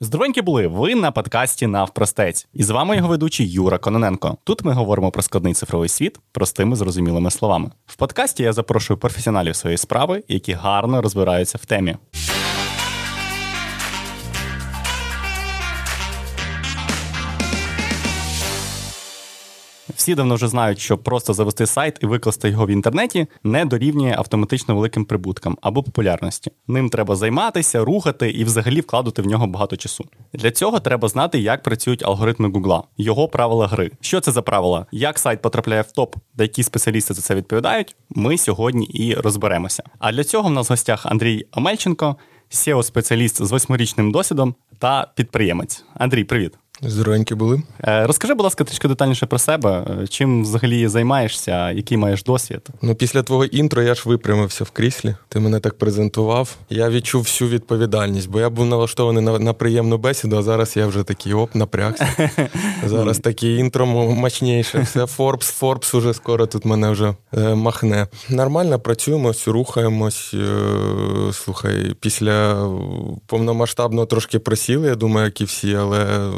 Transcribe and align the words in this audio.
Здоровенькі 0.00 0.42
були 0.42 0.66
ви 0.66 0.94
на 0.94 1.10
подкасті 1.10 1.66
Навпростець. 1.66 2.46
І 2.54 2.62
з 2.62 2.70
вами 2.70 2.96
його 2.96 3.08
ведучий 3.08 3.50
Юра 3.50 3.78
Кононенко. 3.78 4.36
Тут 4.44 4.64
ми 4.64 4.72
говоримо 4.72 5.10
про 5.10 5.22
складний 5.22 5.54
цифровий 5.54 5.88
світ 5.88 6.18
простими 6.32 6.76
зрозумілими 6.76 7.30
словами. 7.30 7.70
В 7.86 7.96
подкасті 7.96 8.42
я 8.42 8.52
запрошую 8.52 8.98
професіоналів 8.98 9.56
своєї 9.56 9.78
справи, 9.78 10.22
які 10.28 10.52
гарно 10.52 11.02
розбираються 11.02 11.58
в 11.62 11.66
темі. 11.66 11.96
Всі 20.08 20.14
давно 20.14 20.34
вже 20.34 20.48
знають, 20.48 20.78
що 20.78 20.98
просто 20.98 21.34
завести 21.34 21.66
сайт 21.66 21.98
і 22.02 22.06
викласти 22.06 22.48
його 22.48 22.66
в 22.66 22.70
інтернеті 22.70 23.26
не 23.44 23.64
дорівнює 23.64 24.14
автоматично 24.18 24.74
великим 24.74 25.04
прибуткам 25.04 25.58
або 25.62 25.82
популярності. 25.82 26.50
Ним 26.68 26.90
треба 26.90 27.16
займатися, 27.16 27.84
рухати 27.84 28.30
і 28.30 28.44
взагалі 28.44 28.80
вкладати 28.80 29.22
в 29.22 29.26
нього 29.26 29.46
багато 29.46 29.76
часу. 29.76 30.04
Для 30.32 30.50
цього 30.50 30.80
треба 30.80 31.08
знати, 31.08 31.38
як 31.38 31.62
працюють 31.62 32.02
алгоритми 32.02 32.48
Гугла, 32.48 32.82
його 32.98 33.28
правила 33.28 33.66
гри. 33.66 33.90
Що 34.00 34.20
це 34.20 34.32
за 34.32 34.42
правила? 34.42 34.86
Як 34.92 35.18
сайт 35.18 35.42
потрапляє 35.42 35.82
в 35.82 35.92
топ, 35.92 36.16
де 36.34 36.44
які 36.44 36.62
спеціалісти 36.62 37.14
за 37.14 37.22
це 37.22 37.34
відповідають? 37.34 37.96
Ми 38.10 38.38
сьогодні 38.38 38.86
і 38.86 39.14
розберемося. 39.14 39.82
А 39.98 40.12
для 40.12 40.24
цього 40.24 40.48
в 40.48 40.52
нас 40.52 40.68
в 40.68 40.72
гостях 40.72 41.06
Андрій 41.06 41.46
Омельченко, 41.52 42.16
seo 42.50 42.82
спеціаліст 42.82 43.44
з 43.44 43.50
восьмирічним 43.50 44.12
досвідом 44.12 44.54
та 44.78 45.12
підприємець. 45.14 45.84
Андрій, 45.94 46.24
привіт. 46.24 46.52
Здоровенькі 46.82 47.34
були. 47.34 47.62
Е, 47.84 48.06
розкажи, 48.06 48.34
будь 48.34 48.44
ласка, 48.44 48.64
трішки 48.64 48.88
детальніше 48.88 49.26
про 49.26 49.38
себе. 49.38 49.86
Е, 50.02 50.06
чим 50.06 50.42
взагалі 50.42 50.88
займаєшся, 50.88 51.70
який 51.70 51.96
маєш 51.96 52.22
досвід? 52.22 52.68
Ну, 52.82 52.94
після 52.94 53.22
твого 53.22 53.44
інтро 53.44 53.82
я 53.82 53.94
ж 53.94 54.02
випрямився 54.06 54.64
в 54.64 54.70
кріслі. 54.70 55.14
Ти 55.28 55.40
мене 55.40 55.60
так 55.60 55.78
презентував. 55.78 56.56
Я 56.70 56.90
відчув 56.90 57.22
всю 57.22 57.50
відповідальність, 57.50 58.30
бо 58.30 58.40
я 58.40 58.50
був 58.50 58.66
налаштований 58.66 59.24
на 59.24 59.38
на 59.38 59.52
приємну 59.52 59.98
бесіду, 59.98 60.36
а 60.36 60.42
зараз 60.42 60.76
я 60.76 60.86
вже 60.86 61.02
такий 61.02 61.34
оп, 61.34 61.54
напрягся. 61.54 62.30
Зараз 62.86 63.18
таке 63.18 63.54
інтро 63.54 63.86
мощніше. 63.86 64.80
Все 64.80 65.06
Форбс, 65.06 65.50
Форбс 65.50 65.94
уже 65.94 66.14
скоро 66.14 66.46
тут 66.46 66.64
мене 66.64 66.90
вже 66.90 67.14
е, 67.34 67.54
махне. 67.54 68.06
Нормально 68.30 68.78
працюємось, 68.78 69.48
рухаємось. 69.48 70.34
Слухай, 71.32 71.94
після 72.00 72.68
повномасштабного 73.26 74.06
трошки 74.06 74.38
просіли, 74.38 74.88
я 74.88 74.94
думаю, 74.94 75.24
як 75.24 75.40
і 75.40 75.44
всі, 75.44 75.74
але 75.74 76.30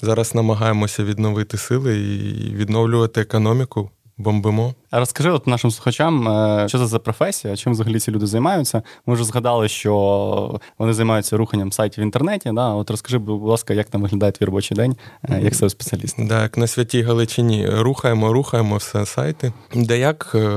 зараз 0.00 0.34
намагаємося 0.34 1.04
відновити 1.04 1.58
сили 1.58 1.98
і 1.98 2.54
відновлювати 2.54 3.20
економіку. 3.20 3.90
Бомбимо. 4.18 4.74
А 4.90 4.98
розкажи 4.98 5.30
от 5.30 5.46
нашим 5.46 5.70
слухачам, 5.70 6.28
е, 6.28 6.68
що 6.68 6.78
це 6.78 6.86
за 6.86 6.98
професія, 6.98 7.56
чим 7.56 7.72
взагалі 7.72 8.00
ці 8.00 8.10
люди 8.10 8.26
займаються. 8.26 8.82
Ми 9.06 9.14
вже 9.14 9.24
згадали, 9.24 9.68
що 9.68 10.60
вони 10.78 10.92
займаються 10.92 11.36
руханням 11.36 11.72
сайтів 11.72 12.02
в 12.02 12.06
інтернеті. 12.06 12.50
Да? 12.52 12.68
От 12.68 12.90
розкажи, 12.90 13.18
будь 13.18 13.42
ласка, 13.42 13.74
як 13.74 13.88
там 13.88 14.02
виглядає 14.02 14.32
твій 14.32 14.46
робочий 14.46 14.76
день, 14.76 14.96
е, 15.22 15.40
як 15.42 15.56
це 15.56 15.70
спеціаліст? 15.70 16.26
Да, 16.26 16.42
як 16.42 16.58
на 16.58 16.66
святій 16.66 17.02
Галичині 17.02 17.68
рухаємо, 17.70 18.32
рухаємо 18.32 18.76
все 18.76 19.06
сайти. 19.06 19.52
Де 19.74 19.98
як 19.98 20.32
е, 20.34 20.48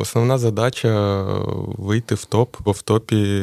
основна 0.00 0.38
задача 0.38 1.22
вийти 1.78 2.14
в 2.14 2.24
топ, 2.24 2.56
бо 2.64 2.72
в 2.72 2.82
топі 2.82 3.42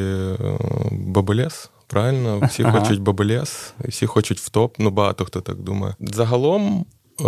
бабулес. 0.90 1.70
Правильно, 1.94 2.40
всі 2.48 2.62
ага. 2.62 2.80
хочуть 2.80 3.00
бабелес, 3.00 3.74
всі 3.88 4.06
хочуть 4.06 4.40
в 4.40 4.48
топ, 4.48 4.76
ну 4.78 4.90
багато 4.90 5.24
хто 5.24 5.40
так 5.40 5.56
думає. 5.56 5.94
Загалом, 6.00 6.86
е, 7.20 7.24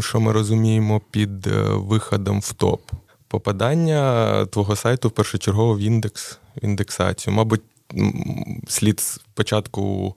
що 0.00 0.20
ми 0.20 0.32
розуміємо 0.32 1.00
під 1.10 1.46
е, 1.46 1.62
виходом 1.68 2.40
в 2.40 2.52
топ, 2.52 2.80
попадання 3.28 4.46
твого 4.46 4.76
сайту 4.76 5.10
першочергово 5.10 5.74
в 5.74 5.78
індекс, 5.78 6.38
в 6.56 6.64
індексацію. 6.64 7.34
Мабуть, 7.34 7.62
слід 8.68 9.00
спочатку 9.00 10.14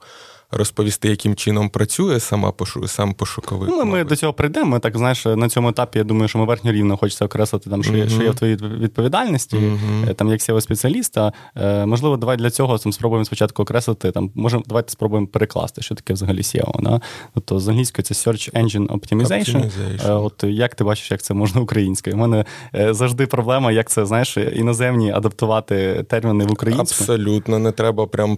розповісти, 0.52 1.09
яким 1.09 1.36
чином 1.36 1.69
працює 1.69 2.19
сама 2.19 2.52
пошу, 2.52 2.88
сам 2.88 3.14
пошуковик. 3.14 3.69
Ну, 3.69 3.86
Ми 3.86 4.03
до 4.03 4.16
цього 4.16 4.33
прийдемо. 4.33 4.66
Ми 4.66 4.80
так 4.80 4.97
знаєш, 4.97 5.25
на 5.25 5.50
цьому 5.50 5.69
етапі 5.69 5.97
я 5.97 6.03
думаю, 6.03 6.28
що 6.28 6.39
ми 6.39 6.45
верхньо 6.45 6.72
рівно 6.72 6.97
хочеться 6.97 7.25
окреслити 7.25 7.69
там, 7.69 7.84
що, 7.84 7.94
mm-hmm. 7.94 8.09
що 8.09 8.24
є 8.24 8.29
в 8.29 8.35
твоїй 8.35 8.56
відповідальності, 8.56 9.57
mm-hmm. 9.57 10.13
там 10.13 10.29
як 10.29 10.40
seo 10.40 10.62
спеціаліста. 10.62 11.34
Е, 11.56 11.85
можливо, 11.85 12.18
давай 12.18 12.38
для 12.38 12.50
цього 12.50 12.78
там 12.78 12.94
спробуємо 12.94 13.25
спочатку 13.25 13.63
окреслити. 13.63 14.12
Там 14.12 14.31
можемо 14.35 14.63
давайте 14.68 14.91
спробуємо 14.91 15.28
перекласти, 15.28 15.81
що 15.81 15.96
таке 15.96 16.13
взагалі 16.13 16.41
SEO. 16.41 16.81
Да? 16.81 17.01
Тобто 17.34 17.59
з 17.59 17.68
англійської 17.68 18.03
це 18.03 18.13
Search 18.13 18.53
Engine 18.53 18.88
Optimization. 18.88 19.56
Optimization. 19.56 20.09
Е, 20.09 20.12
от 20.12 20.44
як 20.44 20.75
ти 20.75 20.84
бачиш, 20.84 21.12
як 21.12 21.22
це 21.22 21.34
можна 21.34 21.62
українською? 21.62 22.16
У 22.16 22.19
мене 22.19 22.45
завжди 22.74 23.28
проблема, 23.28 23.72
як 23.72 23.90
це 23.90 24.06
знаєш, 24.06 24.38
іноземні 24.38 25.12
адаптувати 25.12 26.06
терміни 26.09 26.45
в 26.45 26.51
українську. 26.51 26.81
Абсолютно, 26.81 27.59
не 27.59 27.72
треба 27.72 28.07
прям 28.07 28.38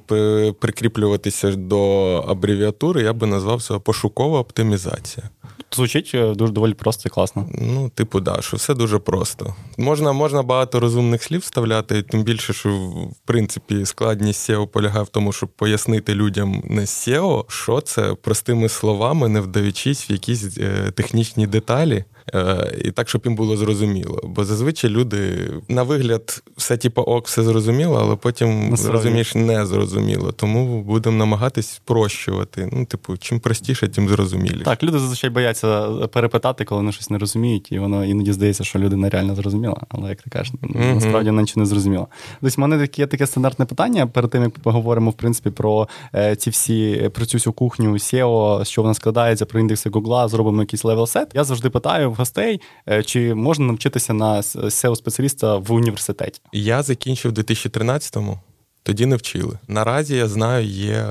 прикріплюватися 0.60 1.52
до 1.52 2.01
абревіатури 2.28 3.04
я 3.04 3.14
би 3.14 3.28
назвав 3.28 3.62
це 3.64 3.80
пошукова 3.80 4.40
оптимізація. 4.40 5.30
Звучить 5.72 6.12
е, 6.14 6.34
дуже 6.34 6.54
доволі 6.54 6.74
просто 6.74 7.04
і 7.06 7.10
класно. 7.10 7.50
Ну, 7.54 7.90
типу, 7.90 8.20
да, 8.20 8.42
що 8.42 8.58
все 8.58 8.74
дуже 8.74 9.00
просто. 9.00 9.56
Можна 9.78 10.12
можна 10.12 10.44
багато 10.44 10.80
розумних 10.80 11.24
слів 11.24 11.40
вставляти, 11.40 12.02
тим 12.02 12.24
більше, 12.24 12.54
що 12.54 12.70
в 12.70 13.20
принципі 13.26 13.86
складність 13.86 14.50
SEO 14.50 14.68
полягає 14.68 15.04
в 15.04 15.08
тому, 15.08 15.32
щоб 15.32 15.50
пояснити 15.50 16.16
людям 16.16 16.64
не 16.66 16.82
SEO, 16.82 17.46
що 17.48 17.82
це 17.82 18.14
простими 18.14 18.70
словами, 18.70 19.30
не 19.30 19.42
вдаючись 19.42 20.10
в 20.10 20.12
якісь 20.12 20.58
е, 20.58 20.92
технічні 20.92 21.48
деталі. 21.48 22.06
Е, 22.34 22.72
і 22.86 22.92
так, 22.92 23.10
щоб 23.10 23.22
їм 23.26 23.36
було 23.36 23.58
зрозуміло. 23.58 24.22
Бо 24.24 24.44
зазвичай 24.44 24.90
люди 24.90 25.50
на 25.68 25.84
вигляд 25.84 26.44
все 26.58 26.78
типу 26.78 27.02
ок, 27.02 27.28
все 27.28 27.44
зрозуміло, 27.44 28.00
але 28.02 28.16
потім 28.16 28.76
розумієш 28.86 29.36
не 29.36 29.66
зрозуміло. 29.66 30.32
Тому 30.32 30.82
будемо 30.82 31.18
намагатись 31.18 31.68
спрощувати. 31.68 32.70
Ну, 32.72 32.86
типу, 32.86 33.18
чим 33.18 33.40
простіше, 33.40 33.88
тим 33.88 34.10
зрозуміліше. 34.10 34.64
Так, 34.64 34.84
люди 34.84 35.00
зазвичай 35.00 35.30
бояться 35.30 35.51
перепитати, 36.12 36.66
коли 36.66 36.80
вони 36.82 36.92
щось 36.92 37.10
не 37.10 37.18
розуміють, 37.18 37.72
і 37.72 37.80
воно 37.80 38.06
іноді 38.06 38.34
здається, 38.34 38.64
що 38.64 38.80
людина 38.80 39.10
реально 39.10 39.36
зрозуміла. 39.36 39.82
Але 39.90 40.10
як 40.10 40.22
ти 40.22 40.30
кажеш, 40.30 40.54
mm-hmm. 40.54 40.94
насправді 40.94 41.30
вона 41.30 41.42
нічого 41.42 41.62
не 41.62 41.66
зрозуміла. 41.66 42.08
Тобто, 42.42 42.56
в 42.58 42.60
мене 42.60 42.88
є 42.98 43.08
таке 43.08 43.28
стандартне 43.28 43.66
питання 43.66 44.08
перед 44.08 44.32
тим, 44.32 44.44
як 44.44 44.60
поговоримо 44.60 45.12
в 45.12 45.14
принципі 45.14 45.50
про 45.50 45.88
е, 46.16 46.36
ці 46.36 46.50
всі 46.50 47.10
про 47.14 47.26
цю 47.26 47.38
всю 47.38 47.54
кухню 47.54 47.94
SEO, 47.94 48.66
що 48.66 48.82
вона 48.82 48.94
складається, 48.94 49.46
про 49.46 49.60
індекси 49.60 49.90
Гугла, 49.90 50.28
зробимо 50.28 50.62
якийсь 50.62 50.84
левел 50.84 51.08
сет. 51.08 51.32
Я 51.34 51.44
завжди 51.44 51.70
питаю 51.70 52.12
в 52.12 52.16
гостей, 52.16 52.62
е, 52.90 53.04
чи 53.04 53.34
можна 53.34 53.66
навчитися 53.66 54.14
на 54.14 54.42
seo 54.42 54.96
спеціаліста 54.96 55.58
в 55.58 55.72
університеті? 55.72 56.42
Я 56.54 56.84
закінчив 56.84 57.32
у 57.32 57.36
2013-му, 57.36 58.40
тоді 58.84 59.06
не 59.06 59.16
вчили. 59.16 59.60
Наразі 59.68 60.16
я 60.16 60.28
знаю, 60.28 60.66
є 60.66 61.06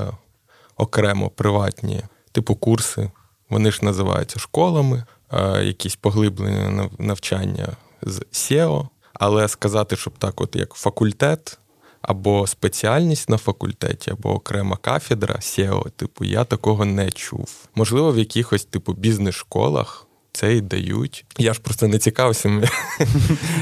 окремо 0.76 1.30
приватні 1.30 2.02
типу 2.32 2.54
курси. 2.54 3.10
Вони 3.50 3.71
ж 3.71 3.84
називаються 3.84 4.38
школами, 4.38 5.05
е, 5.33 5.65
якісь 5.65 5.97
поглиблення 5.97 6.91
навчання 6.99 7.69
з 8.03 8.19
SEO. 8.33 8.88
Але 9.15 9.49
сказати, 9.49 9.97
щоб 9.97 10.12
так, 10.19 10.41
от 10.41 10.56
як 10.56 10.75
факультет. 10.75 11.59
Або 12.03 12.47
спеціальність 12.47 13.28
на 13.28 13.37
факультеті, 13.37 14.11
або 14.11 14.34
окрема 14.34 14.77
кафедра 14.77 15.34
SEO, 15.34 15.91
типу, 15.91 16.25
я 16.25 16.44
такого 16.44 16.84
не 16.84 17.11
чув. 17.11 17.69
Можливо, 17.75 18.12
в 18.12 18.19
якихось 18.19 18.65
типу 18.65 18.93
бізнес-школах 18.93 20.06
це 20.32 20.55
й 20.55 20.61
дають. 20.61 21.25
Я 21.38 21.55
ж 21.55 21.61
просто 21.61 21.88
не 21.88 21.99
цікавився. 21.99 22.49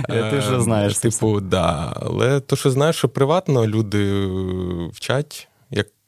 Ти 0.09 0.39
вже 0.39 0.61
знаєш. 0.61 0.99
Типу, 0.99 1.41
да. 1.41 1.93
Але 1.97 2.41
то, 2.41 2.57
що 2.57 2.71
знаєш, 2.71 2.97
що 2.97 3.09
приватно 3.09 3.67
люди 3.67 4.27
вчать 4.93 5.49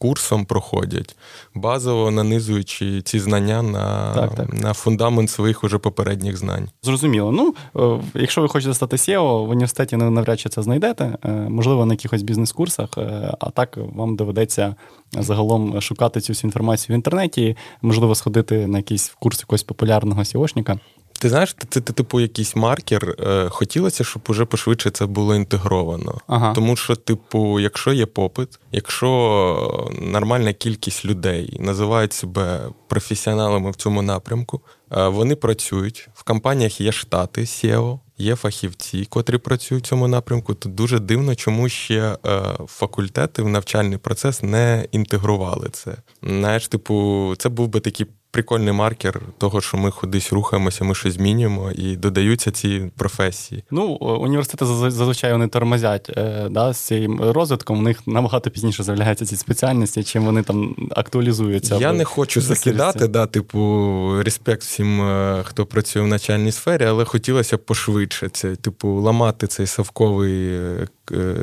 курсом 0.01 0.45
проходять, 0.45 1.17
базово 1.55 2.11
нанизуючи 2.11 3.03
ці 3.03 3.19
знання 3.19 3.63
на 3.63 4.15
так, 4.15 4.35
так. 4.35 4.63
на 4.63 4.73
фундамент 4.73 5.31
своїх 5.31 5.65
уже 5.65 5.79
попередніх 5.79 6.37
знань. 6.37 6.69
Зрозуміло. 6.83 7.33
Ну, 7.33 7.55
е, 7.77 8.01
якщо 8.15 8.41
ви 8.43 8.49
хочете 8.49 8.75
стати 8.75 8.97
SEO, 8.97 9.47
в 9.47 9.51
університеті 9.51 9.97
навряд 9.97 10.41
чи 10.41 10.49
це 10.49 10.63
знайдете, 10.63 11.17
е, 11.25 11.31
можливо, 11.31 11.87
на 11.87 11.95
якихось 11.95 12.23
бізнес-курсах, 12.23 12.89
е, 12.99 13.35
а 13.41 13.51
так 13.51 13.79
вам 13.95 14.17
доведеться 14.17 14.75
загалом 15.13 15.81
шукати 15.81 16.21
цю 16.21 16.33
всю 16.33 16.49
інформацію 16.49 16.95
в 16.95 16.97
інтернеті, 16.97 17.57
можливо, 17.83 18.15
сходити 18.15 18.67
на 18.67 18.79
якийсь 18.79 19.13
курс 19.19 19.41
якогось 19.41 19.63
популярного 19.63 20.23
SEOшника. 20.23 20.79
Ти 21.21 21.29
знаєш, 21.29 21.57
це, 21.69 21.81
це 21.81 21.93
типу 21.93 22.21
якийсь 22.21 22.57
маркер. 22.57 23.17
Е, 23.19 23.49
хотілося, 23.49 24.05
щоб 24.05 24.23
уже 24.29 24.45
пошвидше 24.45 24.91
це 24.91 25.07
було 25.07 25.35
інтегровано. 25.35 26.19
Ага. 26.27 26.53
Тому 26.53 26.77
що, 26.77 26.97
типу, 26.97 27.61
якщо 27.61 27.93
є 27.93 28.07
попит, 28.07 28.49
якщо 28.73 29.91
нормальна 30.03 30.53
кількість 30.53 31.05
людей 31.05 31.57
називають 31.61 32.13
себе 32.13 32.61
професіоналами 32.89 33.71
в 33.71 33.75
цьому 33.75 34.03
напрямку, 34.03 34.61
е, 34.93 35.09
вони 35.09 35.35
працюють 35.35 36.09
в 36.15 36.23
компаніях 36.23 36.81
є 36.81 36.93
штати 36.93 37.41
SEO, 37.41 37.99
є 38.19 38.37
фахівці, 38.37 39.05
котрі 39.05 39.39
працюють 39.39 39.85
в 39.85 39.89
цьому 39.89 40.09
напрямку. 40.09 40.55
То 40.55 40.69
дуже 40.69 40.99
дивно, 40.99 41.35
чому 41.35 41.69
ще 41.69 42.17
е, 42.27 42.43
факультети 42.67 43.43
в 43.43 43.49
навчальний 43.49 43.99
процес 43.99 44.43
не 44.43 44.87
інтегрували 44.93 45.69
це. 45.73 45.97
Знаєш, 46.23 46.69
типу, 46.69 47.35
це 47.39 47.49
був 47.49 47.69
би 47.69 47.81
такий 47.81 48.07
прикольний 48.31 48.73
маркер 48.73 49.21
того, 49.39 49.61
що 49.61 49.77
ми 49.77 49.91
кудись 49.91 50.33
рухаємося, 50.33 50.85
ми 50.85 50.95
щось 50.95 51.15
змінюємо 51.15 51.71
і 51.75 51.97
додаються 51.97 52.51
ці 52.51 52.91
професії. 52.97 53.65
Ну, 53.71 53.87
університети 54.01 54.65
зазвичай 54.65 55.33
вони 55.33 55.49
тормозять 55.49 56.11
е, 56.17 56.49
да, 56.51 56.73
з 56.73 56.79
цим 56.79 57.21
розвитком. 57.21 57.79
У 57.79 57.83
них 57.83 58.07
набагато 58.07 58.51
пізніше 58.51 58.83
з'являються 58.83 59.27
ці 59.27 59.37
спеціальності, 59.37 60.03
чим 60.03 60.25
вони 60.25 60.43
там 60.43 60.77
актуалізуються. 60.91 61.77
Я 61.77 61.93
не 61.93 62.05
хочу 62.05 62.41
закидати, 62.41 63.09
да, 63.09 63.27
типу, 63.27 64.23
респект 64.23 64.63
всім, 64.63 65.03
е, 65.03 65.43
хто 65.47 65.67
працює 65.67 66.03
в 66.03 66.07
начальній 66.07 66.53
сфері, 66.53 66.85
але 66.85 67.05
хотілося 67.05 67.57
б 67.57 67.61
пошвидше 67.61 68.29
це, 68.29 68.57
типу, 68.57 69.01
ламати 69.01 69.47
цей 69.47 69.67
совковий 69.67 70.55
е, 70.55 70.89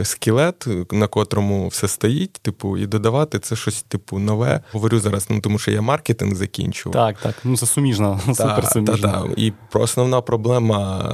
скелет, 0.03 0.67
на 0.91 1.07
котрому 1.07 1.67
все 1.67 1.87
стоїть, 1.87 2.33
типу, 2.33 2.77
і 2.77 2.85
додавати 2.85 3.39
це 3.39 3.55
щось, 3.55 3.81
типу, 3.81 4.19
нове. 4.19 4.61
Говорю 4.71 4.99
зараз, 4.99 5.27
ну 5.29 5.41
тому 5.41 5.59
що 5.59 5.71
я 5.71 5.81
маркетинг 5.81 6.35
закінчив. 6.35 6.91
Так, 6.91 7.17
так. 7.19 7.35
Ну 7.43 7.57
це 7.57 7.65
суміжно, 7.65 8.19
супер 8.25 8.67
суміжно. 8.67 8.97
Та, 8.97 9.21
та. 9.21 9.33
І 9.37 9.53
основна 9.73 10.21
проблема 10.21 11.11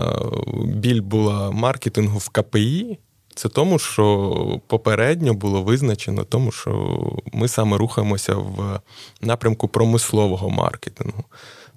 біль 0.66 1.02
була 1.02 1.52
маркетингу 1.52 2.18
в 2.18 2.30
КПІ. 2.30 2.98
Це 3.36 3.50
тому, 3.50 3.80
що 3.80 4.62
попередньо 4.68 5.34
було 5.34 5.62
визначено, 5.62 6.24
тому 6.24 6.52
що 6.52 7.00
ми 7.34 7.48
саме 7.48 7.78
рухаємося 7.78 8.36
в 8.36 8.80
напрямку 9.22 9.68
промислового 9.68 10.50
маркетингу. 10.50 11.24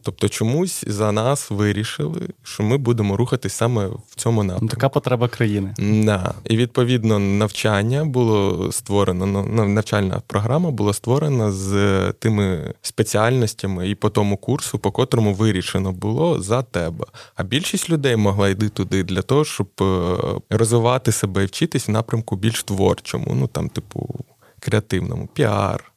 Тобто 0.07 0.29
чомусь 0.29 0.85
за 0.87 1.13
нас 1.13 1.51
вирішили, 1.51 2.21
що 2.43 2.63
ми 2.63 2.77
будемо 2.77 3.17
рухатись 3.17 3.53
саме 3.53 3.87
в 3.87 4.15
цьому 4.17 4.43
напрямку. 4.43 4.65
Ну, 4.65 4.69
така 4.69 4.89
потреба 4.89 5.29
країни. 5.29 5.75
Да. 5.79 6.35
І 6.45 6.57
відповідно 6.57 7.19
навчання 7.19 8.05
було 8.05 8.69
створено, 8.73 9.27
ну, 9.27 9.69
навчальна 9.69 10.23
програма 10.27 10.71
була 10.71 10.93
створена 10.93 11.53
з 11.53 12.13
тими 12.13 12.75
спеціальностями 12.83 13.89
і 13.89 13.95
по 13.95 14.11
тому 14.11 14.37
курсу, 14.37 14.79
по 14.79 14.91
котрому 14.91 15.35
вирішено 15.35 15.93
було 15.93 16.43
за 16.43 16.63
тебе. 16.63 17.05
А 17.37 17.43
більшість 17.43 17.91
людей 17.91 18.17
могла 18.17 18.49
йти 18.49 18.69
туди 18.69 19.03
для 19.03 19.23
того, 19.23 19.45
щоб 19.45 19.69
е, 19.81 20.17
розвивати 20.51 21.13
себе 21.13 21.43
і 21.43 21.47
вчитись 21.47 21.89
в 21.89 21.91
напрямку 21.91 22.37
більш 22.37 22.63
творчому, 22.63 23.27
ну 23.41 23.47
там, 23.47 23.69
типу, 23.69 24.25
креативному, 24.61 25.29
піар. 25.35 25.93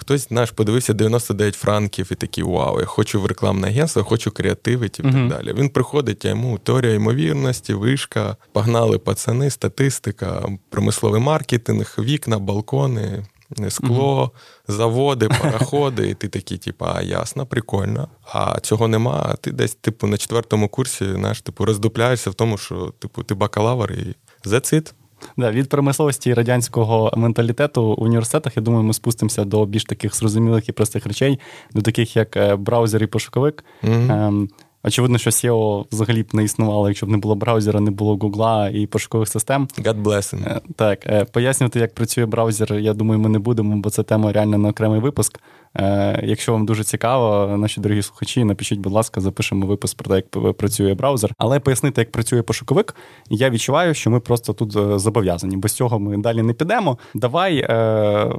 Хтось 0.00 0.28
знаєш, 0.28 0.50
подивився 0.50 0.92
99 0.92 1.54
франків 1.54 2.08
і 2.12 2.14
такий 2.14 2.44
вау, 2.44 2.80
я 2.80 2.86
хочу 2.86 3.20
в 3.20 3.26
рекламне 3.26 3.68
агентство, 3.68 4.04
хочу 4.04 4.30
креативити 4.30 5.02
і 5.02 5.06
uh-huh. 5.06 5.12
так 5.12 5.28
далі. 5.28 5.54
Він 5.58 5.68
приходить, 5.68 6.24
а 6.24 6.28
йому 6.28 6.58
теорія 6.58 6.94
ймовірності, 6.94 7.74
вишка, 7.74 8.36
погнали 8.52 8.98
пацани, 8.98 9.50
статистика, 9.50 10.48
промисловий 10.70 11.20
маркетинг, 11.20 11.94
вікна, 11.98 12.38
балкони. 12.38 13.26
Скло, 13.68 14.32
uh-huh. 14.34 14.74
заводи, 14.74 15.28
пароходи, 15.42 16.08
і 16.08 16.14
ти 16.14 16.28
такий, 16.28 16.58
типу, 16.58 16.84
а 16.94 17.02
ясно, 17.02 17.46
прикольно. 17.46 18.08
А 18.32 18.60
цього 18.60 18.88
нема. 18.88 19.26
А 19.28 19.36
ти 19.36 19.52
десь, 19.52 19.74
типу, 19.74 20.06
на 20.06 20.16
четвертому 20.16 20.68
курсі 20.68 21.12
знаєш, 21.14 21.42
типу, 21.42 21.64
роздупляєшся 21.64 22.30
в 22.30 22.34
тому, 22.34 22.58
що 22.58 22.94
типу, 22.98 23.22
ти 23.22 23.34
бакалавр 23.34 23.92
і 23.92 24.16
it. 24.46 24.92
Да, 25.36 25.50
Від 25.50 25.68
промисловості 25.68 26.34
радянського 26.34 27.12
менталітету 27.16 27.94
в 27.94 28.02
університетах, 28.02 28.56
я 28.56 28.62
думаю, 28.62 28.84
ми 28.84 28.92
спустимося 28.92 29.44
до 29.44 29.66
більш 29.66 29.84
таких 29.84 30.16
зрозумілих 30.16 30.68
і 30.68 30.72
простих 30.72 31.06
речей, 31.06 31.38
до 31.74 31.82
таких 31.82 32.16
як 32.16 32.36
е, 32.36 32.56
браузер 32.56 33.02
і 33.02 33.06
пошуковик. 33.06 33.64
Mm-hmm. 33.82 34.48
Очевидно, 34.84 35.18
що 35.18 35.30
SEO 35.30 35.84
взагалі 35.92 36.22
б 36.22 36.34
не 36.34 36.44
існувало, 36.44 36.88
якщо 36.88 37.06
б 37.06 37.08
не 37.08 37.16
було 37.16 37.34
браузера, 37.34 37.80
не 37.80 37.90
було 37.90 38.16
Гугла 38.16 38.68
і 38.68 38.86
пошукових 38.86 39.28
систем. 39.28 39.68
God 39.78 40.02
bless 40.02 40.34
him. 40.34 40.48
Е, 40.48 40.60
так, 40.76 41.32
пояснювати, 41.32 41.78
як 41.78 41.94
працює 41.94 42.26
браузер, 42.26 42.74
я 42.74 42.94
думаю, 42.94 43.20
ми 43.20 43.28
не 43.28 43.38
будемо, 43.38 43.76
бо 43.76 43.90
це 43.90 44.02
тема 44.02 44.32
реально 44.32 44.58
на 44.58 44.68
окремий 44.68 45.00
випуск. 45.00 45.40
Е, 45.74 46.20
якщо 46.24 46.52
вам 46.52 46.66
дуже 46.66 46.84
цікаво, 46.84 47.56
наші 47.56 47.80
дорогі 47.80 48.02
слухачі, 48.02 48.44
напишіть, 48.44 48.78
будь 48.78 48.92
ласка, 48.92 49.20
запишемо 49.20 49.66
випуск 49.66 49.96
про 49.96 50.08
те, 50.08 50.16
як 50.16 50.56
працює 50.56 50.94
браузер. 50.94 51.32
Але 51.38 51.60
пояснити, 51.60 52.00
як 52.00 52.12
працює 52.12 52.42
пошуковик, 52.42 52.96
я 53.30 53.50
відчуваю, 53.50 53.94
що 53.94 54.10
ми 54.10 54.20
просто 54.20 54.52
тут 54.52 54.76
е, 54.76 54.98
зобов'язані. 54.98 55.56
Без 55.56 55.72
цього 55.72 55.98
ми 55.98 56.16
далі 56.16 56.42
не 56.42 56.52
підемо. 56.52 56.98
Давай 57.14 57.56
е, 57.58 58.32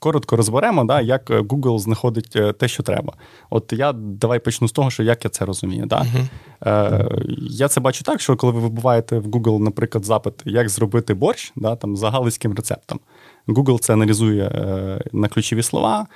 коротко 0.00 0.36
розберемо, 0.36 0.84
да, 0.84 1.00
як 1.00 1.30
Google 1.30 1.78
знаходить 1.78 2.36
те, 2.58 2.68
що 2.68 2.82
треба. 2.82 3.12
От 3.50 3.72
я 3.72 3.92
давай 3.92 4.38
почну 4.38 4.68
з 4.68 4.72
того, 4.72 4.90
що 4.90 5.02
як 5.02 5.24
я 5.24 5.30
це 5.30 5.44
розумію. 5.44 5.86
Да? 5.86 6.06
Е, 6.66 7.08
Я 7.50 7.68
це 7.68 7.80
бачу 7.80 8.04
так, 8.04 8.20
що 8.20 8.36
коли 8.36 8.52
ви 8.52 8.60
вибуваєте 8.60 9.18
в 9.18 9.26
Google, 9.26 9.58
наприклад, 9.58 10.04
запит, 10.04 10.34
як 10.44 10.68
зробити 10.68 11.14
борщ, 11.14 11.52
да, 11.56 11.76
там 11.76 11.96
за 11.96 12.10
галицьким 12.10 12.54
рецептом. 12.54 13.00
Google 13.48 13.78
це 13.78 13.92
аналізує 13.92 14.44
е, 14.44 15.00
на 15.12 15.28
ключові 15.28 15.62
слова, 15.62 16.06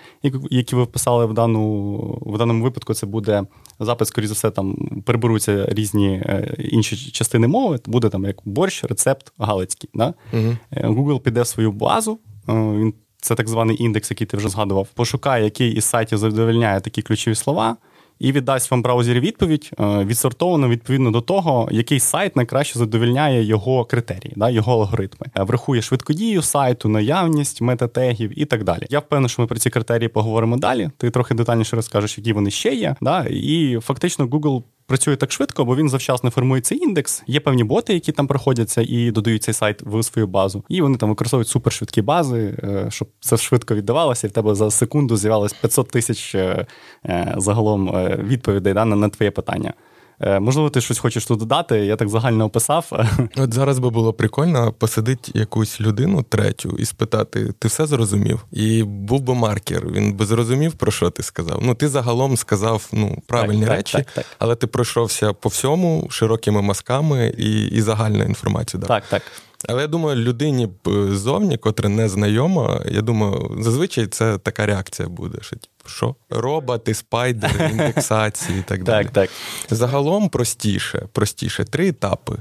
які 0.51 0.77
ви 0.77 0.83
вписали 0.83 1.27
в 1.27 1.35
дану, 1.35 1.97
в 2.27 2.39
даному 2.39 2.65
випадку. 2.65 2.95
Це 2.95 3.07
буде 3.07 3.43
запит, 3.81 4.09
скоріше 4.09 4.29
за 4.29 4.35
все, 4.35 4.51
там 4.51 4.77
переберуться 5.07 5.67
різні 5.69 6.09
е, 6.09 6.57
інші 6.59 6.97
частини 6.97 7.47
мови. 7.47 7.81
Буде 7.87 8.09
там 8.09 8.25
як 8.25 8.37
борщ, 8.45 8.85
рецепт 8.85 9.33
галицький. 9.39 9.91
Да? 9.95 10.15
Угу. 10.33 10.57
Google 10.73 11.21
піде 11.21 11.43
в 11.43 11.47
свою 11.47 11.73
базу. 11.73 12.19
Він 12.49 12.95
це 13.21 13.35
так 13.35 13.49
званий 13.49 13.83
індекс, 13.83 14.11
який 14.11 14.27
ти 14.27 14.37
вже 14.37 14.49
згадував. 14.49 14.89
Пошукає, 14.95 15.45
який 15.45 15.73
із 15.73 15.85
сайтів 15.85 16.19
задовольняє 16.19 16.81
такі 16.81 17.03
ключові 17.03 17.35
слова 17.35 17.77
і 18.21 18.33
віддасть 18.33 18.71
вам 18.71 18.83
браузер 18.83 19.21
відповідь, 19.21 19.71
е, 19.81 19.85
відсортовано 20.05 20.69
відповідно 20.69 21.11
до 21.11 21.21
того, 21.21 21.69
який 21.71 22.01
сайт 22.01 22.37
найкраще 22.37 22.79
задовільняє 22.79 23.45
його 23.45 23.85
критерії, 23.85 24.33
да, 24.37 24.51
його 24.51 24.73
алгоритми. 24.73 25.27
Е, 25.39 25.43
врахує 25.43 25.83
швидкодію 25.83 26.43
сайту, 26.43 26.89
наявність 26.89 27.61
метатегів 27.61 28.39
і 28.41 28.45
так 28.45 28.65
далі. 28.65 28.87
Я 28.91 28.99
впевнений, 28.99 29.29
що 29.29 29.43
ми 29.43 29.49
про 29.49 29.59
ці 29.59 29.71
критерії 29.71 30.09
поговоримо 30.09 30.57
далі. 30.57 30.91
Ти 30.97 31.11
трохи 31.11 31.35
детальніше 31.35 31.77
розкажеш, 31.77 32.19
які 32.19 32.33
вони 32.33 32.51
ще 32.51 32.75
є. 32.75 32.97
Да, 33.01 33.27
І 33.31 33.79
фактично 33.83 34.27
Google 34.27 34.63
працює 34.91 35.17
так 35.17 35.33
швидко, 35.33 35.65
бо 35.65 35.77
він 35.77 35.89
завчасно 35.89 36.31
формує 36.31 36.63
цей 36.63 36.79
індекс. 36.79 37.23
Є 37.27 37.41
певні 37.41 37.65
боти, 37.65 37.95
які 37.95 38.13
там 38.13 38.27
проходяться 38.27 38.83
і 38.89 39.11
додають 39.11 39.43
цей 39.43 39.55
сайт 39.55 39.83
в 39.83 40.03
свою 40.03 40.27
базу. 40.27 40.65
І 40.69 40.83
вони 40.83 40.97
там 40.97 41.09
використовують 41.09 41.49
супершвидкі 41.49 42.03
бази, 42.03 42.59
е, 42.63 42.87
щоб 42.89 43.09
це 43.21 43.37
швидко 43.37 43.75
віддавалося, 43.75 44.27
і 44.27 44.31
в 44.31 44.33
тебе 44.33 44.55
за 44.55 44.71
секунду 44.71 45.17
з'явилось 45.17 45.53
500 45.53 45.89
тисяч 45.89 46.35
е, 46.35 46.67
е, 47.07 47.35
загалом 47.37 47.91
відповідей 48.19 48.75
да, 48.75 48.85
на 48.85 49.09
твоє 49.09 49.31
питання. 49.31 49.75
Е, 50.21 50.41
можливо, 50.41 50.71
ти 50.71 50.81
щось 50.81 50.99
хочеш 50.99 51.27
тут 51.27 51.39
додати, 51.39 51.77
я 51.79 51.97
так 51.97 52.09
загально 52.09 52.45
описав. 52.45 52.93
От 53.37 53.55
зараз 53.55 53.79
би 53.79 53.91
було 53.91 54.13
прикольно 54.13 54.73
посадити 54.73 55.33
якусь 55.35 55.81
людину 55.81 56.23
третю 56.23 56.77
і 56.79 56.85
спитати: 56.85 57.53
ти 57.59 57.69
все 57.69 57.87
зрозумів? 57.87 58.45
І 58.53 58.83
був 58.83 59.21
би 59.21 59.35
маркер. 59.35 59.87
Він 59.93 60.13
би 60.13 60.27
зрозумів, 60.27 60.73
про 60.73 60.93
що 60.93 61.11
ти 61.11 61.23
сказав. 61.23 61.61
Ну, 61.63 61.75
ти 61.75 61.89
загалом 61.89 62.37
сказав 62.37 62.89
ну, 62.93 63.23
правильні 63.27 63.65
так, 63.65 63.71
речі, 63.71 63.97
так, 63.97 64.07
так, 64.15 64.25
але 64.39 64.55
ти 64.55 64.67
пройшовся 64.67 65.33
по 65.33 65.49
всьому 65.49 66.07
широкими 66.11 66.63
мазками 66.63 67.35
і 67.39 67.67
і 67.67 67.83
загальну 67.83 68.25
інформацію. 68.25 68.81
дав. 68.81 68.89
Так, 68.89 69.05
так. 69.09 69.23
Але 69.69 69.83
я 69.83 69.89
думаю, 69.89 70.17
людині 70.17 70.67
б 70.67 70.91
зовні, 71.15 71.57
котра 71.57 71.89
не 71.89 72.09
знайома, 72.09 72.83
я 72.91 73.03
думаю, 73.03 73.57
зазвичай 73.61 74.07
це 74.07 74.39
така 74.39 74.67
реакція 74.67 75.09
буде. 75.09 75.39
що 75.41 75.57
що? 75.87 76.15
Роботи, 76.31 76.95
спайдери, 76.95 77.69
індексації 77.73 78.59
і 78.59 78.63
так 78.63 78.85
далі. 78.85 79.05
Так, 79.05 79.13
так. 79.13 79.31
Загалом 79.71 80.29
простіше, 80.29 81.09
простіше 81.13 81.65
три 81.65 81.89
етапи. 81.89 82.37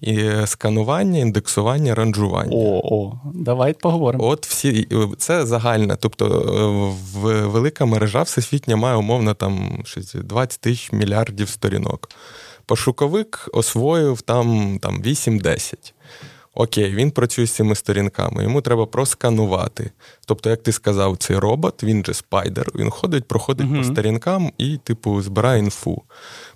І 0.00 0.30
Сканування, 0.46 1.18
індексування, 1.18 1.94
ранжування. 1.94 2.52
О, 2.56 2.96
о, 2.96 3.20
давай 3.34 3.72
поговоримо. 3.72 4.24
От 4.24 4.46
всі 4.46 4.88
це 5.18 5.46
загальне. 5.46 5.96
Тобто 6.00 6.28
в 7.14 7.46
велика 7.46 7.84
мережа 7.84 8.22
всесвітня 8.22 8.76
має 8.76 8.96
умовно 8.96 9.34
там 9.34 9.82
20 10.14 10.60
тисяч 10.60 10.92
мільярдів 10.92 11.48
сторінок. 11.48 12.08
Пошуковик 12.66 13.48
освоїв 13.52 14.22
там, 14.22 14.78
там 14.82 15.02
8-10. 15.02 15.92
Окей, 16.54 16.94
він 16.94 17.10
працює 17.10 17.46
з 17.46 17.50
цими 17.50 17.74
сторінками, 17.74 18.42
йому 18.42 18.60
треба 18.60 18.86
просканувати. 18.86 19.90
Тобто, 20.26 20.50
як 20.50 20.62
ти 20.62 20.72
сказав, 20.72 21.16
цей 21.16 21.38
робот, 21.38 21.84
він 21.84 22.04
же 22.04 22.14
спайдер, 22.14 22.70
він 22.74 22.90
ходить, 22.90 23.24
проходить 23.24 23.66
uh-huh. 23.66 23.78
по 23.78 23.84
сторінкам 23.84 24.52
і, 24.58 24.76
типу, 24.76 25.22
збирає 25.22 25.58
інфу. 25.58 26.02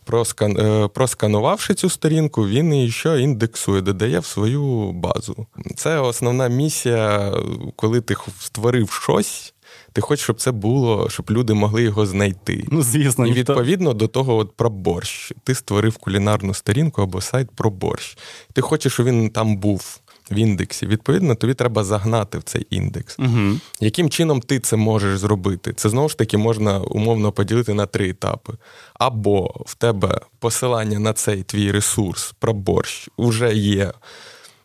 Проскан... 0.04 0.56
Е, 0.58 0.88
просканувавши 0.88 1.74
цю 1.74 1.90
сторінку, 1.90 2.48
він 2.48 2.74
її 2.74 2.90
що 2.90 3.18
індексує, 3.18 3.82
додає 3.82 4.18
в 4.18 4.24
свою 4.24 4.92
базу. 4.92 5.46
Це 5.76 5.98
основна 5.98 6.48
місія, 6.48 7.32
коли 7.76 8.00
ти 8.00 8.16
створив 8.40 8.90
щось. 8.90 9.54
Ти 9.98 10.02
хочеш, 10.02 10.24
щоб 10.24 10.40
це 10.40 10.52
було, 10.52 11.10
щоб 11.10 11.30
люди 11.30 11.54
могли 11.54 11.82
його 11.82 12.06
знайти. 12.06 12.64
Ну, 12.70 12.82
звісно. 12.82 13.26
І 13.26 13.32
відповідно 13.32 13.94
до 13.94 14.08
того, 14.08 14.36
от 14.36 14.56
про 14.56 14.70
борщ. 14.70 15.32
Ти 15.44 15.54
створив 15.54 15.96
кулінарну 15.96 16.54
сторінку 16.54 17.02
або 17.02 17.20
сайт 17.20 17.50
про 17.50 17.70
борщ. 17.70 18.18
Ти 18.52 18.60
хочеш, 18.60 18.92
щоб 18.92 19.06
він 19.06 19.30
там 19.30 19.56
був. 19.56 20.00
В 20.30 20.36
індексі, 20.36 20.86
відповідно, 20.86 21.34
тобі 21.34 21.54
треба 21.54 21.84
загнати 21.84 22.38
в 22.38 22.42
цей 22.42 22.66
індекс. 22.70 23.18
Угу. 23.18 23.60
Яким 23.80 24.10
чином 24.10 24.40
ти 24.40 24.60
це 24.60 24.76
можеш 24.76 25.18
зробити? 25.18 25.72
Це 25.72 25.88
знову 25.88 26.08
ж 26.08 26.18
таки 26.18 26.36
можна 26.38 26.80
умовно 26.80 27.32
поділити 27.32 27.74
на 27.74 27.86
три 27.86 28.08
етапи. 28.08 28.52
Або 28.94 29.54
в 29.66 29.74
тебе 29.74 30.20
посилання 30.38 30.98
на 30.98 31.12
цей 31.12 31.42
твій 31.42 31.72
ресурс 31.72 32.34
про 32.38 32.52
борщ 32.52 33.08
вже 33.18 33.54
є. 33.54 33.92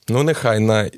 Ну, 0.10 0.24
нехай 0.24 0.60
на 0.60 0.90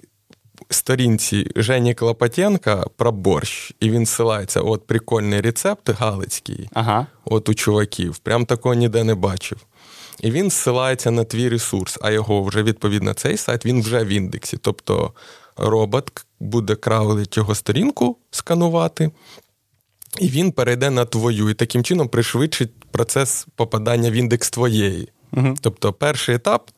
сторінці 0.70 1.52
Жені 1.56 1.94
Клопотенка 1.94 2.86
про 2.98 3.12
борщ, 3.12 3.74
і 3.80 3.90
він 3.90 4.06
ссилається, 4.06 4.62
от 4.62 4.88
прикольний 4.88 5.42
рецепт 5.42 5.90
галицький, 5.90 6.70
Ага. 6.74 7.08
от 7.26 7.50
у 7.50 7.54
чуваків. 7.54 8.18
Прям 8.18 8.46
такого 8.46 8.76
ніде 8.76 9.04
не 9.04 9.16
бачив. 9.16 9.58
І 10.20 10.32
він 10.32 10.50
ссилається 10.52 11.12
на 11.12 11.24
твій 11.24 11.50
ресурс, 11.50 11.98
а 12.02 12.12
його 12.12 12.44
вже 12.44 12.64
відповідно 12.64 13.14
цей 13.14 13.38
сайт, 13.38 13.66
він 13.66 13.82
вже 13.82 14.04
в 14.04 14.08
індексі. 14.08 14.58
Тобто 14.58 15.14
робот 15.58 16.26
буде 16.40 16.76
краулить 16.76 17.38
його 17.38 17.56
сторінку, 17.56 18.18
сканувати, 18.32 19.12
і 20.20 20.30
він 20.30 20.52
перейде 20.52 20.90
на 20.90 21.06
твою, 21.06 21.50
і 21.50 21.54
таким 21.54 21.84
чином 21.84 22.08
пришвидшить 22.08 22.72
процес 22.92 23.48
попадання 23.56 24.10
в 24.10 24.14
індекс 24.14 24.50
твоєї. 24.50 25.10
Угу. 25.32 25.56
Тобто, 25.62 25.94
перший 25.94 26.36
етап 26.36 26.72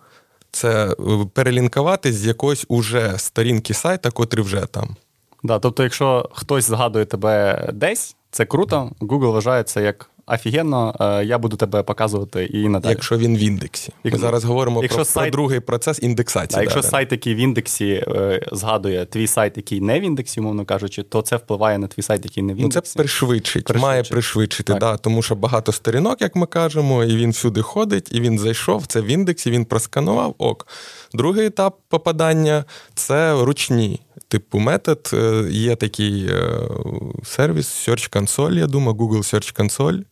це 0.58 0.88
е, 0.90 0.96
перелінкувати 1.34 2.14
з 2.14 2.26
якоїсь 2.26 2.66
уже 2.68 3.18
сторінки 3.18 3.74
сайта, 3.74 4.12
котрий 4.12 4.46
вже 4.46 4.66
там. 4.66 4.96
Да, 5.44 5.60
тобто, 5.60 5.84
якщо 5.84 6.30
хтось 6.34 6.66
згадує 6.66 7.06
тебе 7.06 7.70
десь, 7.74 8.16
це 8.32 8.46
круто. 8.46 8.92
Google 9.02 9.32
вважає 9.32 9.64
це 9.64 9.84
як 9.84 10.10
офігенно, 10.28 10.96
е, 11.00 11.26
я 11.26 11.38
буду 11.38 11.58
тебе 11.58 11.84
показувати 11.84 12.46
і 12.46 12.70
надалі. 12.70 12.92
Якщо 12.92 13.18
він 13.18 13.38
в 13.38 13.40
індексі. 13.40 13.94
Ми 14.04 14.12
Як- 14.12 14.20
зараз 14.20 14.44
говоримо 14.44 14.82
якщо 14.82 14.96
про, 14.98 15.06
сайт- 15.06 15.22
про 15.24 15.32
другий 15.32 15.60
процес 15.60 16.00
індексації. 16.04 16.60
А 16.60 16.62
якщо 16.62 16.84
сайт, 16.84 17.12
який 17.12 17.36
в 17.36 17.38
індексі 17.38 17.90
е, 18.08 18.42
згадує 18.52 19.06
твій 19.06 19.28
сайт, 19.28 19.58
який 19.58 19.82
не 19.82 20.00
в 20.00 20.04
індексі, 20.04 20.40
умовно 20.40 20.66
кажучи, 20.66 21.04
то 21.04 21.22
це 21.22 21.36
впливає 21.36 21.78
на 21.78 21.88
твій 21.88 22.02
сайт, 22.02 22.26
який 22.26 22.44
не 22.44 22.54
в 22.54 22.58
Ну, 22.60 22.70
це 22.70 22.82
пришвидшить, 22.82 23.64
Пришвидшить. 23.66 23.82
має 23.84 24.04
пришвидшити, 24.04 24.74
Так. 24.74 24.80
да, 24.82 24.98
тому 24.98 25.22
що 25.22 25.36
багато 25.36 25.72
сторінок, 25.72 26.22
як 26.22 26.36
ми 26.36 26.46
кажемо, 26.46 27.04
і 27.04 27.16
він 27.18 27.32
всюди 27.32 27.62
ходить, 27.62 28.10
і 28.12 28.22
він 28.22 28.40
зайшов, 28.40 28.86
це 28.86 29.02
в 29.02 29.06
індексі, 29.06 29.52
він 29.52 29.66
просканував. 29.66 30.36
Ок. 30.38 30.68
Другий 31.14 31.46
етап 31.46 31.78
попадання 31.90 32.66
це 32.96 33.44
ручні. 33.44 34.00
Типу 34.28 34.60
метод. 34.60 35.10
Е, 35.14 35.46
Є 35.50 35.76
такий 35.76 36.28
е, 36.30 36.60
сервіс 37.24 37.90
Search 37.90 38.14
Console, 38.18 38.58
я 38.58 38.68
думаю, 38.68 38.98
Google 38.98 39.34
Search 39.34 39.60
Console. 39.62 40.04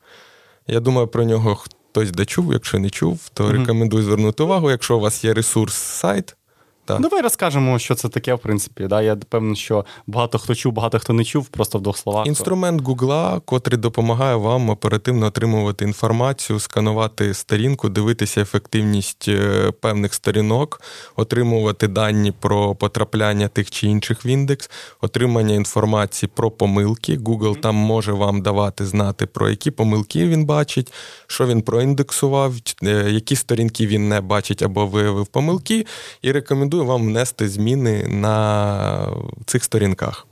Я 0.68 0.80
думаю, 0.80 1.08
про 1.08 1.24
нього 1.24 1.56
хтось 1.56 2.12
дочув. 2.12 2.54
Якщо 2.54 2.80
не 2.80 2.90
чув, 2.90 3.30
то 3.34 3.52
рекомендую 3.52 4.04
звернути 4.04 4.44
увагу. 4.44 4.72
Якщо 4.72 4.98
у 4.98 5.00
вас 5.00 5.24
є 5.24 5.34
ресурс 5.34 5.74
сайт, 5.76 6.36
так. 6.86 7.02
Давай 7.02 7.22
розкажемо, 7.22 7.80
що 7.80 7.96
це 7.96 8.10
таке, 8.10 8.34
в 8.34 8.40
принципі. 8.40 8.88
Да? 8.88 9.02
Я 9.02 9.16
певний, 9.16 9.56
що 9.56 9.86
багато 10.08 10.38
хто 10.38 10.56
чув, 10.56 10.74
багато 10.74 11.00
хто 11.00 11.14
не 11.14 11.24
чув, 11.24 11.48
просто 11.48 11.78
в 11.78 11.82
двох 11.82 11.98
словах. 11.98 12.28
Інструмент 12.28 12.82
Гугла, 12.82 13.42
котрий 13.46 13.80
допомагає 13.80 14.36
вам 14.36 14.70
оперативно 14.70 15.26
отримувати 15.26 15.86
інформацію, 15.86 16.60
сканувати 16.60 17.34
сторінку, 17.34 17.90
дивитися 17.90 18.42
ефективність 18.42 19.26
е, 19.28 19.72
певних 19.72 20.14
сторінок, 20.14 20.82
отримувати 21.16 21.88
дані 21.88 22.32
про 22.32 22.76
потрапляння 22.76 23.48
тих 23.48 23.72
чи 23.72 23.88
інших 23.88 24.26
в 24.26 24.28
індекс, 24.28 24.70
отримання 25.02 25.56
інформації 25.56 26.30
про 26.36 26.52
помилки. 26.52 27.18
Google 27.18 27.60
там 27.60 27.76
може 27.76 28.14
вам 28.14 28.42
давати 28.42 28.86
знати, 28.86 29.26
про 29.26 29.50
які 29.50 29.72
помилки 29.72 30.28
він 30.28 30.46
бачить, 30.46 30.94
що 31.28 31.48
він 31.48 31.62
проіндексував, 31.62 32.54
е, 32.84 33.12
які 33.12 33.36
сторінки 33.36 33.88
він 33.88 34.10
не 34.10 34.22
бачить 34.22 34.62
або 34.62 34.88
виявив 34.88 35.28
помилки, 35.28 35.86
і 36.22 36.32
рекомендую 36.76 36.86
вам 36.86 37.08
внести 37.08 37.50
зміни 37.50 38.04
на 38.08 39.10
цих 39.46 39.64
сторінках. 39.64 40.28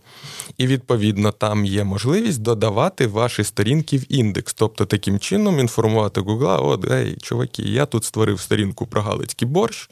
І 0.58 0.68
відповідно 0.68 1.32
там 1.32 1.66
є 1.66 1.84
можливість 1.84 2.42
додавати 2.42 3.08
ваші 3.08 3.44
сторінки 3.44 3.98
в 3.98 4.06
індекс. 4.10 4.54
Тобто 4.54 4.86
таким 4.86 5.20
чином 5.20 5.60
інформувати 5.60 6.22
Google, 6.22 6.66
от 6.66 6.92
ей, 6.92 7.18
чуваки, 7.22 7.64
я 7.64 7.86
тут 7.86 8.04
створив 8.04 8.40
сторінку 8.40 8.86
про 8.86 9.02
галицький 9.02 9.48
борщ, 9.48 9.90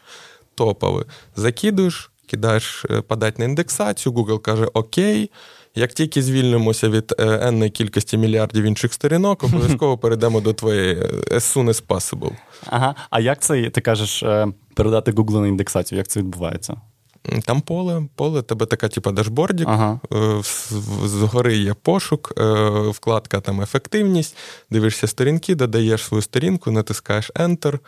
топовий. 0.56 1.06
Закидуєш, 1.36 2.12
кидаєш 2.28 2.86
е, 2.90 3.02
подати 3.02 3.40
на 3.40 3.46
індексацію, 3.46 4.14
Google 4.14 4.40
каже 4.40 4.66
Окей. 4.74 5.32
Як 5.76 5.94
тільки 5.94 6.22
звільнимося 6.22 6.90
від 6.90 7.14
е, 7.20 7.48
енної 7.48 7.72
кількості 7.72 8.18
мільярдів 8.18 8.64
інших 8.64 8.94
сторінок, 8.94 9.44
обов'язково 9.44 9.98
перейдемо 9.98 10.42
до 10.42 10.54
твоєї 10.54 10.96
е, 10.96 11.08
as 11.32 11.58
soon 11.58 11.68
as 11.68 11.84
possible. 11.88 12.32
Ага. 12.66 12.96
А 13.10 13.20
як 13.20 13.42
це, 13.42 13.70
ти 13.70 13.82
кажеш, 13.82 14.24
е, 14.24 14.48
передати 14.76 15.12
Google 15.12 15.40
на 15.40 15.48
індексацію? 15.48 15.98
Як 15.98 16.08
це 16.08 16.20
відбувається? 16.20 16.82
Там 17.46 17.62
поле, 17.62 18.04
поле, 18.16 18.42
тебе 18.42 18.66
така, 18.66 18.88
типа, 18.88 19.12
дашбордік, 19.12 19.68
Ага. 19.70 20.00
Е, 20.14 20.42
Згори 21.06 21.58
є 21.58 21.74
пошук, 21.74 22.34
е, 22.38 22.44
вкладка 22.90 23.40
там 23.40 23.62
ефективність, 23.62 24.38
дивишся 24.70 25.08
сторінки, 25.08 25.56
додаєш 25.56 26.04
свою 26.04 26.22
сторінку, 26.22 26.72
натискаєш 26.72 27.32
Enter, 27.32 27.80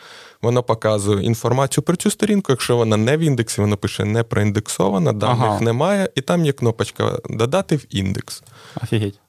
воно 0.42 0.64
показує 0.64 1.26
інформацію 1.26 1.84
про 1.84 1.96
цю 1.96 2.12
сторінку. 2.12 2.52
Якщо 2.52 2.78
вона 2.78 2.98
не 2.98 3.18
в 3.18 3.20
індексі, 3.20 3.62
воно 3.62 3.78
пише 3.78 4.06
не 4.06 4.24
проіндексована, 4.24 5.14
даних 5.14 5.44
Ага. 5.44 5.60
немає, 5.60 6.10
і 6.16 6.22
там 6.22 6.46
є 6.46 6.52
кнопочка 6.52 7.20
Додати 7.30 7.76
в 7.76 7.86
індекс. 7.90 8.44
Офігеть. 8.84 9.20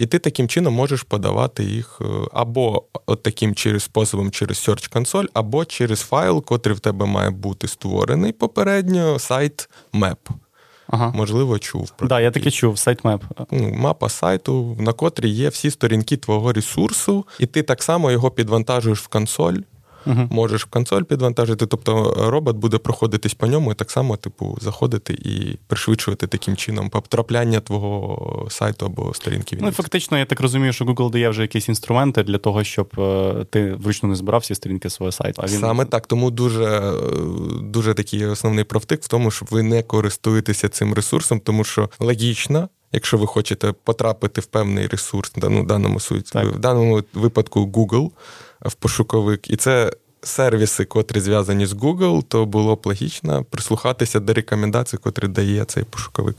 І 0.00 0.06
ти 0.06 0.18
таким 0.18 0.48
чином 0.48 0.74
можеш 0.74 1.02
подавати 1.02 1.64
їх 1.64 1.98
е, 2.00 2.04
або 2.32 2.84
от 3.06 3.22
таким 3.22 3.54
через 3.54 3.82
способом 3.82 4.30
через 4.30 4.68
Search 4.68 4.96
Console, 4.96 5.26
або 5.34 5.64
через 5.64 6.00
файл, 6.00 6.44
котрий 6.44 6.76
в 6.76 6.80
тебе 6.80 7.06
має 7.06 7.30
бути 7.30 7.68
створений 7.68 8.32
попередньо, 8.32 9.18
сайт 9.18 9.68
Map. 9.94 10.16
Ага. 10.88 11.12
Можливо, 11.14 11.58
чув 11.58 11.90
про 11.90 12.08
Да, 12.08 12.20
я 12.20 12.30
таки 12.30 12.50
чув, 12.50 12.78
сайтмеп. 12.78 13.22
Ну, 13.50 13.72
мапа 13.74 14.08
сайту, 14.08 14.76
на 14.80 14.92
котрій 14.92 15.28
є 15.28 15.48
всі 15.48 15.70
сторінки 15.70 16.16
твого 16.16 16.52
ресурсу, 16.52 17.26
і 17.38 17.46
ти 17.46 17.62
так 17.62 17.82
само 17.82 18.10
його 18.10 18.30
підвантажуєш 18.30 19.00
в 19.00 19.06
консоль. 19.06 19.56
Угу. 20.06 20.28
Можеш 20.30 20.66
в 20.66 20.70
консоль 20.70 21.02
підвантажити, 21.02 21.66
тобто 21.66 22.14
робот 22.18 22.56
буде 22.56 22.78
проходитись 22.78 23.34
по 23.34 23.46
ньому 23.46 23.72
і 23.72 23.74
так 23.74 23.90
само, 23.90 24.16
типу, 24.16 24.58
заходити 24.60 25.12
і 25.12 25.58
пришвидшувати 25.66 26.26
таким 26.26 26.56
чином 26.56 26.90
потрапляння 26.90 27.60
твого 27.60 28.46
сайту 28.50 28.86
або 28.86 29.14
сторінки. 29.14 29.58
Ну, 29.60 29.70
фактично, 29.70 30.18
я 30.18 30.24
так 30.24 30.40
розумію, 30.40 30.72
що 30.72 30.84
Google 30.84 31.10
дає 31.10 31.28
вже 31.28 31.42
якісь 31.42 31.68
інструменти 31.68 32.22
для 32.22 32.38
того, 32.38 32.64
щоб 32.64 32.88
е, 32.98 33.46
ти 33.50 33.74
вручну 33.74 34.08
не 34.08 34.14
збирав 34.14 34.40
всі 34.40 34.54
сторінки 34.54 34.90
свого 34.90 35.12
сайту. 35.12 35.42
А 35.44 35.46
він... 35.46 35.60
Саме 35.60 35.84
так, 35.84 36.06
тому 36.06 36.30
дуже, 36.30 36.64
е, 36.64 36.92
дуже 37.62 37.94
такий 37.94 38.26
основний 38.26 38.64
правтик 38.64 39.02
в 39.02 39.08
тому, 39.08 39.30
щоб 39.30 39.48
ви 39.50 39.62
не 39.62 39.82
користуєтеся 39.82 40.68
цим 40.68 40.94
ресурсом, 40.94 41.40
тому 41.40 41.64
що 41.64 41.90
логічно. 42.00 42.68
Якщо 42.92 43.18
ви 43.18 43.26
хочете 43.26 43.72
потрапити 43.72 44.40
в 44.40 44.46
певний 44.46 44.86
ресурс, 44.86 45.32
ну, 45.36 45.62
в 45.62 45.66
даному 45.66 46.00
суті, 46.00 46.38
в 46.38 46.58
даному 46.58 47.02
випадку 47.14 47.60
Google 47.60 48.10
в 48.60 48.74
пошуковик, 48.74 49.50
і 49.50 49.56
це 49.56 49.90
сервіси, 50.22 50.84
котрі 50.84 51.20
зв'язані 51.20 51.66
з 51.66 51.72
Google, 51.72 52.22
то 52.22 52.46
було 52.46 52.76
б 52.76 52.82
логічно 52.84 53.44
прислухатися 53.44 54.20
до 54.20 54.32
рекомендацій, 54.32 54.96
котрі 54.96 55.28
дає 55.28 55.64
цей 55.64 55.84
пошуковик. 55.84 56.36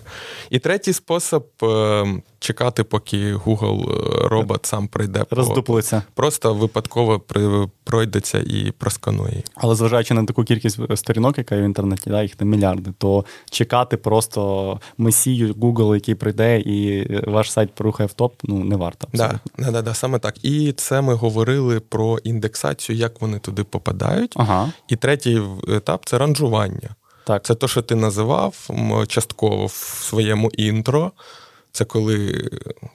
І 0.49 0.59
третій 0.59 0.93
спосіб 0.93 1.43
е, 1.63 2.21
чекати, 2.39 2.83
поки 2.83 3.35
Google 3.35 3.91
е, 3.91 4.27
робот 4.27 4.65
сам 4.65 4.87
прийде 4.87 5.23
по 5.23 5.35
роздуплиться. 5.35 6.03
просто 6.13 6.53
випадково 6.53 7.19
при- 7.19 7.67
пройдеться 7.83 8.37
і 8.39 8.71
просканує. 8.77 9.43
Але 9.55 9.75
зважаючи 9.75 10.13
на 10.13 10.25
таку 10.25 10.43
кількість 10.43 10.97
сторінок, 10.97 11.37
яка 11.37 11.55
є 11.55 11.61
в 11.61 11.65
інтернеті, 11.65 12.09
да, 12.09 12.21
їх 12.21 12.35
там 12.35 12.47
мільярди, 12.49 12.91
то 12.97 13.25
чекати 13.49 13.97
просто 13.97 14.79
месію 14.97 15.53
Google, 15.53 15.93
який 15.93 16.15
прийде, 16.15 16.59
і 16.59 17.07
ваш 17.29 17.51
сайт 17.51 17.75
порухає 17.75 18.07
в 18.07 18.13
топ, 18.13 18.33
ну 18.43 18.63
не 18.63 18.75
варто. 18.75 19.07
Да, 19.13 19.39
да, 19.57 19.71
да, 19.71 19.81
да, 19.81 19.93
саме 19.93 20.19
так. 20.19 20.45
І 20.45 20.71
це 20.71 21.01
ми 21.01 21.13
говорили 21.13 21.79
про 21.79 22.17
індексацію, 22.17 22.97
як 22.97 23.21
вони 23.21 23.39
туди 23.39 23.63
попадають. 23.63 24.33
Ага, 24.35 24.71
І 24.87 24.95
третій 24.95 25.41
етап 25.67 26.01
це 26.05 26.17
ранжування. 26.17 26.89
так. 27.25 27.43
Це 27.45 27.55
те, 27.55 27.67
що 27.67 27.81
ти 27.81 27.95
називав 27.95 28.69
частково 29.07 29.65
в 29.65 29.71
своєму 30.01 30.49
інтро. 30.51 31.11
Це 31.77 31.85
коли 31.85 32.49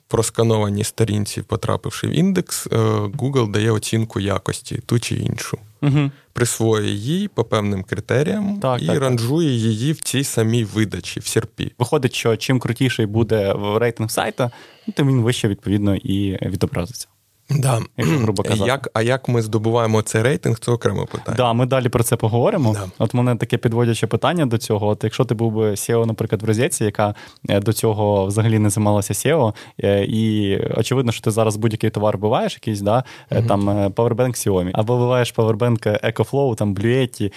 проскановані 0.08 0.84
сторінці, 0.84 1.42
потрапивши 1.42 2.06
в 2.06 2.10
індекс, 2.10 2.66
е, 2.66 2.76
Google 3.18 3.50
дає 3.50 3.70
оцінку 3.70 4.20
якості 4.20 4.80
ту 4.86 4.98
чи 4.98 5.14
іншу. 5.14 5.58
Угу. 5.82 6.10
Присвоює 6.32 6.90
її 6.90 7.28
по 7.28 7.44
певним 7.44 7.82
критеріям 7.82 8.60
Так, 8.60 8.82
і 8.82 8.86
так, 8.86 8.94
так. 8.94 9.02
ранжує 9.02 9.50
її 9.50 9.92
в 9.92 10.00
цій 10.00 10.24
самій 10.24 10.64
видачі, 10.64 11.20
в 11.20 11.26
серпі. 11.26 11.72
Виходить, 11.78 12.14
що 12.14 12.36
чим 12.36 12.58
крутіший 12.58 13.06
буде 13.06 13.54
рейтинг 13.76 14.10
сайта, 14.10 14.50
тим 14.94 15.08
він 15.08 15.22
вище 15.22 15.48
відповідно 15.48 15.96
і 15.96 16.38
відобразиться. 16.48 17.08
Да. 17.50 17.80
Якщо 17.96 18.18
грубо 18.18 18.42
казати. 18.42 18.68
Як, 18.68 18.88
а 18.94 19.02
як 19.02 19.28
ми 19.28 19.42
здобуваємо 19.42 20.02
цей 20.02 20.22
рейтинг, 20.22 20.58
це 20.58 20.70
окреме 20.70 21.04
питання. 21.04 21.36
Да, 21.36 21.52
ми 21.52 21.66
далі 21.66 21.88
про 21.88 22.04
це 22.04 22.16
поговоримо. 22.16 22.72
Да. 22.72 22.84
От 22.98 23.14
мене 23.14 23.36
таке 23.36 23.56
підводяче 23.56 24.06
питання 24.06 24.46
до 24.46 24.58
цього. 24.58 24.86
От 24.86 25.04
якщо 25.04 25.24
ти 25.24 25.34
був 25.34 25.52
би 25.52 25.70
SEO, 25.70 26.06
наприклад, 26.06 26.42
в 26.42 26.44
розетці, 26.44 26.84
яка 26.84 27.14
е, 27.48 27.60
до 27.60 27.72
цього 27.72 28.26
взагалі 28.26 28.58
не 28.58 28.70
займалася 28.70 29.14
SEO, 29.14 29.54
е, 29.84 30.04
і 30.04 30.56
очевидно, 30.76 31.12
що 31.12 31.22
ти 31.22 31.30
зараз 31.30 31.56
будь-який 31.56 31.90
товар 31.90 32.16
вбиваєш, 32.16 32.54
якийсь, 32.54 32.80
да, 32.80 33.04
е, 33.30 33.42
там 33.42 33.70
Powerbank 33.70 34.28
Xiaomi, 34.28 34.70
або 34.74 34.96
вбиваєш 34.96 35.34
Powerbank 35.34 36.12
EcoFlow, 36.12 36.54
там 36.54 36.74
Bluetti, 36.74 37.32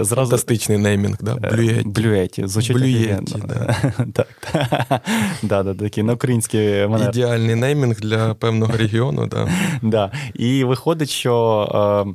зразу 0.00 0.14
Фантастичний 0.14 0.78
неймінг, 0.78 1.16
да? 1.20 1.34
Блюєть. 1.34 1.86
Блюеті. 1.86 2.46
Звучить 2.46 2.76
Блюєті, 2.76 3.24
офігенно. 3.34 3.46
да. 3.48 3.76
Так. 4.14 4.28
Да, 5.42 5.62
да, 5.62 5.74
такий 5.74 6.04
на 6.04 6.12
український 6.12 6.86
манер. 6.86 7.08
Ідеальний 7.08 7.54
неймінг 7.54 8.00
для 8.00 8.34
певного 8.34 8.76
регіону, 8.76 9.26
да. 9.26 9.39
Да. 9.82 10.12
І 10.34 10.64
виходить, 10.64 11.10
що 11.10 12.04
е, 12.06 12.14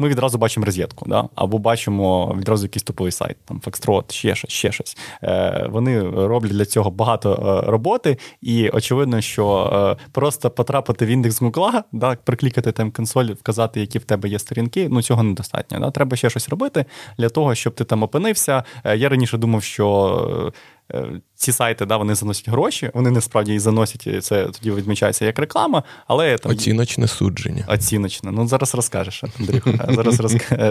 ми 0.00 0.08
відразу 0.08 0.38
бачимо 0.38 0.66
розетку, 0.66 1.04
да? 1.08 1.28
або 1.34 1.58
бачимо 1.58 2.36
відразу 2.38 2.64
якийсь 2.64 2.82
топовий 2.82 3.12
сайт, 3.12 3.36
там 3.44 3.60
Foxtrot, 3.60 4.12
ще 4.12 4.34
щось, 4.34 4.50
ще 4.50 4.72
щось. 4.72 4.96
Е, 5.22 5.66
Вони 5.70 6.00
роблять 6.00 6.52
для 6.52 6.64
цього 6.64 6.90
багато 6.90 7.62
е, 7.66 7.70
роботи, 7.70 8.18
і 8.42 8.68
очевидно, 8.68 9.20
що 9.20 9.70
е, 10.00 10.04
просто 10.12 10.50
потрапити 10.50 11.06
в 11.06 11.08
індекс 11.08 11.40
Гугла, 11.42 11.84
да, 11.92 12.16
приклікати 12.24 12.72
там 12.72 12.90
консоль, 12.90 13.24
вказати, 13.24 13.80
які 13.80 13.98
в 13.98 14.04
тебе 14.04 14.28
є 14.28 14.38
сторінки, 14.38 14.88
ну 14.90 15.02
цього 15.02 15.22
недостатньо. 15.22 15.78
Да? 15.80 15.90
Треба 15.90 16.16
ще 16.16 16.30
щось 16.30 16.48
робити 16.48 16.84
для 17.18 17.28
того, 17.28 17.54
щоб 17.54 17.74
ти 17.74 17.84
там 17.84 18.02
опинився. 18.02 18.64
Я 18.96 19.08
раніше 19.08 19.38
думав, 19.38 19.62
що. 19.62 20.52
Е, 20.94 21.20
ці 21.34 21.52
сайти 21.52 21.86
да, 21.86 21.96
вони 21.96 22.14
заносять 22.14 22.48
гроші, 22.48 22.90
вони 22.94 23.10
насправді 23.10 23.54
і 23.54 23.58
заносять, 23.58 24.06
і 24.06 24.20
це 24.20 24.44
тоді 24.44 24.70
відмічається 24.70 25.24
як 25.24 25.38
реклама, 25.38 25.82
але 26.06 26.38
там 26.38 26.52
оціночне 26.52 27.08
судження. 27.08 27.64
Оціночне. 27.68 28.32
Ну 28.32 28.48
зараз 28.48 28.74
розкажеш, 28.74 29.24
Андрюха. 29.40 29.88
Зараз 29.88 30.20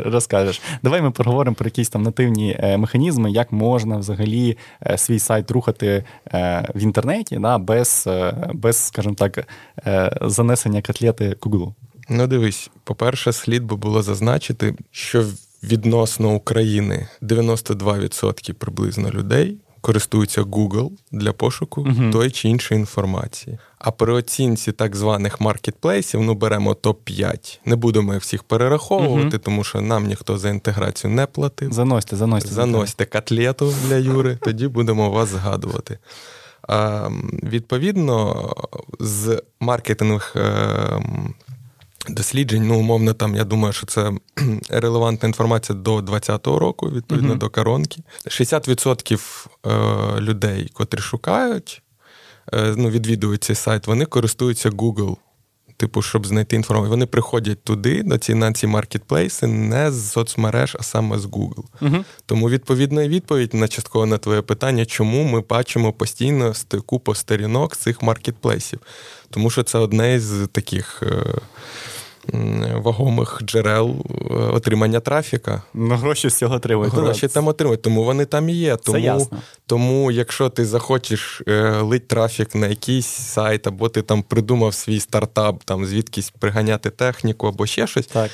розкажеш. 0.05 0.61
Давай 0.83 1.01
ми 1.01 1.11
поговоримо 1.11 1.55
про 1.55 1.67
якісь 1.67 1.89
там 1.89 2.03
нативні 2.03 2.57
е, 2.59 2.77
механізми, 2.77 3.31
як 3.31 3.51
можна 3.51 3.97
взагалі 3.97 4.57
е, 4.85 4.97
свій 4.97 5.19
сайт 5.19 5.51
рухати 5.51 6.03
в 6.75 6.79
інтернеті, 6.79 7.37
да, 7.41 7.57
без, 7.57 8.09
без, 8.53 8.77
скажімо 8.77 9.15
так, 9.15 9.47
занесення 10.21 10.81
котлети 10.81 11.35
Google. 11.41 11.73
Ну, 12.09 12.27
дивись, 12.27 12.69
по-перше, 12.83 13.33
слід 13.33 13.63
би 13.63 13.75
було 13.75 14.01
зазначити, 14.01 14.75
що 14.91 15.25
відносно 15.63 16.35
України 16.35 17.07
92% 17.21 18.53
приблизно 18.53 19.09
людей 19.09 19.57
користуються 19.81 20.41
Google 20.41 20.91
для 21.11 21.33
пошуку 21.33 21.81
uh 21.81 22.11
тої 22.11 22.31
чи 22.31 22.49
іншої 22.49 22.79
інформації. 22.79 23.57
А 23.77 23.91
при 23.91 24.13
оцінці 24.13 24.71
так 24.71 24.95
званих 24.95 25.41
маркетплейсів, 25.41 26.21
ну 26.21 26.33
беремо 26.33 26.73
топ-5. 26.73 27.59
Не 27.65 27.75
будемо 27.75 28.13
їх 28.13 28.23
всіх 28.23 28.43
перераховувати, 28.43 29.37
uh 29.37 29.39
тому 29.39 29.63
що 29.63 29.81
нам 29.81 30.07
ніхто 30.07 30.37
за 30.37 30.49
інтеграцію 30.49 31.13
не 31.13 31.25
платив. 31.25 31.73
Заносьте, 31.73 32.15
заносьте. 32.15 32.51
Заносьте 32.51 33.05
котлету 33.05 33.73
для 33.87 33.95
Юри, 33.95 34.37
тоді 34.41 34.67
будемо 34.67 35.09
вас 35.09 35.29
згадувати. 35.29 35.97
А, 36.61 37.09
Відповідно, 37.43 38.49
з 38.99 39.43
маркетинг 39.59 40.33
ем, 40.35 41.33
досліджень. 42.09 42.67
Ну, 42.67 42.79
умовно, 42.79 43.13
там 43.13 43.35
я 43.35 43.43
думаю, 43.43 43.73
що 43.73 43.85
це 43.85 44.11
релевантна 44.69 45.27
інформація 45.27 45.77
до 45.77 46.01
2020 46.01 46.47
року, 46.47 46.89
відповідно 46.89 47.33
uh-huh. 47.33 47.37
до 47.37 47.49
коронки. 47.49 48.01
60% 48.25 49.47
е, 49.65 50.21
людей, 50.21 50.69
котрі 50.73 50.99
шукають, 50.99 51.81
е, 52.53 52.73
ну, 52.77 52.89
відвідують 52.89 53.43
цей 53.43 53.55
сайт, 53.55 53.87
вони 53.87 54.05
користуються 54.05 54.69
Google. 54.69 55.15
Типу, 55.79 56.01
щоб 56.01 56.27
знайти 56.27 56.55
інформацію. 56.55 56.89
Вони 56.89 57.05
приходять 57.05 57.63
туди, 57.63 58.03
до 58.03 58.17
ці 58.17 58.33
на 58.33 58.53
ці 58.53 58.67
маркетплейси, 58.67 59.47
не 59.47 59.91
з 59.91 60.11
соцмереж, 60.11 60.77
а 60.79 60.83
саме 60.83 61.19
з 61.19 61.25
Google. 61.25 61.63
uh 61.81 62.03
Тому 62.25 62.49
відповідна 62.49 63.07
відповідь 63.07 63.53
на 63.53 63.67
частково 63.67 64.05
на 64.05 64.17
твоє 64.17 64.41
питання, 64.41 64.85
чому 64.85 65.23
ми 65.23 65.41
бачимо 65.49 65.93
постійно 65.93 66.53
купу 66.85 67.15
сторінок 67.15 67.77
цих 67.77 68.01
маркетплейсів. 68.01 68.79
Тому 69.29 69.49
що 69.49 69.63
це 69.63 69.77
одне 69.77 70.19
з 70.19 70.47
таких. 70.47 71.03
Е, 71.03 71.35
вагомих 72.75 73.41
джерел 73.43 73.95
е, 74.31 74.33
отримання 74.33 74.99
трафіка. 74.99 75.63
Ну, 75.73 75.95
гроші 75.95 76.29
з 76.29 76.37
цього 76.37 76.55
отримують. 76.55 76.93
Гроші 76.93 77.27
там 77.27 77.47
отримують, 77.47 77.81
тому 77.81 78.03
вони 78.03 78.25
там 78.25 78.49
і 78.49 78.53
є. 78.53 78.75
Тому, 78.75 78.97
Це 78.97 79.03
ясно. 79.03 79.37
тому 79.65 80.11
якщо 80.11 80.49
ти 80.49 80.65
захочеш 80.65 81.41
е, 81.47 81.81
лить 81.81 82.07
трафік 82.07 82.55
на 82.55 82.67
якийсь 82.67 83.07
сайт, 83.07 83.67
або 83.67 83.89
ти 83.89 84.01
там 84.01 84.23
придумав 84.23 84.73
свій 84.73 84.99
стартап, 84.99 85.63
там 85.63 85.85
звідкись 85.85 86.33
приганяти 86.39 86.89
техніку 86.89 87.47
або 87.47 87.65
ще 87.65 87.87
щось. 87.87 88.07
Так 88.07 88.31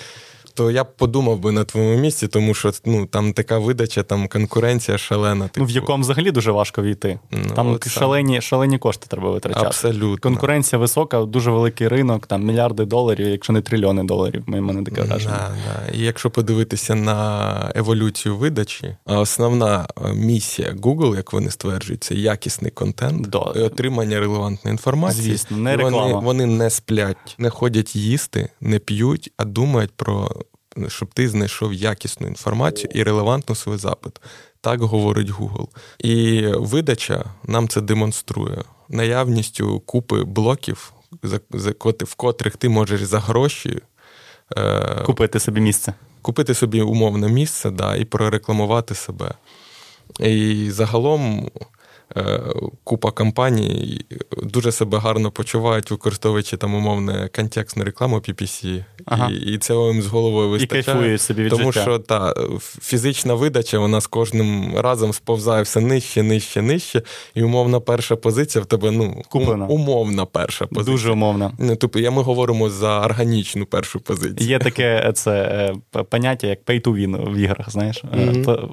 то 0.56 0.72
я 0.72 0.84
б 0.84 0.88
подумав 0.98 1.40
би 1.40 1.52
на 1.52 1.64
твоєму 1.64 2.02
місці, 2.02 2.28
тому 2.28 2.54
що 2.54 2.72
ну 2.86 3.06
там 3.06 3.34
така 3.34 3.58
видача, 3.58 4.04
там 4.04 4.28
конкуренція 4.28 4.98
шалена. 4.98 5.48
Типу. 5.48 5.60
Ну 5.60 5.66
в 5.66 5.68
типу. 5.68 5.80
якому 5.80 6.04
взагалі 6.04 6.32
дуже 6.32 6.52
важко 6.52 6.82
війти. 6.82 7.20
Ну, 7.32 7.40
там 7.56 7.80
шалені 7.88 8.42
шалені 8.42 8.78
кошти 8.78 9.08
треба 9.10 9.32
витрачати. 9.32 9.66
Абсолютно. 9.66 10.18
Конкуренція 10.18 10.80
висока, 10.80 11.26
дуже 11.26 11.52
великий 11.52 11.88
ринок, 11.88 12.28
там 12.28 12.44
мільярди 12.44 12.86
доларів, 12.86 13.28
якщо 13.28 13.54
не 13.54 13.62
трильйони 13.62 14.04
доларів. 14.04 14.44
Ми 14.48 14.62
мене 14.62 14.84
таке 14.84 15.02
враження. 15.02 15.36
Да, 15.36 15.92
да. 15.92 15.98
І 15.98 16.02
якщо 16.02 16.30
подивитися 16.30 16.96
на 16.96 17.72
еволюцію 17.76 18.38
видачі, 18.38 18.96
основна 19.06 19.88
е, 19.98 20.14
місія 20.14 20.72
Google, 20.72 21.16
як 21.16 21.34
вони 21.34 21.52
стверджують, 21.52 22.04
це 22.04 22.16
якісний 22.16 22.72
контент 22.72 23.28
да. 23.30 23.54
і 23.56 23.60
отримання 23.60 24.20
релевантної 24.20 24.74
інформації. 24.74 25.24
Звісно, 25.24 25.58
не 25.58 25.78
реклама. 25.78 26.20
Вони, 26.20 26.26
вони 26.26 26.46
не 26.46 26.70
сплять, 26.70 27.36
не 27.38 27.50
ходять 27.50 27.96
їсти, 27.96 28.50
не 28.62 28.80
п'ють, 28.80 29.32
а 29.38 29.46
думають 29.46 29.92
про 29.92 30.32
щоб 30.88 31.14
ти 31.14 31.30
знайшов 31.30 31.74
якісну 31.74 32.28
інформацію 32.28 32.92
і 32.94 33.04
релевантну 33.04 33.56
свій 33.56 33.78
запит. 33.78 34.22
Так 34.62 34.82
говорить 34.82 35.30
Google. 35.32 35.68
І 36.00 36.42
видача 36.48 37.26
нам 37.44 37.68
це 37.68 37.82
демонструє 37.82 38.64
наявністю 38.90 39.80
купи 39.80 40.24
блоків, 40.24 40.94
в 41.84 42.16
котрих 42.16 42.58
ти 42.58 42.70
можеш 42.70 43.04
за 43.04 43.20
гроші 43.20 43.80
е, 44.58 45.02
купити 45.06 45.40
собі 45.40 45.62
місце. 45.62 45.94
Купити 46.22 46.54
собі 46.54 46.82
умовне 46.82 47.30
місце, 47.30 47.72
да, 47.72 47.96
і 47.96 48.06
прорекламувати 48.06 48.96
себе. 48.96 49.34
І 50.20 50.68
загалом 50.72 51.50
купа 52.84 53.12
компаній 53.12 54.02
дуже 54.44 54.72
себе 54.72 54.98
гарно 54.98 55.32
почувають, 55.32 55.92
використовуючи 55.92 56.58
там 56.58 56.76
умовне 56.76 57.30
контекстну 57.36 57.84
рекламу 57.84 58.16
PPC. 58.16 58.84
Ага. 59.06 59.30
І 59.30 59.36
і 59.36 59.58
це 59.58 59.74
їм 59.74 60.02
з 60.02 60.08
головою 60.08 60.50
вистачає. 60.50 61.14
І 61.14 61.18
собі 61.18 61.44
від 61.44 61.52
Тому 61.52 61.72
життя. 61.72 61.82
що 61.82 62.00
та 62.00 62.34
фізична 62.82 63.34
видача 63.34 63.80
вона 63.80 64.02
з 64.02 64.08
кожним 64.08 64.78
разом 64.78 65.14
сповзає 65.14 65.64
все 65.64 65.82
нижче, 65.82 66.24
нижче, 66.24 66.62
нижче. 66.62 67.02
І 67.36 67.44
умовна 67.44 67.80
перша 67.80 68.16
позиція 68.16 68.64
в 68.64 68.66
тебе 68.66 68.92
ну, 68.92 69.24
Куплена. 69.30 69.66
умовна 69.66 70.26
перша 70.26 70.66
позиція. 70.66 70.94
Дуже 70.94 71.12
умовна. 71.12 71.52
Ну, 71.60 71.76
Тобто, 71.76 72.00
я 72.00 72.12
ми 72.12 72.22
говоримо 72.22 72.70
за 72.70 73.00
органічну 73.00 73.66
першу 73.66 74.00
позицію. 74.00 74.50
Є 74.50 74.60
таке 74.60 75.12
це 75.16 75.32
е, 75.96 76.04
поняття, 76.04 76.48
як 76.48 76.64
pay 76.64 76.82
to 76.82 76.94
win 76.94 77.34
в 77.34 77.36
іграх, 77.36 77.72
знаєш. 77.72 78.04
Mm-hmm. 78.04 78.70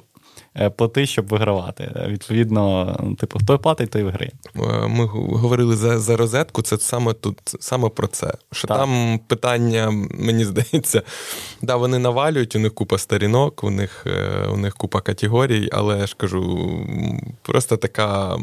Е, 0.55 0.69
плати, 0.69 1.05
щоб 1.05 1.27
вигравати. 1.27 1.91
Відповідно, 2.07 2.95
ну, 3.03 3.15
типу, 3.15 3.39
хто 3.39 3.59
платить, 3.59 3.89
той 3.89 4.03
виграє. 4.03 4.31
Е, 4.55 4.87
ми 4.87 5.05
говорили 5.05 5.75
за 5.75 5.99
за 5.99 6.17
розетку, 6.17 6.61
це 6.61 6.77
саме 6.77 7.13
тут 7.13 7.39
саме 7.59 7.89
про 7.89 8.07
це. 8.07 8.33
Що 8.51 8.67
так. 8.67 8.77
там 8.77 9.19
питання, 9.27 9.91
мені 10.19 10.45
здається, 10.45 11.01
да, 11.61 11.75
вони 11.75 11.99
навалюють, 11.99 12.55
у 12.55 12.59
них 12.59 12.73
купа 12.73 12.97
сторінок, 12.97 13.63
у 13.63 13.69
них 13.69 14.03
е, 14.07 14.47
у 14.53 14.57
них 14.57 14.75
купа 14.75 15.01
категорій, 15.01 15.69
але 15.71 15.99
я 15.99 16.07
ж 16.07 16.15
кажу, 16.17 16.69
просто 17.41 17.77
така 17.77 18.37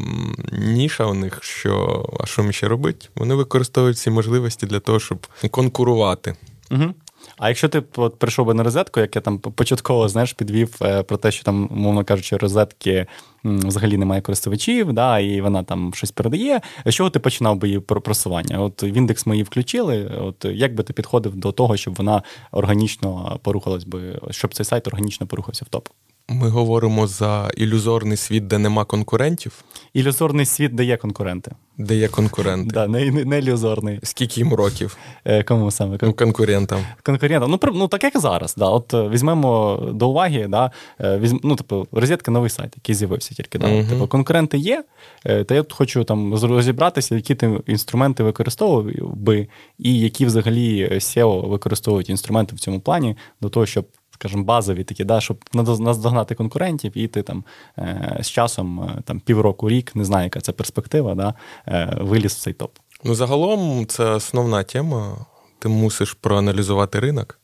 ніша 0.51 1.05
у 1.05 1.13
них, 1.13 1.43
що 1.43 2.05
а 2.19 2.25
що 2.25 2.43
ми 2.43 2.53
ще 2.53 2.67
робити? 2.67 3.07
Вони 3.15 3.35
використовують 3.35 3.97
ці 3.97 4.09
можливості 4.09 4.65
для 4.65 4.79
того, 4.79 4.99
щоб 4.99 5.27
конкурувати. 5.51 6.35
Угу. 6.71 6.93
А 7.37 7.47
якщо 7.47 7.69
ти 7.69 7.83
от 7.95 8.19
прийшов 8.19 8.45
би 8.45 8.53
на 8.53 8.63
розетку, 8.63 8.99
як 8.99 9.15
я 9.15 9.21
там 9.21 9.39
початково 9.39 10.09
знаєш, 10.09 10.33
підвів 10.33 10.75
е, 10.81 11.03
про 11.03 11.17
те, 11.17 11.31
що 11.31 11.43
там, 11.43 11.69
умовно 11.71 12.03
кажучи, 12.03 12.37
розетки 12.37 13.05
взагалі 13.43 13.97
немає 13.97 14.21
користувачів, 14.21 14.93
да, 14.93 15.19
і 15.19 15.41
вона 15.41 15.63
там 15.63 15.93
щось 15.93 16.11
передає. 16.11 16.61
З 16.85 16.93
чого 16.93 17.09
ти 17.09 17.19
починав 17.19 17.55
би 17.55 17.67
її 17.67 17.79
просування? 17.79 18.59
От 18.59 18.83
в 18.83 18.97
індекс 18.97 19.25
ми 19.25 19.35
її 19.35 19.43
включили. 19.43 20.05
От 20.21 20.45
як 20.45 20.75
би 20.75 20.83
ти 20.83 20.93
підходив 20.93 21.35
до 21.35 21.51
того, 21.51 21.77
щоб 21.77 21.95
вона 21.95 22.23
органічно 22.51 23.39
порухалась 23.43 23.83
би, 23.83 24.19
щоб 24.31 24.53
цей 24.53 24.65
сайт 24.65 24.87
органічно 24.87 25.27
порухався 25.27 25.65
в 25.65 25.69
топ? 25.69 25.87
Ми 26.33 26.49
говоримо 26.49 27.07
за 27.07 27.49
ілюзорний 27.57 28.17
світ, 28.17 28.47
де 28.47 28.57
нема 28.57 28.85
конкурентів. 28.85 29.63
Ілюзорний 29.93 30.45
світ, 30.45 30.75
де 30.75 30.83
є 30.83 30.97
конкуренти. 30.97 31.51
Де 31.77 31.95
є 31.95 32.07
конкуренти. 32.07 32.71
Да, 32.73 32.87
Не 32.87 33.11
не, 33.11 33.25
не 33.25 33.39
ілюзорний. 33.39 33.99
Скільки 34.03 34.41
їм 34.41 34.53
років? 34.53 34.97
Е, 35.25 35.43
Кому 35.43 35.71
саме? 35.71 35.97
Ну, 36.01 36.13
Конкурентам. 36.13 36.79
Конкурентам. 37.03 37.51
Ну, 37.51 37.59
ну 37.73 37.87
так 37.87 38.03
як 38.03 38.19
зараз. 38.19 38.55
Да. 38.57 38.65
От 38.65 38.93
е, 38.93 39.09
Візьмемо 39.09 39.79
до 39.93 40.09
уваги, 40.09 40.47
да, 40.49 40.71
е, 41.01 41.17
візьм, 41.17 41.37
ну, 41.43 41.55
типу, 41.55 41.87
розетка 41.91 42.31
новий 42.31 42.49
сайт, 42.49 42.73
який 42.75 42.95
з'явився 42.95 43.35
тільки. 43.35 43.57
Да. 43.57 43.67
Uh-huh. 43.67 43.89
Типу, 43.89 44.07
Конкуренти 44.07 44.57
є, 44.57 44.83
та 45.23 45.55
я 45.55 45.63
тут 45.63 45.73
хочу 45.73 46.03
там 46.03 46.35
розібратися, 46.35 47.15
які 47.15 47.35
ти 47.35 47.59
інструменти 47.67 48.23
використовував 48.23 49.15
би, 49.15 49.47
і 49.79 49.99
які 49.99 50.25
взагалі 50.25 50.89
SEO 50.91 51.49
використовують 51.49 52.09
інструменти 52.09 52.55
в 52.55 52.59
цьому 52.59 52.79
плані 52.79 53.17
до 53.41 53.49
того, 53.49 53.65
щоб 53.65 53.85
скажімо, 54.21 54.43
базові 54.43 54.83
такі, 54.83 55.03
да, 55.03 55.21
щоб 55.21 55.43
наздогнати 55.53 56.35
конкурентів, 56.35 56.97
і 56.97 57.07
ти 57.07 57.23
там 57.23 57.43
е, 57.77 58.17
з 58.21 58.29
часом 58.29 58.79
е, 58.79 59.01
там 59.05 59.19
півроку, 59.19 59.69
рік, 59.69 59.95
не 59.95 60.05
знаю, 60.05 60.23
яка 60.23 60.41
це 60.41 60.51
перспектива, 60.51 61.15
да, 61.15 61.33
е, 61.67 61.97
виліз 62.01 62.33
в 62.33 62.39
цей 62.39 62.53
топ. 62.53 62.71
Ну, 63.03 63.15
загалом, 63.15 63.87
це 63.87 64.05
основна 64.05 64.63
тема. 64.63 65.25
Ти 65.59 65.69
мусиш 65.69 66.13
проаналізувати 66.13 66.99
ринок, 66.99 67.39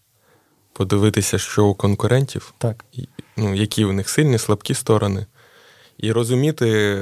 подивитися, 0.74 1.38
що 1.38 1.66
у 1.66 1.74
конкурентів, 1.74 2.54
так. 2.58 2.86
ну, 3.38 3.54
які 3.54 3.86
у 3.86 3.94
них 3.94 4.10
сильні, 4.10 4.38
слабкі 4.38 4.74
сторони. 4.74 5.26
І 5.98 6.12
розуміти, 6.12 6.98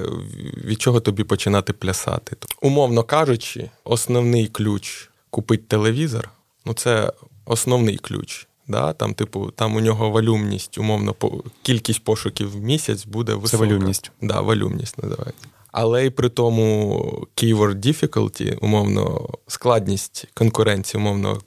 від 0.65 0.81
чого 0.81 0.99
тобі 0.99 1.23
починати 1.23 1.73
плясати. 1.73 2.38
Умовно 2.61 3.03
кажучи, 3.03 3.69
основний 3.83 4.47
ключ 4.47 5.09
купити 5.29 5.63
телевізор 5.67 6.29
ну 6.65 6.73
це 6.73 7.13
основний 7.45 7.97
ключ 7.97 8.47
Да, 8.67 8.93
Там, 8.93 9.13
типу, 9.13 9.51
там 9.51 9.75
у 9.75 9.80
нього 9.80 10.10
валюмність, 10.10 10.78
умовно, 10.78 11.13
по, 11.13 11.43
кількість 11.62 12.04
пошуків 12.04 12.51
в 12.51 12.62
місяць 12.62 13.06
буде 13.06 13.34
висока. 13.34 13.63
Це 13.63 13.69
валюмність. 13.69 14.12
Да, 14.21 14.41
валюмність 14.41 15.04
називається. 15.04 15.47
Але 15.78 16.06
й 16.06 16.10
при 16.10 16.30
тому 16.30 17.28
keyword 17.36 17.75
difficulty, 17.75 18.58
умовно, 18.62 19.30
складність 19.47 20.28
конкуренції, 20.34 21.01
умовно, 21.01 21.41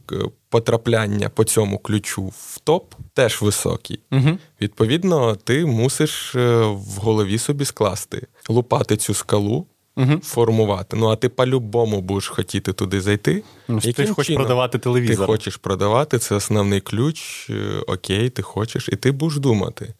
потрапляння 0.48 1.28
по 1.28 1.44
цьому 1.44 1.78
ключу 1.78 2.22
в 2.26 2.58
топ 2.64 2.94
теж 3.14 3.42
високий. 3.42 4.00
Угу. 4.12 4.38
Відповідно, 4.60 5.36
ти 5.36 5.66
мусиш 5.66 6.34
е, 6.34 6.60
в 6.60 6.96
голові 6.96 7.38
собі 7.38 7.64
скласти, 7.64 8.26
лупати 8.48 8.96
цю 8.96 9.14
скалу. 9.14 9.66
Угу. 9.98 10.20
Формувати. 10.22 10.96
Ну, 10.96 11.08
а 11.08 11.16
ти 11.16 11.28
по-любому 11.28 12.00
будеш 12.00 12.28
хотіти 12.28 12.72
туди 12.72 13.00
зайти. 13.00 13.42
Ну, 13.68 13.80
Ти 13.80 14.06
ж 14.06 14.14
хочеш 14.14 14.36
продавати 14.36 14.78
телевізор. 14.78 15.26
Ти 15.26 15.32
хочеш 15.32 15.56
продавати, 15.56 16.18
це 16.18 16.34
основний 16.34 16.80
ключ. 16.80 17.50
Е, 17.50 17.82
окей, 17.86 18.30
ти 18.30 18.42
хочеш, 18.42 18.88
і 18.92 18.96
ти 18.96 19.12
будеш 19.12 19.38
думати. 19.38 19.94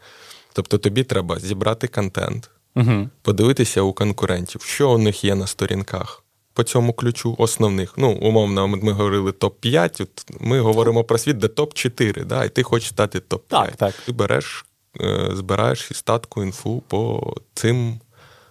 Тобто 0.52 0.78
тобі 0.78 1.04
треба 1.04 1.38
зібрати 1.38 1.88
контент, 1.88 2.50
угу. 2.76 3.08
подивитися 3.22 3.82
у 3.82 3.92
конкурентів, 3.92 4.62
що 4.62 4.90
у 4.90 4.98
них 4.98 5.24
є 5.24 5.34
на 5.34 5.46
сторінках 5.46 6.24
по 6.52 6.62
цьому 6.62 6.92
ключу, 6.92 7.34
основних. 7.38 7.94
Ну, 7.96 8.11
умовно, 8.11 8.68
ми 8.68 8.92
говорили 8.92 9.30
топ-5, 9.30 10.02
от 10.02 10.40
ми 10.40 10.61
говоримо 10.61 11.04
про 11.04 11.18
світ, 11.18 11.38
де 11.38 11.46
топ-4, 11.46 12.24
да, 12.24 12.44
і 12.44 12.48
ти 12.48 12.62
хочеш 12.62 12.88
стати 12.88 13.18
топ-5. 13.18 13.40
Так, 13.48 13.76
так. 13.76 13.94
Ти 14.06 14.12
береш, 14.12 14.64
е, 15.00 15.30
збираєш 15.32 15.90
і 15.90 15.94
статку 15.94 16.42
інфу 16.42 16.82
по 16.88 17.34
цим 17.54 18.00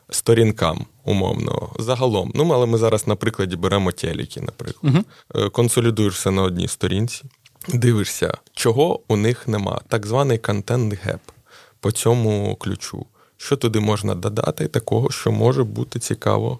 сторінкам, 0.10 0.86
умовно, 1.04 1.70
загалом. 1.80 2.32
Ну, 2.36 2.50
але 2.54 2.65
ми 2.65 2.78
зараз 2.78 3.08
на 3.08 3.15
прикладі 3.15 3.56
беремо 3.56 3.91
телеки, 3.91 4.41
наприклад. 4.41 4.96
Угу. 5.34 5.50
Консолідуєшся 5.50 6.32
на 6.32 6.41
одній 6.41 6.67
сторінці, 6.67 7.24
дивишся, 7.67 8.34
чого 8.54 9.00
у 9.08 9.15
них 9.15 9.48
нема. 9.48 9.82
Так 9.88 10.06
званий 10.06 10.38
контент-геп 10.38 11.22
по 11.80 11.91
цьому 11.91 12.56
ключу. 12.56 13.06
Що 13.38 13.56
туди 13.56 13.80
можна 13.80 14.15
додати, 14.15 14.67
такого, 14.67 15.12
що 15.12 15.32
може 15.32 15.63
бути 15.63 16.00
цікаво 16.00 16.60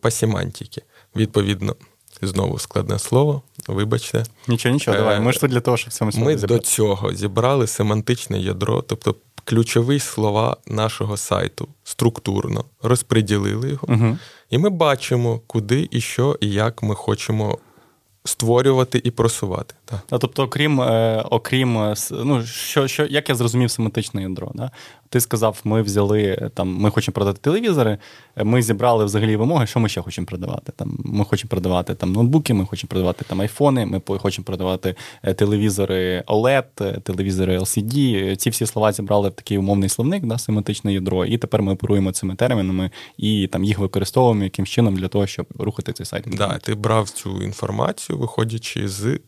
по 0.00 0.10
семантиці. 0.10 0.82
Відповідно, 1.16 1.76
знову 2.22 2.58
складне 2.58 2.98
слово, 2.98 3.42
вибачте. 3.68 4.24
Нічого, 4.48 4.72
нічого, 4.72 4.96
давай. 4.96 5.20
Ми 5.20 5.32
ж 5.32 5.40
тут 5.40 5.50
для 5.50 5.60
того, 5.60 5.76
щоб 5.76 5.92
цьому 5.92 6.10
Ми 6.14 6.36
до 6.36 6.58
цього 6.58 7.14
зібрали 7.14 7.66
семантичне 7.66 8.38
ядро, 8.38 8.82
тобто 8.82 9.14
ключові 9.44 9.98
слова 9.98 10.56
нашого 10.66 11.16
сайту 11.16 11.68
структурно 11.84 12.64
розподілили 12.82 13.68
його, 13.70 13.88
угу. 13.90 14.18
і 14.50 14.58
ми 14.58 14.70
бачимо, 14.70 15.40
куди 15.46 15.88
і 15.90 16.00
що, 16.00 16.38
і 16.40 16.50
як 16.50 16.82
ми 16.82 16.94
хочемо 16.94 17.58
створювати 18.24 19.00
і 19.04 19.10
просувати. 19.10 19.74
Так. 19.84 20.00
А, 20.10 20.18
тобто, 20.18 20.42
окрім, 20.42 20.80
е, 20.80 21.24
окрім 21.30 21.78
е, 21.78 21.94
ну, 22.10 22.42
що, 22.46 22.88
що, 22.88 23.06
як 23.06 23.28
я 23.28 23.34
зрозумів 23.34 23.70
семантичне 23.70 24.22
ядро, 24.22 24.50
да? 24.54 24.70
Ти 25.10 25.20
сказав, 25.20 25.60
ми 25.64 25.82
взяли 25.82 26.22
е, 26.22 26.50
там, 26.54 26.74
ми 26.74 26.90
хочемо 26.90 27.12
продати 27.12 27.38
телевізори, 27.42 27.98
ми 28.36 28.62
зібрали 28.62 29.04
взагалі 29.04 29.36
вимоги, 29.36 29.66
що 29.66 29.80
ми 29.80 29.88
ще 29.88 30.00
хочемо 30.00 30.26
продавати. 30.26 30.72
Там, 30.76 30.98
Ми 31.04 31.24
хочемо 31.24 31.48
продавати 31.48 31.94
там 31.94 32.12
ноутбуки, 32.12 32.54
ми 32.54 32.66
хочемо 32.66 32.88
продавати 32.88 33.24
там 33.28 33.40
айфони, 33.40 33.86
ми 33.86 34.18
хочемо 34.18 34.44
продавати 34.44 34.94
телевізори 35.36 36.24
OLED, 36.26 37.00
телевізори 37.00 37.58
LCD. 37.58 38.36
Ці 38.36 38.50
всі 38.50 38.66
слова 38.66 38.92
зібрали 38.92 39.28
в 39.28 39.32
такий 39.32 39.58
умовний 39.58 39.88
словник, 39.88 40.26
да, 40.26 40.38
семантичне 40.38 40.92
ядро, 40.92 41.24
і 41.24 41.38
тепер 41.38 41.62
ми 41.62 41.72
оперуємо 41.72 42.12
цими 42.12 42.34
термінами 42.34 42.90
і 43.16 43.46
там 43.46 43.64
їх 43.64 43.78
використовуємо 43.78 44.44
якимсь 44.44 44.68
чином 44.68 44.96
для 44.96 45.08
того, 45.08 45.26
щоб 45.26 45.46
рухати 45.58 45.92
цей 45.92 46.06
сайт. 46.06 46.24
Да, 46.26 46.58
Ти 46.58 46.74
брав 46.74 47.10
цю 47.10 47.42
інформацію, 47.42 48.18
виходячи 48.18 48.88
з 48.88 49.18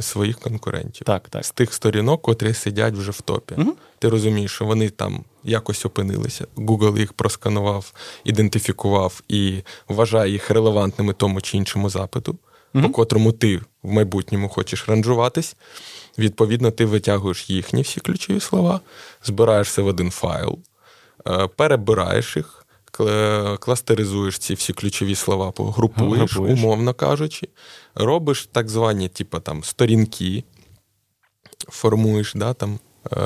своїх 0.00 0.38
конкурентів. 0.38 1.06
Так, 1.06 1.28
так. 1.28 1.44
З 1.44 1.50
тих 1.50 1.74
сторінок, 1.74 2.22
котрі 2.22 2.54
сидять 2.54 2.94
вже 2.94 3.10
в 3.10 3.20
топі. 3.20 3.54
Угу. 3.58 3.76
Ти 3.98 4.08
розумієш, 4.08 4.52
що 4.52 4.64
вони 4.64 4.90
там 4.90 5.24
якось 5.44 5.86
опинилися. 5.86 6.46
Google 6.56 6.98
їх 6.98 7.12
просканував, 7.12 7.92
ідентифікував 8.24 9.22
і 9.28 9.62
вважає 9.88 10.32
їх 10.32 10.50
релевантними 10.50 11.12
тому 11.12 11.40
чи 11.40 11.56
іншому 11.56 11.90
запиту, 11.90 12.38
угу. 12.74 12.84
по 12.84 12.90
котрому 12.90 13.32
ти 13.32 13.60
в 13.82 13.92
майбутньому 13.92 14.48
хочеш 14.48 14.88
ранжуватись. 14.88 15.56
Відповідно, 16.18 16.70
ти 16.70 16.84
витягуєш 16.84 17.50
їхні 17.50 17.82
всі 17.82 18.00
ключові 18.00 18.40
слова, 18.40 18.80
збираєшся 19.24 19.82
в 19.82 19.86
один 19.86 20.10
файл, 20.10 20.58
е, 21.26 21.48
перебираєш 21.56 22.36
їх 22.36 22.57
кластеризуєш 23.60 24.38
ці 24.38 24.54
всі 24.54 24.72
ключові 24.72 25.14
слова, 25.14 25.52
групуєш, 25.58 26.32
групуєш. 26.32 26.58
умовно 26.58 26.94
кажучи, 26.94 27.48
робиш 27.94 28.48
так 28.52 28.68
звані, 28.68 29.08
типу, 29.08 29.40
там, 29.40 29.64
сторінки, 29.64 30.44
формуєш, 31.68 32.32
да, 32.34 32.54
там, 32.54 32.78
е, 33.12 33.18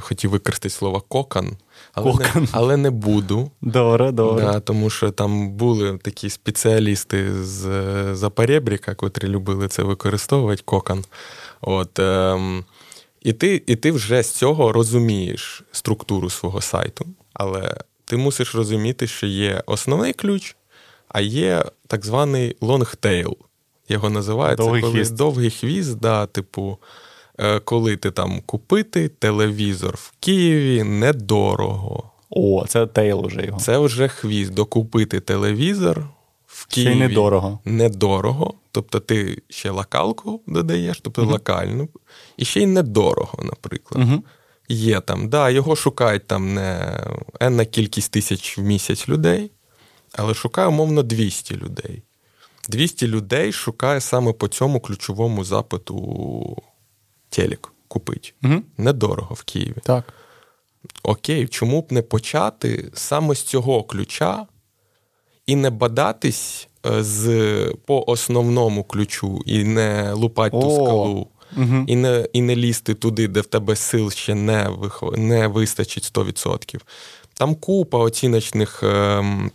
хотів 0.00 0.30
використати 0.30 0.70
слово 0.70 1.00
кокан, 1.00 1.56
але 1.92 2.12
кокан. 2.12 2.42
Не, 2.42 2.48
але 2.52 2.76
не 2.76 2.90
буду. 2.90 3.50
Добре, 3.62 4.12
добре. 4.12 4.44
Да, 4.44 4.60
Тому 4.60 4.90
що 4.90 5.10
там 5.10 5.50
були 5.50 5.98
такі 5.98 6.30
спеціалісти 6.30 7.44
з 7.44 8.14
Запорєбріка, 8.14 8.94
котрі 8.94 9.28
любили 9.28 9.68
це 9.68 9.82
використовувати, 9.82 10.62
кокан. 10.64 11.04
От, 11.60 11.98
е, 11.98 12.62
і 13.22 13.32
ти 13.32 13.62
і 13.66 13.76
ти 13.76 13.92
вже 13.92 14.22
з 14.22 14.30
цього 14.30 14.72
розумієш 14.72 15.62
структуру 15.72 16.30
свого 16.30 16.60
сайту, 16.60 17.06
але 17.32 17.76
ти 18.10 18.16
мусиш 18.16 18.54
розуміти, 18.54 19.06
що 19.06 19.26
є 19.26 19.62
основний 19.66 20.12
ключ, 20.12 20.56
а 21.08 21.20
є 21.20 21.64
так 21.86 22.04
званий 22.04 22.56
long-tail. 22.60 23.32
Його 23.88 24.10
називається 24.10 24.64
довгий 24.64 24.82
коли 24.82 24.92
хвіст. 24.92 25.14
довгий 25.14 25.50
хвіст, 25.50 25.98
да, 25.98 26.26
типу, 26.26 26.78
е, 27.38 27.58
коли 27.60 27.96
ти 27.96 28.10
там 28.10 28.40
купити 28.46 29.08
телевізор 29.08 29.94
в 29.96 30.12
Києві 30.20 30.82
недорого. 30.82 32.10
О, 32.30 32.64
це 32.68 32.86
тейл 32.86 33.26
вже 33.26 33.46
його. 33.46 33.60
Це 33.60 33.78
вже 33.78 34.08
хвіст. 34.08 34.54
Докупити 34.54 35.20
телевізор 35.20 36.06
в 36.46 36.66
Києві 36.66 36.90
ще 36.90 37.04
й 37.04 37.08
недорого. 37.08 37.58
недорого. 37.64 38.54
Тобто 38.72 39.00
ти 39.00 39.42
ще 39.48 39.70
локалку 39.70 40.40
додаєш, 40.46 41.00
тобто 41.00 41.22
uh 41.22 41.30
локальну, 41.30 41.88
і 42.36 42.44
ще 42.44 42.60
й 42.60 42.66
недорого, 42.66 43.44
наприклад. 43.44 44.04
uh 44.04 44.20
Є 44.70 45.00
там, 45.00 45.28
да, 45.28 45.50
його 45.50 45.76
шукають 45.76 46.26
там 46.26 46.54
не 46.54 47.00
енна 47.40 47.64
кількість 47.64 48.12
тисяч 48.12 48.58
в 48.58 48.62
місяць 48.62 49.08
людей, 49.08 49.50
але 50.12 50.34
шукає, 50.34 50.68
умовно, 50.68 51.02
200 51.02 51.56
людей. 51.56 52.02
200 52.68 53.06
людей 53.06 53.52
шукає 53.52 54.00
саме 54.00 54.32
по 54.32 54.48
цьому 54.48 54.80
ключовому 54.80 55.44
запиту 55.44 56.56
телек 57.28 57.72
купить. 57.88 58.34
Угу. 58.44 58.62
Недорого 58.78 59.34
в 59.34 59.42
Києві. 59.42 59.76
Так. 59.82 60.14
Окей, 61.02 61.48
чому 61.48 61.82
б 61.82 61.92
не 61.92 62.02
почати 62.02 62.90
саме 62.94 63.34
з 63.34 63.42
цього 63.42 63.82
ключа 63.82 64.46
і 65.46 65.56
не 65.56 65.70
бадатись 65.70 66.68
е, 66.86 67.02
з 67.02 67.74
по 67.86 68.04
основному 68.06 68.84
ключу, 68.84 69.42
і 69.46 69.64
не 69.64 70.12
лупати 70.12 70.60
ту 70.60 70.70
скалу 70.70 71.28
угу. 71.56 71.84
і 71.86 71.96
не 71.96 72.28
і 72.32 72.42
не 72.42 72.56
лізти 72.56 72.94
туди, 72.94 73.28
де 73.28 73.40
в 73.40 73.46
тебе 73.46 73.76
сил 73.76 74.10
ще 74.10 74.34
не 74.34 74.68
вихов... 74.68 75.18
не 75.18 75.46
вистачить 75.46 76.12
100%. 76.14 76.80
Там 77.34 77.54
купа 77.54 77.98
оціночних 77.98 78.82
ем, 78.82 79.50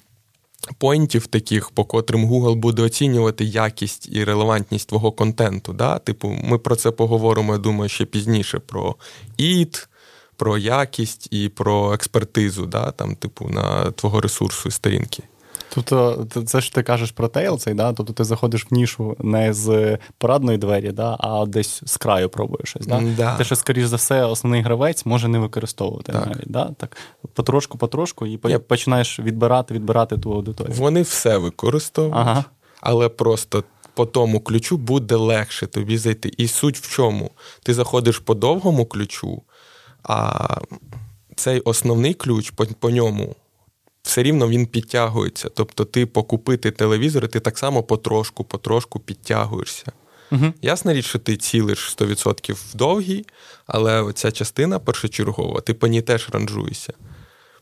поінтів 0.77 1.27
таких, 1.27 1.69
по 1.69 1.85
котрим 1.85 2.25
Google 2.25 2.55
буде 2.55 2.81
оцінювати 2.81 3.45
якість 3.45 4.09
і 4.11 4.23
релевантність 4.23 4.89
твого 4.89 5.11
контенту. 5.11 5.73
Да? 5.73 5.99
Типу, 5.99 6.37
ми 6.43 6.57
про 6.57 6.75
це 6.75 6.91
поговоримо, 6.91 7.53
я 7.53 7.59
думаю, 7.59 7.89
ще 7.89 8.05
пізніше 8.05 8.59
про 8.59 8.95
ІТ. 9.37 9.87
Про 10.37 10.57
якість 10.57 11.27
і 11.31 11.49
про 11.49 11.93
експертизу, 11.93 12.65
да, 12.65 12.91
там, 12.91 13.15
типу, 13.15 13.49
на 13.49 13.91
твого 13.91 14.21
ресурсу 14.21 14.69
і 14.69 14.71
сторінки. 14.71 15.23
Тобто, 15.75 16.27
це 16.45 16.61
ж 16.61 16.73
ти 16.73 16.83
кажеш 16.83 17.11
про 17.11 17.27
тейл 17.27 17.57
цей, 17.59 17.73
да? 17.73 17.93
тобто 17.93 18.13
ти 18.13 18.23
заходиш 18.23 18.65
в 18.69 18.73
нішу 18.73 19.15
не 19.19 19.53
з 19.53 19.97
порадної 20.17 20.57
двері, 20.57 20.91
да? 20.91 21.17
а 21.19 21.45
десь 21.45 21.81
з 21.85 21.97
краю 21.97 22.29
пробуєш 22.29 22.69
щось. 22.69 22.87
Да? 22.87 23.03
Да. 23.17 23.37
Те, 23.37 23.43
що, 23.43 23.55
скоріш 23.55 23.85
за 23.85 23.95
все, 23.95 24.23
основний 24.23 24.61
гравець 24.61 25.05
може 25.05 25.27
не 25.27 25.39
використовувати 25.39 26.11
так. 26.11 26.27
навіть. 26.27 26.51
Да? 26.51 26.71
Так, 26.77 26.97
Потрошку-потрошку, 27.33 28.25
і 28.25 28.37
Yep. 28.37 28.59
починаєш 28.59 29.19
відбирати, 29.19 29.73
відбирати 29.73 30.17
ту 30.17 30.33
аудиторію. 30.33 30.75
Вони 30.77 31.01
все 31.01 31.37
використовують, 31.37 32.15
ага. 32.17 32.45
але 32.81 33.09
просто. 33.09 33.63
По 33.93 34.05
тому 34.05 34.39
ключу 34.39 34.77
буде 34.77 35.15
легше 35.15 35.67
тобі 35.67 35.97
зайти. 35.97 36.31
І 36.37 36.47
суть 36.47 36.77
в 36.77 36.91
чому? 36.91 37.31
Ти 37.63 37.73
заходиш 37.73 38.19
по 38.19 38.33
довгому 38.33 38.85
ключу, 38.85 39.41
а 40.03 40.47
цей 41.35 41.59
основний 41.59 42.13
ключ 42.13 42.49
по, 42.49 42.65
по 42.65 42.89
ньому 42.89 43.35
все 44.05 44.23
рівно 44.23 44.47
він 44.49 44.65
підтягується. 44.65 45.49
Тобто, 45.49 45.85
ти 45.85 46.05
покупити 46.05 46.71
телевізор, 46.71 47.25
і 47.25 47.27
ти 47.27 47.39
так 47.39 47.57
само 47.57 47.83
потрошку, 47.83 48.43
потрошку 48.43 48.99
підтягуєшся. 48.99 49.91
Угу. 50.31 50.53
Ясна 50.61 50.93
річ, 50.93 51.05
що 51.05 51.19
ти 51.19 51.37
цілиш 51.37 51.95
100% 51.97 52.53
в 52.53 52.75
довгій, 52.75 53.25
але 53.67 54.13
ця 54.13 54.31
частина 54.31 54.79
першочергова, 54.79 55.61
ти 55.61 55.73
по 55.73 55.87
ній 55.87 56.01
теж 56.01 56.29
ранжуєшся. 56.31 56.93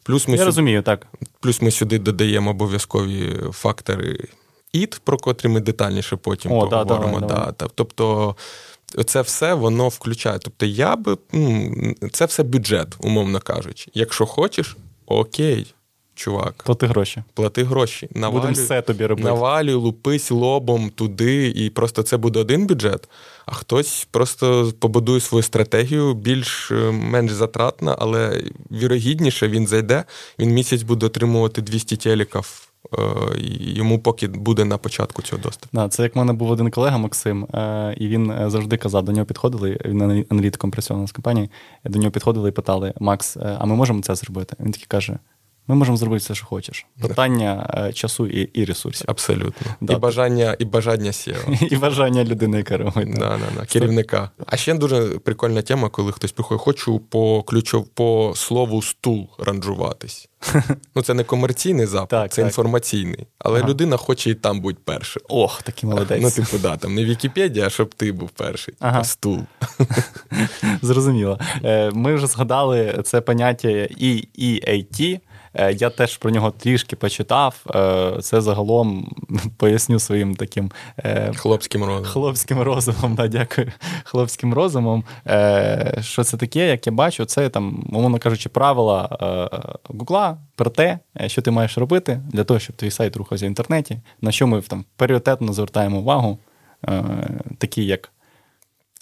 Плюс 0.03 0.27
ми 0.27 0.31
Я 0.31 0.37
сюди, 0.37 0.45
розумію, 0.45 0.81
так. 0.81 1.07
Плюс 1.39 1.61
ми 1.61 1.71
сюди 1.71 1.99
додаємо 1.99 2.49
обов'язкові 2.51 3.39
фактори 3.51 4.27
ІТ, 4.73 5.01
про 5.03 5.17
котрі 5.17 5.49
ми 5.49 5.59
детальніше 5.59 6.15
потім 6.15 6.51
О, 6.51 6.69
поговоримо. 6.69 7.19
Да, 7.19 7.27
давай, 7.27 7.53
да. 7.59 7.67
Тобто 7.75 8.35
Це 9.05 9.21
все 9.21 9.53
воно 9.53 9.89
включає. 9.89 10.39
Тобто, 10.39 10.65
я 10.65 10.95
би 10.95 11.17
ну, 11.31 11.93
це 12.11 12.25
все 12.25 12.43
бюджет, 12.43 12.87
умовно 12.99 13.39
кажучи. 13.39 13.91
Якщо 13.93 14.25
хочеш, 14.25 14.77
окей. 15.05 15.73
Чувак, 16.15 16.63
плати 16.63 16.87
гроші. 16.87 17.23
Плати 17.33 17.63
гроші. 17.63 18.09
Навалюй, 18.15 18.41
Будемо 18.41 18.65
все 18.65 18.81
тобі 18.81 19.05
робити. 19.05 19.27
Навалюй, 19.27 19.73
лупись 19.73 20.31
лобом 20.31 20.89
туди, 20.89 21.47
і 21.55 21.69
просто 21.69 22.03
це 22.03 22.17
буде 22.17 22.39
один 22.39 22.67
бюджет, 22.67 23.09
а 23.45 23.53
хтось 23.53 24.07
просто 24.11 24.73
побудує 24.79 25.19
свою 25.19 25.43
стратегію 25.43 26.13
більш 26.13 26.71
е, 26.71 27.27
затратна, 27.29 27.95
але 27.99 28.43
вірогідніше 28.71 29.47
він 29.47 29.67
зайде, 29.67 30.03
він 30.39 30.49
місяць 30.49 30.81
буде 30.81 31.05
отримувати 31.05 31.61
200 31.61 31.97
теліків 31.97 32.69
Е, 32.99 33.35
йому 33.59 33.99
поки 33.99 34.27
буде 34.27 34.65
на 34.65 34.77
початку 34.77 35.21
цього 35.21 35.41
доступу. 35.41 35.69
Да, 35.73 35.89
Це 35.89 36.03
як 36.03 36.15
в 36.15 36.17
мене 36.17 36.33
був 36.33 36.51
один 36.51 36.71
колега 36.71 36.97
Максим, 36.97 37.43
е, 37.43 37.95
і 37.97 38.07
він 38.07 38.33
завжди 38.47 38.77
казав, 38.77 39.03
до 39.03 39.11
нього 39.11 39.25
підходили, 39.25 39.79
він 39.85 40.25
аналітиком 40.29 40.71
працював 40.71 41.07
з 41.07 41.11
компанії, 41.11 41.49
до 41.85 41.99
нього 41.99 42.11
підходили 42.11 42.49
і 42.49 42.51
питали: 42.51 42.93
Макс, 42.99 43.37
а 43.37 43.65
ми 43.65 43.75
можемо 43.75 44.01
це 44.01 44.15
зробити? 44.15 44.55
Він 44.59 44.71
такий 44.71 44.87
каже: 44.87 45.19
ми 45.67 45.75
можемо 45.75 45.97
зробити 45.97 46.19
все, 46.19 46.35
що 46.35 46.45
хочеш. 46.45 46.85
Питання 47.01 47.69
да. 47.73 47.93
часу 47.93 48.27
і 48.27 48.41
і 48.41 48.65
ресурсів. 48.65 49.05
Абсолютно. 49.09 49.67
Да. 49.81 49.93
І 49.93 49.95
бажання 49.95 50.55
і 50.59 50.65
бажання 50.65 51.11
SEO. 51.11 51.67
І 51.73 51.77
бажання 51.77 52.23
людини, 52.23 52.57
яка 52.57 52.77
робить. 52.77 53.13
Да, 53.13 53.19
да, 53.19 53.59
да. 53.59 53.65
Керівника. 53.65 54.29
А 54.45 54.57
ще 54.57 54.73
дуже 54.73 55.01
прикольна 55.05 55.61
тема, 55.61 55.89
коли 55.89 56.11
хтось 56.11 56.31
приходить, 56.31 56.63
хочу 56.63 56.99
по 56.99 57.43
ключов, 57.43 57.87
по 57.87 58.33
слову 58.35 58.81
стул 58.81 59.29
ранжуватись. 59.39 60.29
Ну, 60.95 61.01
це 61.01 61.13
не 61.13 61.23
комерційний 61.23 61.85
запит, 61.85 62.09
так, 62.09 62.31
це 62.31 62.41
так. 62.41 62.49
інформаційний. 62.49 63.27
Але 63.39 63.59
ага. 63.59 63.69
людина 63.69 63.97
хоче 63.97 64.29
і 64.29 64.33
там 64.33 64.61
бути 64.61 64.79
першим. 64.85 65.23
Ох, 65.29 65.61
такий 65.61 65.89
молодець. 65.89 66.21
Ну, 66.21 66.31
типу, 66.31 66.57
да, 66.57 66.77
там 66.77 66.95
не 66.95 67.05
Вікіпедія, 67.05 67.67
а 67.67 67.69
щоб 67.69 67.93
ти 67.93 68.11
був 68.11 68.29
перший. 68.29 68.73
Ага. 68.79 68.99
А 68.99 69.03
стул. 69.03 69.39
Зрозуміло. 70.81 71.39
Е, 71.63 71.91
ми 71.91 72.15
вже 72.15 72.27
згадали 72.27 73.01
це 73.03 73.21
поняття 73.21 73.67
EEAT. 73.67 75.19
Е, 75.53 75.73
я 75.73 75.89
теж 75.89 76.17
про 76.17 76.31
нього 76.31 76.51
трішки 76.51 76.95
почитав. 76.95 77.65
Е, 77.75 78.17
це 78.21 78.41
загалом 78.41 79.15
поясню 79.57 79.99
своїм 79.99 80.35
таким 80.35 80.71
хлопським 81.35 81.83
розумом. 81.83 82.05
Хлопським 82.05 82.61
розумом, 82.61 83.15
да, 83.15 83.27
дякую. 83.27 83.71
Хлопським 84.03 84.53
розумом. 84.53 85.03
Що 86.01 86.23
це 86.23 86.37
таке, 86.37 86.67
як 86.67 86.87
я 86.87 86.93
бачу, 86.93 87.25
це 87.25 87.49
там, 87.49 87.85
умовно 87.89 88.19
кажучи, 88.19 88.49
правила 88.49 89.09
Гугла 89.83 90.37
про 90.55 90.69
те, 90.69 90.99
що 91.27 91.41
ти 91.41 91.51
маєш 91.51 91.77
робити 91.77 92.21
для 92.27 92.43
того, 92.43 92.59
щоб 92.59 92.75
твій 92.75 92.91
сайт 92.91 93.15
рухався 93.17 93.45
в 93.45 93.47
інтернеті, 93.47 93.99
на 94.21 94.31
що 94.31 94.47
ми 94.47 94.61
там 94.61 94.85
пріоритетно 94.95 95.53
звертаємо 95.53 95.99
увагу, 95.99 96.37
такі 97.57 97.85
як. 97.85 98.09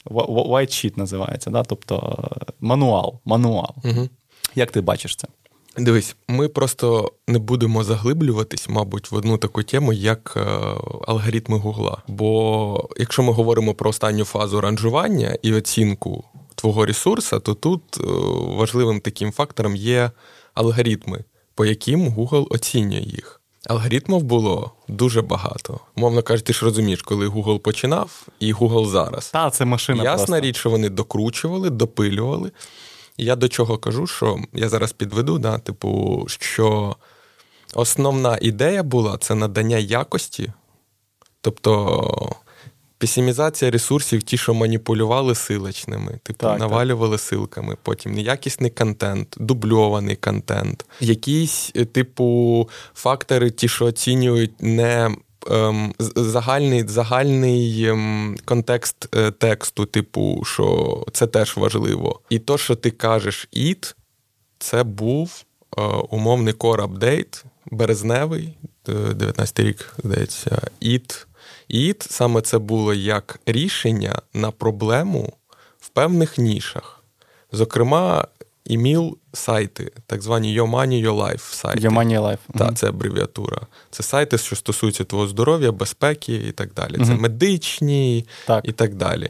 White 0.05 0.69
sheet 0.69 0.97
називається, 0.97 1.49
да? 1.49 1.63
тобто 1.63 2.23
мануал. 2.59 3.19
мануал. 3.25 3.75
Угу. 3.83 4.09
Як 4.55 4.71
ти 4.71 4.81
бачиш 4.81 5.15
це? 5.15 5.27
Дивись, 5.77 6.15
ми 6.27 6.47
просто 6.47 7.11
не 7.27 7.39
будемо 7.39 7.83
заглиблюватись, 7.83 8.69
мабуть, 8.69 9.11
в 9.11 9.15
одну 9.15 9.37
таку 9.37 9.63
тему, 9.63 9.93
як 9.93 10.33
е, 10.37 10.41
алгоритми 11.07 11.57
Гугла. 11.57 12.01
Бо 12.07 12.89
якщо 12.97 13.23
ми 13.23 13.33
говоримо 13.33 13.73
про 13.73 13.89
останню 13.89 14.25
фазу 14.25 14.61
ранжування 14.61 15.37
і 15.41 15.53
оцінку 15.53 16.23
твого 16.55 16.85
ресурсу, 16.85 17.39
то 17.39 17.53
тут 17.53 17.81
е, 17.97 18.03
важливим 18.57 18.99
таким 18.99 19.31
фактором 19.31 19.75
є 19.75 20.11
алгоритми, 20.53 21.23
по 21.55 21.65
яким 21.65 22.07
Google 22.09 22.47
оцінює 22.49 23.01
їх. 23.01 23.41
Алгоритмів 23.67 24.23
було 24.23 24.71
дуже 24.87 25.21
багато. 25.21 25.79
Умовно 25.95 26.23
кажучи, 26.23 26.45
ти 26.45 26.53
ж 26.53 26.65
розумієш, 26.65 27.01
коли 27.01 27.27
Google 27.27 27.59
починав 27.59 28.27
і 28.39 28.53
Google 28.53 28.85
зараз. 28.85 29.29
Та, 29.29 29.49
це 29.49 29.65
машина. 29.65 30.03
Ясна 30.03 30.25
просто. 30.25 30.39
річ, 30.39 30.57
що 30.57 30.69
вони 30.69 30.89
докручували, 30.89 31.69
допилювали. 31.69 32.51
Я 33.17 33.35
до 33.35 33.47
чого 33.47 33.77
кажу, 33.77 34.07
що 34.07 34.39
я 34.53 34.69
зараз 34.69 34.93
підведу, 34.93 35.39
да, 35.39 35.57
типу, 35.57 36.25
що 36.27 36.95
основна 37.73 38.37
ідея 38.41 38.83
була 38.83 39.17
це 39.17 39.35
надання 39.35 39.77
якості, 39.77 40.53
тобто 41.41 42.35
песимізація 43.01 43.71
ресурсів, 43.71 44.23
ті, 44.23 44.37
що 44.37 44.53
маніпулювали 44.53 45.35
силочними, 45.35 46.19
типу, 46.23 46.39
так, 46.39 46.59
навалювали 46.59 47.17
так. 47.17 47.25
силками, 47.25 47.77
потім 47.83 48.13
неякісний 48.13 48.69
контент, 48.69 49.35
дубльований 49.39 50.15
контент, 50.15 50.85
якісь, 50.99 51.71
е, 51.75 51.85
типу, 51.85 52.69
фактори, 52.95 53.51
ті, 53.51 53.67
що 53.67 53.85
оцінюють 53.85 54.61
не 54.61 55.15
загальний 56.15 56.87
загальний 56.87 57.85
ем, 57.85 58.37
контекст 58.45 59.15
е, 59.15 59.31
тексту, 59.31 59.85
типу, 59.85 60.43
що 60.45 60.97
це 61.13 61.27
теж 61.27 61.57
важливо. 61.57 62.19
І 62.29 62.39
то, 62.39 62.57
що 62.57 62.75
ти 62.75 62.91
кажеш 62.91 63.49
it, 63.53 63.95
це 64.59 64.83
був 64.83 65.43
е, 65.77 65.81
умовний 66.09 66.53
core 66.53 66.81
апдейт, 66.81 67.43
березневий, 67.71 68.53
19 68.85 69.59
е, 69.59 69.63
рік, 69.63 69.93
здається, 70.03 70.61
it. 70.81 71.25
it 71.69 72.11
саме 72.11 72.41
це 72.41 72.57
було 72.57 72.93
як 72.93 73.39
рішення 73.45 74.21
на 74.33 74.51
проблему 74.51 75.33
в 75.79 75.89
певних 75.89 76.37
нішах. 76.37 77.03
Зокрема, 77.51 78.27
іміл 78.65 79.17
сайти, 79.33 79.91
так 80.05 80.21
звані 80.21 80.61
Your 80.61 80.69
Money, 80.69 81.07
Your 81.07 81.17
Life 81.17 81.53
сайти. 81.53 81.87
Your 81.87 81.93
Money, 81.93 82.21
Life. 82.21 82.37
Так, 82.57 82.67
mm-hmm. 82.67 82.73
це 82.73 82.89
абревіатура. 82.89 83.61
Це 83.91 84.03
сайти, 84.03 84.37
що 84.37 84.55
стосуються 84.55 85.03
твого 85.03 85.27
здоров'я, 85.27 85.71
безпеки 85.71 86.35
і 86.35 86.51
так 86.51 86.73
далі. 86.73 86.93
Mm-hmm. 86.93 87.05
Це 87.05 87.13
медичні 87.13 88.25
так. 88.47 88.67
і 88.67 88.71
так 88.71 88.95
далі. 88.95 89.29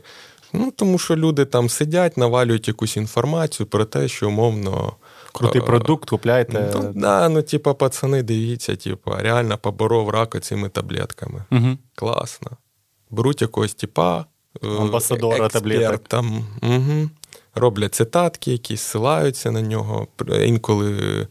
Ну, 0.54 0.72
Тому 0.76 1.00
що 1.00 1.16
люди 1.16 1.46
там 1.46 1.70
сидять, 1.70 2.18
навалюють 2.18 2.68
якусь 2.68 2.98
інформацію 2.98 3.68
про 3.68 3.86
те, 3.86 4.08
що 4.08 4.28
умовно. 4.28 4.94
Крутий 5.34 5.62
продукт, 5.62 6.10
купляйте. 6.10 6.72
Ну, 6.76 6.92
да, 6.96 7.30
ну, 7.30 7.42
типа, 7.42 7.74
пацани, 7.74 8.24
дивіться, 8.24 8.76
типу, 8.76 9.12
реально 9.18 9.58
поборов 9.58 10.10
рака 10.10 10.40
цими 10.40 10.70
таблетками. 10.70 11.44
Угу. 11.52 11.78
Класно. 11.96 12.52
Беруть 13.10 13.42
якогось 13.42 13.74
типа. 13.74 14.26
Е, 14.64 14.68
Амбасадора 14.68 15.50
таблеток. 15.50 16.08
Там, 16.08 16.46
угу 16.62 17.10
роблять 17.56 17.96
цитатки, 17.96 18.52
якісь 18.52 18.82
ссилаються 18.82 19.52
на 19.52 19.62
нього. 19.62 20.08
Інколи 20.46 21.28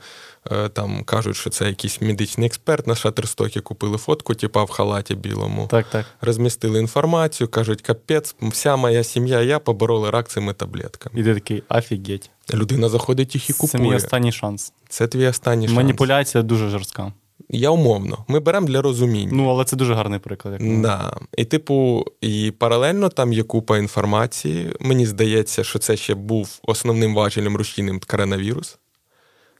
е, 0.52 0.68
там 0.68 1.04
кажуть, 1.04 1.36
що 1.36 1.50
це 1.50 1.66
якийсь 1.66 2.00
медичний 2.00 2.46
експерт 2.46 2.86
на 2.86 2.94
шатерстокі 2.94 3.60
купили 3.60 3.98
фотку, 3.98 4.34
типа 4.34 4.64
в 4.64 4.70
халаті 4.70 5.14
білому. 5.14 5.66
Так, 5.70 5.86
так. 5.90 6.06
Розмістили 6.20 6.80
інформацію, 6.80 7.48
кажуть, 7.48 7.82
капець, 7.82 8.36
вся 8.42 8.76
моя 8.76 9.04
сім'я, 9.04 9.40
я 9.40 9.58
побороли 9.58 10.10
рак 10.10 10.28
цими 10.28 10.52
таблетками. 10.52 11.20
І 11.20 11.24
ти 11.24 11.34
такий 11.34 11.62
офігеть. 11.68 12.30
Людина 12.54 12.88
заходить 12.88 13.34
їх 13.34 13.50
і 13.50 13.52
купує. 13.52 13.70
Це 13.70 13.78
мій 13.78 13.94
останній 13.94 14.32
шанс. 14.32 14.72
Це 14.88 15.06
твій 15.06 15.26
останній 15.26 15.66
шанс. 15.66 15.76
Маніпуляція 15.76 16.42
дуже 16.42 16.68
жорстка. 16.68 17.12
Я 17.48 17.70
умовно, 17.70 18.24
ми 18.28 18.40
беремо 18.40 18.66
для 18.66 18.82
розуміння. 18.82 19.32
Ну, 19.32 19.48
але 19.48 19.64
це 19.64 19.76
дуже 19.76 19.94
гарний 19.94 20.18
приклад. 20.18 20.60
Як 20.60 20.80
да. 20.80 21.16
І, 21.36 21.44
типу, 21.44 22.04
і 22.20 22.52
паралельно 22.58 23.08
там 23.08 23.32
є 23.32 23.42
купа 23.42 23.78
інформації. 23.78 24.76
Мені 24.80 25.06
здається, 25.06 25.64
що 25.64 25.78
це 25.78 25.96
ще 25.96 26.14
був 26.14 26.60
основним 26.62 27.14
важелем 27.14 27.56
рушійним 27.56 28.00
коронавірус 28.06 28.78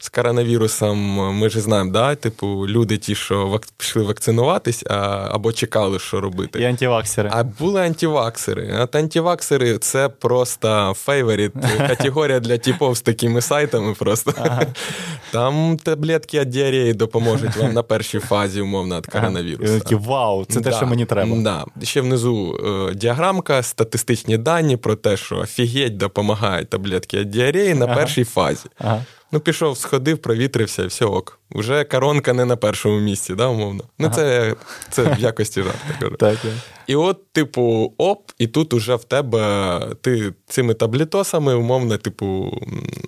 з 0.03 0.09
коронавірусом 0.09 0.99
ми 1.39 1.49
ж 1.49 1.61
знаємо, 1.61 1.91
да? 1.91 2.15
типу, 2.15 2.47
люди 2.69 2.99
ті, 2.99 3.15
що 3.15 3.47
вак... 3.47 3.67
пішли 3.77 4.03
вакцинуватись, 4.03 4.85
а... 4.91 5.29
або 5.31 5.53
чекали, 5.53 5.99
що 5.99 6.21
робити. 6.21 6.61
І 6.61 6.65
антиваксери. 6.65 7.31
А 7.33 7.45
були 7.45 7.83
антиваксери. 7.87 8.79
От 8.81 8.97
антиваксери 8.97 9.79
це 9.79 10.09
просто 10.09 10.95
favorite, 10.97 11.53
категорія 11.79 12.41
для 12.41 12.59
типів 12.59 12.95
з 12.95 13.01
такими 13.01 13.41
сайтами. 13.41 13.95
просто. 13.95 14.35
Ага. 14.39 14.67
Там 15.33 15.77
таблетки 15.83 16.41
від 16.41 16.51
діареї 16.51 16.95
допоможуть 16.95 17.57
вам 17.57 17.73
на 17.73 17.83
першій 17.83 18.19
фазі, 18.19 18.61
умовно, 18.61 18.97
від 18.97 19.07
коронавірусу. 19.07 19.79
Такі, 19.79 19.95
Вау, 19.95 20.45
це 20.45 20.61
те, 20.61 20.73
що 20.73 20.87
мені 20.87 21.05
треба. 21.05 21.37
Да. 21.37 21.65
Ще 21.83 22.01
внизу 22.01 22.61
е, 22.91 22.95
діаграмка, 22.95 23.63
статистичні 23.63 24.39
дані 24.39 24.77
про 24.77 24.97
те, 24.97 25.17
що 25.17 25.37
офігеть 25.37 25.97
допомагають 25.97 26.71
таблетки 26.71 27.19
від 27.19 27.31
діареї 27.31 27.75
на 27.75 27.85
ага. 27.85 27.95
першій 27.95 28.25
фазі. 28.25 28.69
Ага. 28.79 29.05
Ну, 29.33 29.41
пішов, 29.41 29.77
сходив, 29.77 30.19
провітрився, 30.19 30.83
і 30.83 30.87
все 30.87 31.05
ок. 31.05 31.41
Вже 31.51 31.85
коронка 31.85 32.33
не 32.33 32.45
на 32.45 32.57
першому 32.57 33.01
місці, 33.01 33.35
да, 33.35 33.47
умовно. 33.47 33.85
Ну, 33.99 34.07
ага. 34.07 34.17
це 34.17 34.57
це 34.91 35.03
в 35.03 35.21
якості 35.21 35.63
жарта. 35.63 36.17
Так, 36.19 36.39
І 36.87 36.97
от, 36.97 37.33
типу, 37.33 37.95
оп, 37.99 38.31
і 38.39 38.47
тут 38.47 38.73
уже 38.73 38.95
в 38.95 39.05
тебе 39.05 39.81
ти 40.01 40.33
цими 40.47 40.75
таблітосами, 40.75 41.55
умовно, 41.55 41.97
типу, 41.97 42.59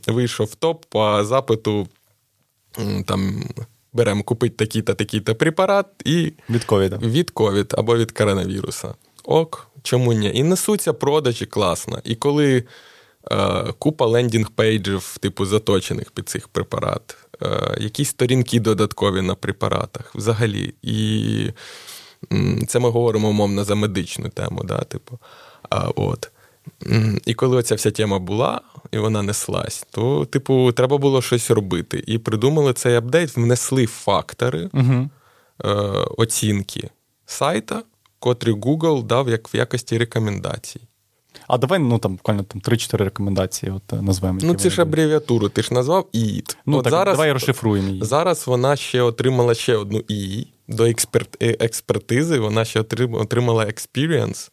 вийшов 0.07 0.47
в 0.47 0.55
топ 0.55 0.85
по 0.89 1.25
запиту 1.25 1.89
там. 3.07 3.45
Беремо 3.95 4.23
купити 4.23 4.57
такий-то 4.57 4.95
такий-то 4.95 5.35
препарат 5.35 5.87
і 6.05 6.33
від 6.51 6.65
ковіда. 6.65 6.97
Від 6.97 7.31
ковід 7.31 7.75
або 7.79 7.97
від 7.97 8.13
коронавіруса. 8.13 8.95
Ок, 9.25 9.69
чому 9.83 10.13
ні? 10.13 10.31
І 10.35 10.43
несуться 10.43 10.93
продажі 10.93 11.47
класно. 11.47 12.01
І 12.05 12.15
коли 12.15 12.65
купа 13.79 14.07
landing 14.07 14.59
page 14.59 14.89
-ів, 14.89 15.19
типу, 15.19 15.45
заточених 15.47 16.11
під 16.11 16.29
цих 16.29 16.49
препарат, 16.49 17.17
е, 17.43 17.77
якісь 17.81 18.09
сторінки 18.09 18.61
додаткові 18.61 19.21
на 19.23 19.35
препаратах 19.35 20.15
взагалі. 20.15 20.75
І 20.83 21.51
це 22.69 22.79
ми 22.79 22.91
говоримо 22.91 23.29
умовно 23.29 23.65
за 23.65 23.75
медичну 23.75 24.29
тему. 24.29 24.63
да, 24.65 24.79
типу. 24.79 25.19
А, 25.71 25.89
от. 25.89 26.31
І 27.27 27.35
коли 27.35 27.57
оця 27.57 27.75
вся 27.75 27.91
тема 27.91 28.19
була, 28.19 28.61
і 28.93 28.99
вона 28.99 29.23
неслась, 29.23 29.87
то, 29.91 30.25
типу, 30.25 30.73
треба 30.73 30.99
було 30.99 31.23
щось 31.23 31.51
робити. 31.51 32.05
І 32.07 32.19
придумали 32.19 32.73
цей 32.73 32.97
апдейт, 32.97 33.37
внесли 33.37 33.87
фактори 33.87 34.71
Угу. 34.73 35.09
е, 35.65 35.69
оцінки 36.17 36.91
сайта, 37.27 37.83
котрі 38.19 38.53
Google 38.53 39.03
дав 39.03 39.29
як 39.29 39.55
в 39.55 39.57
якості 39.57 39.99
рекомендацій. 39.99 40.81
А 41.49 41.59
давай, 41.59 41.79
ну 41.79 41.99
там 41.99 42.17
буквально 42.17 42.43
там 42.43 42.61
3-4 42.61 42.97
рекомендації, 42.97 43.73
от 43.73 43.93
е, 43.93 44.03
назвемо. 44.03 44.39
Ну, 44.43 44.55
це 44.55 44.71
ж 44.71 44.83
абревіатуру, 44.83 45.49
ти 45.49 45.63
ж 45.63 45.75
назвав 45.75 46.09
ІІТ. 46.13 46.57
Ну, 46.67 46.77
От 46.79 46.85
так, 46.85 46.91
зараз, 46.91 47.17
давай 47.17 47.33
розшифруємо 47.33 47.89
її. 47.89 48.05
зараз 48.05 48.47
вона 48.47 48.77
ще 48.77 49.03
отримала 49.03 49.55
ще 49.55 49.77
одну 49.77 50.03
ІІ 50.09 50.47
до 50.69 50.85
експерт, 50.85 51.43
е, 51.43 51.57
експертизи, 51.61 52.39
вона 52.39 52.65
ще 52.65 52.81
отримала 53.13 53.65
experience, 53.65 54.51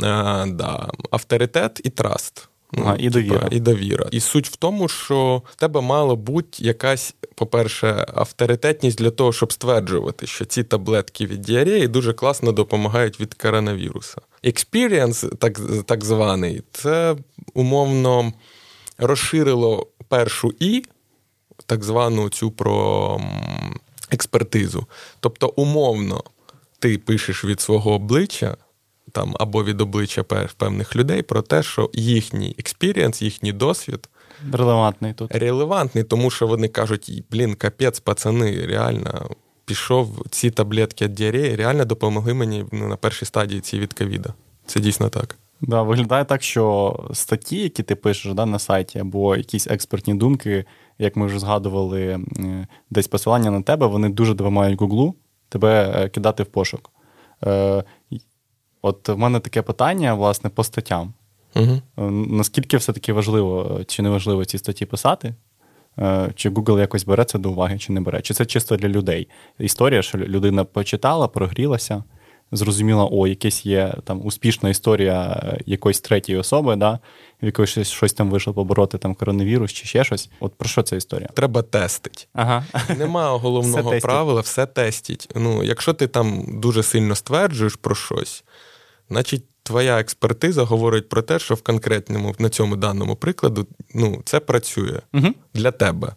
а, 0.00 0.46
да, 0.48 0.88
авторитет 1.10 1.80
і 1.84 1.90
траст. 1.90 2.48
Ага, 2.76 2.96
і 2.98 3.10
довіра. 3.10 3.38
типа, 3.38 3.56
і 3.56 3.60
довіра. 3.60 4.06
І 4.10 4.20
суть 4.20 4.48
в 4.48 4.56
тому, 4.56 4.88
що 4.88 5.42
в 5.46 5.54
тебе 5.54 5.80
мало 5.80 6.16
бути 6.16 6.64
якась, 6.64 7.14
по-перше, 7.34 8.06
авторитетність 8.14 8.98
для 8.98 9.10
того, 9.10 9.32
щоб 9.32 9.52
стверджувати, 9.52 10.26
що 10.26 10.44
ці 10.44 10.62
таблетки 10.62 11.26
від 11.26 11.40
діареї 11.40 11.88
дуже 11.88 12.12
класно 12.12 12.52
допомагають 12.52 13.20
від 13.20 13.34
коронавіруса. 13.34 14.16
Experience, 14.44 15.36
так, 15.36 15.60
так 15.86 16.04
званий, 16.04 16.62
це 16.72 17.16
умовно 17.54 18.32
розширило 18.98 19.86
першу 20.08 20.54
І, 20.60 20.82
так 21.66 21.84
звану 21.84 22.28
цю 22.28 22.50
про 22.50 23.20
експертизу. 24.10 24.86
Тобто, 25.20 25.52
умовно, 25.56 26.22
ти 26.78 26.98
пишеш 26.98 27.44
від 27.44 27.60
свого 27.60 27.92
обличчя 27.92 28.56
там, 29.12 29.36
або 29.40 29.64
від 29.64 29.80
обличчя 29.80 30.22
певних 30.56 30.96
людей 30.96 31.22
про 31.22 31.42
те, 31.42 31.62
що 31.62 31.90
їхній 31.92 32.54
experience, 32.58 33.22
їхній 33.22 33.52
досвід 33.52 34.08
Релевантний 34.52 35.12
тут. 35.12 35.34
релевантний, 35.34 36.04
тому 36.04 36.30
що 36.30 36.46
вони 36.46 36.68
кажуть: 36.68 37.24
блін, 37.30 37.54
капець, 37.54 38.00
пацани, 38.00 38.66
реально. 38.66 39.30
Пішов 39.64 40.26
ці 40.30 40.50
таблетки 40.50 41.04
від 41.04 41.14
діареї, 41.14 41.56
реально 41.56 41.84
допомогли 41.84 42.34
мені 42.34 42.64
ну, 42.72 42.88
на 42.88 42.96
першій 42.96 43.24
стадії 43.24 43.60
ці 43.60 43.78
від 43.78 43.92
ковіда. 43.92 44.34
Це 44.66 44.80
дійсно 44.80 45.08
так. 45.08 45.36
Да, 45.60 45.82
виглядає 45.82 46.24
так, 46.24 46.42
що 46.42 46.96
статті, 47.12 47.56
які 47.62 47.82
ти 47.82 47.94
пишеш 47.94 48.34
да, 48.34 48.46
на 48.46 48.58
сайті, 48.58 48.98
або 48.98 49.36
якісь 49.36 49.66
експертні 49.66 50.14
думки, 50.14 50.64
як 50.98 51.16
ми 51.16 51.26
вже 51.26 51.38
згадували, 51.38 52.02
е, 52.38 52.66
десь 52.90 53.08
посилання 53.08 53.50
на 53.50 53.62
тебе, 53.62 53.86
вони 53.86 54.08
дуже 54.08 54.34
допомагають 54.34 54.80
Гуглу 54.80 55.14
тебе 55.48 55.92
е, 55.96 56.08
кидати 56.08 56.42
в 56.42 56.46
пошук. 56.46 56.90
От 58.86 59.08
в 59.08 59.16
мене 59.16 59.40
таке 59.40 59.62
питання, 59.62 60.14
власне, 60.14 60.50
по 60.50 60.64
статтям. 60.64 61.12
Угу. 61.56 61.80
Наскільки 62.30 62.76
все-таки 62.76 63.12
важливо, 63.12 63.78
е, 63.80 63.84
чи 63.84 64.02
не 64.02 64.08
важливо 64.08 64.44
ці 64.44 64.58
статті 64.58 64.86
писати? 64.86 65.34
Е, 65.98 66.32
Чи 66.34 66.50
Google 66.50 66.80
якось 66.80 67.04
бере 67.04 67.24
це 67.24 67.38
до 67.38 67.50
уваги, 67.50 67.78
чи 67.78 67.92
не 67.92 68.00
бере? 68.00 68.20
Чи 68.20 68.34
це 68.34 68.46
чисто 68.46 68.76
для 68.76 68.88
людей? 68.88 69.28
Історія, 69.58 70.02
що 70.02 70.18
людина 70.18 70.64
почитала, 70.64 71.28
прогрілася, 71.28 72.04
зрозуміла, 72.52 73.08
о, 73.12 73.26
якась 73.26 73.66
є 73.66 73.94
там 74.04 74.26
успішна 74.26 74.68
історія 74.68 75.42
якоїсь 75.66 76.00
третьої 76.00 76.38
особи, 76.38 76.76
да, 76.76 76.98
в 77.42 77.46
якої 77.46 77.66
щось, 77.68 77.90
щось 77.90 78.12
там 78.12 78.30
вийшло 78.30 78.54
побороти 78.54 78.98
там 78.98 79.14
коронавірус 79.14 79.72
чи 79.72 79.86
ще 79.86 80.04
щось. 80.04 80.30
От 80.40 80.54
про 80.54 80.68
що 80.68 80.82
ця 80.82 80.96
історія? 80.96 81.28
Треба 81.34 81.62
тестити. 81.62 82.24
Ага. 82.32 82.64
Нема 82.98 83.30
головного 83.36 83.90
тестять. 83.90 84.02
правила, 84.02 84.40
все 84.40 84.66
тестіть. 84.66 85.28
Ну, 85.34 85.62
якщо 85.62 85.92
ти 85.92 86.06
там 86.06 86.44
дуже 86.60 86.82
сильно 86.82 87.14
стверджуєш 87.14 87.76
про 87.76 87.94
щось, 87.94 88.44
значить 89.10 89.44
твоя 89.62 90.00
експертиза 90.00 90.62
говорить 90.64 91.08
про 91.08 91.22
те, 91.22 91.38
що 91.38 91.54
в 91.54 91.62
конкретному 91.62 92.34
на 92.38 92.48
цьому 92.48 92.76
даному 92.76 93.16
прикладу 93.16 93.66
ну, 93.94 94.22
це 94.24 94.40
працює 94.40 95.00
Угу. 95.14 95.26
для 95.54 95.70
тебе 95.70 96.12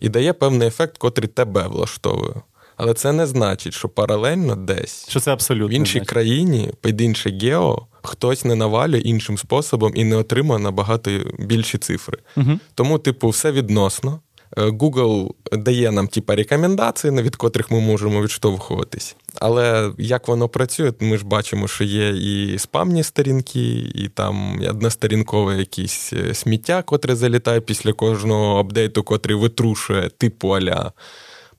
і 0.00 0.08
дає 0.08 0.32
певний 0.32 0.68
ефект, 0.68 0.98
котрий 0.98 1.28
тебе 1.28 1.66
влаштовує. 1.68 2.34
Але 2.76 2.94
це 2.94 3.12
не 3.12 3.26
значить, 3.26 3.74
що 3.74 3.88
паралельно 3.88 4.56
десь 4.56 5.06
Що 5.08 5.20
це 5.20 5.32
абсолютно. 5.32 5.68
в 5.68 5.70
іншій 5.70 5.92
значить. 5.92 6.08
країні 6.08 6.70
під 6.80 7.00
інше 7.00 7.30
гео 7.30 7.86
хтось 8.02 8.44
не 8.44 8.54
навалює 8.54 9.00
іншим 9.00 9.38
способом 9.38 9.92
і 9.94 10.04
не 10.04 10.16
отримує 10.16 10.58
набагато 10.60 11.10
більші 11.38 11.78
цифри. 11.78 12.18
Мгм. 12.36 12.60
Тому, 12.74 12.98
типу, 12.98 13.28
все 13.28 13.52
відносно. 13.52 14.20
Е, 14.56 14.62
Google 14.62 15.30
дає 15.52 15.92
нам 15.92 16.08
типа 16.08 16.34
рекомендації, 16.34 17.12
від 17.22 17.36
котрих 17.36 17.70
ми 17.70 17.80
можемо 17.80 18.22
відштовхуватись. 18.22 19.16
Але 19.40 19.92
як 19.98 20.28
воно 20.28 20.48
працює, 20.48 20.92
ми 21.00 21.18
ж 21.18 21.26
бачимо, 21.26 21.68
що 21.68 21.84
є 21.84 22.08
і 22.08 22.58
спамні 22.58 23.02
сторінки, 23.02 23.74
і 23.94 24.10
там 24.14 24.60
односторінкове 24.70 25.56
якісь 25.56 26.12
е, 26.12 26.34
сміття, 26.34 26.82
котре 26.82 27.16
залітає 27.16 27.60
після 27.60 27.92
кожного 27.92 28.58
апдейту, 28.58 29.02
котрий 29.02 29.36
витрушує 29.36 30.08
типу 30.18 30.48
аля 30.48 30.92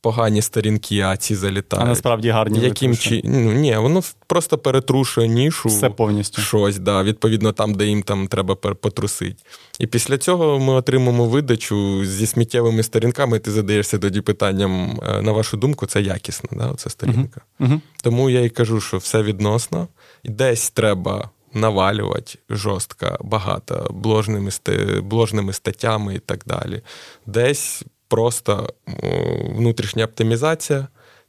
погані 0.07 0.41
сторінки, 0.41 1.01
а 1.01 1.17
ці 1.17 1.35
залітають. 1.35 1.85
А 1.85 1.89
насправді 1.89 2.29
гарні 2.29 2.59
Яким 2.59 2.97
чи... 2.97 3.21
ну, 3.23 3.51
ні, 3.51 3.77
воно 3.77 4.03
просто 4.27 4.57
перетрушує 4.57 5.27
нішу. 5.27 5.69
Все 5.69 5.89
повністю. 5.89 6.41
Щось, 6.41 6.79
да, 6.79 7.03
відповідно, 7.03 7.51
там, 7.51 7.73
де 7.73 7.85
їм 7.85 8.03
там 8.03 8.27
треба 8.27 8.55
потрусити. 8.55 9.35
І 9.79 9.87
після 9.87 10.17
цього 10.17 10.59
ми 10.59 10.73
отримаємо 10.73 11.25
видачу 11.25 12.05
зі 12.05 12.27
сміттєвими 12.27 12.83
сторінками, 12.83 13.37
і 13.37 13.39
ти 13.39 13.51
задаєшся 13.51 13.99
тоді 13.99 14.21
питанням, 14.21 14.99
е, 15.07 15.21
на 15.21 15.31
вашу 15.31 15.57
думку, 15.57 15.85
це 15.85 16.01
якісно, 16.01 16.49
да, 16.51 16.73
ця 16.77 16.89
сторінка. 16.89 17.41
Угу. 17.59 17.81
Тому 18.03 18.29
я 18.29 18.41
і 18.41 18.49
кажу, 18.49 18.81
що 18.81 18.97
все 18.97 19.21
відносно. 19.23 19.87
І 20.23 20.29
десь 20.29 20.69
треба 20.69 21.29
навалювати 21.53 22.39
жорстко, 22.49 23.17
багато 23.21 23.87
бложними, 23.91 24.51
бложними 25.01 25.53
статтями 25.53 26.15
і 26.15 26.19
так 26.19 26.43
далі. 26.45 26.81
Десь 27.25 27.83
просто 28.07 28.73
внутрішня 29.55 30.05
оптимізація. 30.05 30.87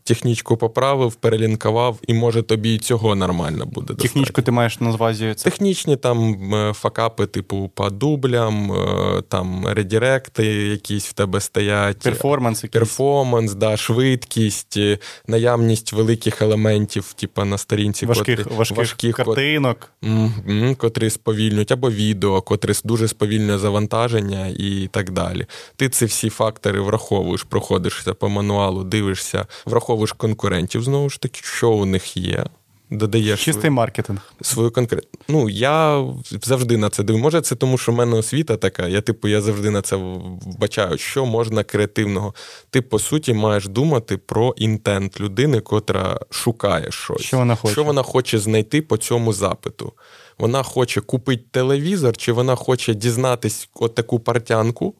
Технічку 0.09 0.57
поправив, 0.57 1.15
перелінкував, 1.15 1.99
і 2.07 2.15
може 2.15 2.43
тобі 2.43 2.75
і 2.75 2.79
цього 2.79 3.15
нормально 3.15 3.67
буде. 3.67 3.87
достатньо. 3.87 4.03
Технічку 4.03 4.43
ти 4.43 4.51
маєш 4.51 4.81
на 4.81 4.91
увазі 4.91 5.35
це. 5.37 5.51
Технічні 5.51 5.97
там 5.97 6.55
е, 6.55 6.73
факапи, 6.73 7.27
типу 7.27 7.71
по 7.75 7.91
дублям, 7.91 8.73
е, 8.73 9.23
там 9.29 9.67
редіректи 9.69 10.47
якісь 10.47 11.07
в 11.07 11.13
тебе 11.13 11.41
стоять. 11.41 11.99
Перформанс 11.99 12.65
якийсь. 12.65 12.81
Перформанс, 12.81 13.55
да, 13.55 13.77
швидкість, 13.77 14.77
е, 14.77 14.99
наявність 15.27 15.93
великих 15.93 16.43
елементів, 16.43 17.13
типу 17.13 17.45
на 17.45 17.59
сторінці, 17.59 18.07
важких, 18.07 18.39
котрі, 18.39 18.57
важких, 18.57 18.79
важких 18.79 19.17
картинок. 19.17 19.93
Мгм, 20.03 20.75
котрі 20.75 21.11
сповільнюють, 21.11 21.73
або 21.73 21.91
відео, 21.91 22.43
котре 22.43 22.75
дуже 22.85 23.09
сповільнює 23.09 23.59
завантаження 23.59 24.47
і 24.47 24.89
так 24.93 25.11
далі. 25.11 25.47
Ти 25.77 25.89
ці 25.89 26.05
всі 26.05 26.31
фактори 26.31 26.81
враховуєш, 26.81 27.43
проходишся 27.43 28.15
по 28.15 28.29
мануалу, 28.29 28.85
дивишся, 28.85 29.47
враховуєш 29.67 29.98
конкурентів 30.07 30.83
знову 30.83 31.11
ж 31.11 31.21
таки, 31.21 31.41
що 31.45 31.71
у 31.71 31.85
них 31.85 32.17
є. 32.17 32.45
Додаєш 32.91 33.45
Чистий 33.45 33.71
маркетинг. 33.71 34.33
свою 34.41 34.71
конкретну. 34.71 35.21
Ну, 35.29 35.49
я 35.49 36.05
завжди 36.43 36.77
на 36.77 36.91
це 36.91 37.03
дивлюсь. 37.03 37.23
Може, 37.23 37.41
це 37.41 37.55
тому, 37.55 37.79
що 37.79 37.93
в 37.93 37.95
мене 37.95 38.17
освіта 38.17 38.57
така. 38.57 38.89
Я, 38.89 39.01
типу, 39.01 39.29
я 39.29 39.41
завжди 39.41 39.71
на 39.71 39.83
це 39.83 39.97
вбачаю, 39.97 40.99
що 40.99 41.27
можна 41.27 41.65
креативного. 41.65 42.35
Ти, 42.71 42.83
по 42.83 42.99
суті, 42.99 43.35
маєш 43.35 43.69
думати 43.69 44.17
про 44.17 44.55
інтент 44.57 45.21
людини, 45.21 45.61
котра 45.61 46.21
шукає 46.31 46.91
щось. 46.91 47.21
Що 47.23 47.37
вона 47.37 47.55
хоче? 47.57 47.73
Що 47.73 47.85
вона 47.85 48.03
хоче 48.03 48.39
знайти 48.39 48.83
по 48.83 48.97
цьому 48.97 49.33
запиту? 49.33 49.93
Вона 50.39 50.63
хоче 50.63 51.01
купити 51.01 51.45
телевізор, 51.51 52.17
чи 52.17 52.33
вона 52.33 52.55
хоче 52.55 52.95
дізнатись 52.95 53.69
от 53.75 53.95
таку 53.95 54.21
партянку, 54.21 54.95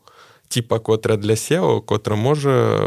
типа 0.49 0.79
котра 0.79 1.17
для 1.17 1.33
SEO, 1.33 1.85
котра 1.85 2.17
може. 2.17 2.81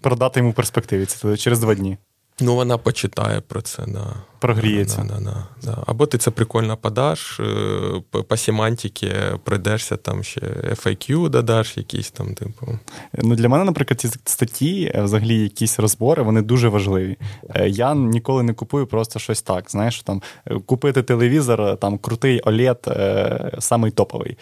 Продати 0.00 0.40
йому 0.40 0.52
перспективі. 0.52 1.06
Це 1.06 1.36
через 1.36 1.60
два 1.60 1.74
дні. 1.74 1.96
Ну, 2.40 2.54
вона 2.54 2.78
почитає 2.78 3.40
про 3.40 3.62
це, 3.62 3.84
да. 3.86 4.14
Прогріється. 4.38 5.06
Да, 5.08 5.14
да, 5.14 5.20
да, 5.20 5.46
да. 5.62 5.82
Або 5.86 6.06
ти 6.06 6.18
це 6.18 6.30
прикольно 6.30 6.76
подаш, 6.76 7.40
е, 7.40 8.02
по, 8.28 8.36
семантиці 8.36 9.12
прийдешся, 9.44 9.96
там 9.96 10.22
ще 10.22 10.40
FAQ 10.70 11.28
додаш, 11.28 11.76
якісь 11.76 12.10
там, 12.10 12.34
типу. 12.34 12.78
Ну, 13.14 13.34
для 13.34 13.48
мене, 13.48 13.64
наприклад, 13.64 14.00
ці 14.00 14.08
статті, 14.24 14.92
е, 14.94 15.02
взагалі, 15.02 15.42
якісь 15.42 15.78
розбори, 15.78 16.22
вони 16.22 16.42
дуже 16.42 16.68
важливі. 16.68 17.16
Е, 17.54 17.68
Я 17.68 17.94
ніколи 17.94 18.42
не 18.42 18.52
купую 18.52 18.86
просто 18.86 19.18
щось 19.18 19.42
так. 19.42 19.70
Знаєш, 19.70 20.02
там 20.02 20.22
купити 20.66 21.02
телевізор, 21.02 21.76
там 21.76 21.98
крутий 21.98 22.42
OLED, 22.42 23.60
самий 23.60 23.90
топовий. 23.90 24.36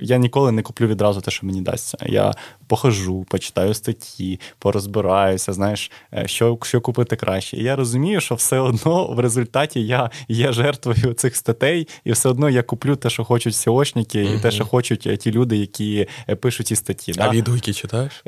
Я 0.00 0.18
ніколи 0.18 0.52
не 0.52 0.62
куплю 0.62 0.86
відразу 0.86 1.20
те, 1.20 1.30
що 1.30 1.46
мені 1.46 1.60
дасться. 1.60 1.98
Я 2.06 2.32
похожу, 2.66 3.24
почитаю 3.28 3.74
статті, 3.74 4.40
порозбираюся, 4.58 5.52
знаєш, 5.52 5.90
що, 6.26 6.58
що 6.62 6.80
купити 6.80 7.16
краще. 7.16 7.56
І 7.56 7.62
я 7.62 7.76
розумію, 7.76 8.20
що 8.20 8.34
все 8.34 8.58
одно 8.58 9.06
в 9.06 9.20
результаті 9.20 9.29
я 9.80 10.10
є 10.28 10.52
жертвою 10.52 11.14
цих 11.14 11.36
статей, 11.36 11.88
і 12.04 12.12
все 12.12 12.28
одно 12.28 12.50
я 12.50 12.62
куплю 12.62 12.96
те, 12.96 13.10
що 13.10 13.24
хочуть 13.24 13.54
сіошники, 13.54 14.24
і 14.24 14.38
те, 14.38 14.50
що 14.50 14.64
хочуть 14.64 15.06
е, 15.06 15.16
ті 15.16 15.32
люди, 15.32 15.56
які 15.56 16.06
е, 16.28 16.36
пишуть 16.36 16.66
ці 16.66 16.76
статті. 16.76 17.12
А 17.16 17.24
да? 17.24 17.30
відгуки 17.30 17.72
читаєш? 17.72 18.22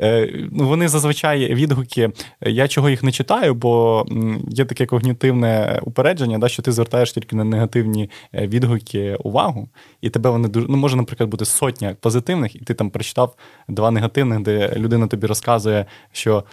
Ну, 0.51 0.67
Вони 0.67 0.87
зазвичай 0.87 1.53
відгуки. 1.55 2.09
Я 2.41 2.67
чого 2.67 2.89
їх 2.89 3.03
не 3.03 3.11
читаю, 3.11 3.53
бо 3.53 4.05
є 4.49 4.65
таке 4.65 4.85
когнітивне 4.85 5.79
упередження, 5.83 6.37
да, 6.37 6.49
що 6.49 6.61
ти 6.61 6.71
звертаєш 6.71 7.11
тільки 7.11 7.35
на 7.35 7.43
негативні 7.43 8.09
відгуки 8.33 9.15
увагу, 9.15 9.69
і 10.01 10.09
тебе 10.09 10.29
вони 10.29 10.47
дуже 10.47 10.67
ну 10.69 10.77
може, 10.77 10.95
наприклад, 10.95 11.29
бути 11.29 11.45
сотня 11.45 11.95
позитивних, 11.99 12.55
і 12.55 12.59
ти 12.59 12.73
там 12.73 12.89
прочитав 12.89 13.35
два 13.67 13.91
негативних, 13.91 14.39
де 14.39 14.73
людина 14.77 15.07
тобі 15.07 15.27
розказує, 15.27 15.85
що 16.11 16.43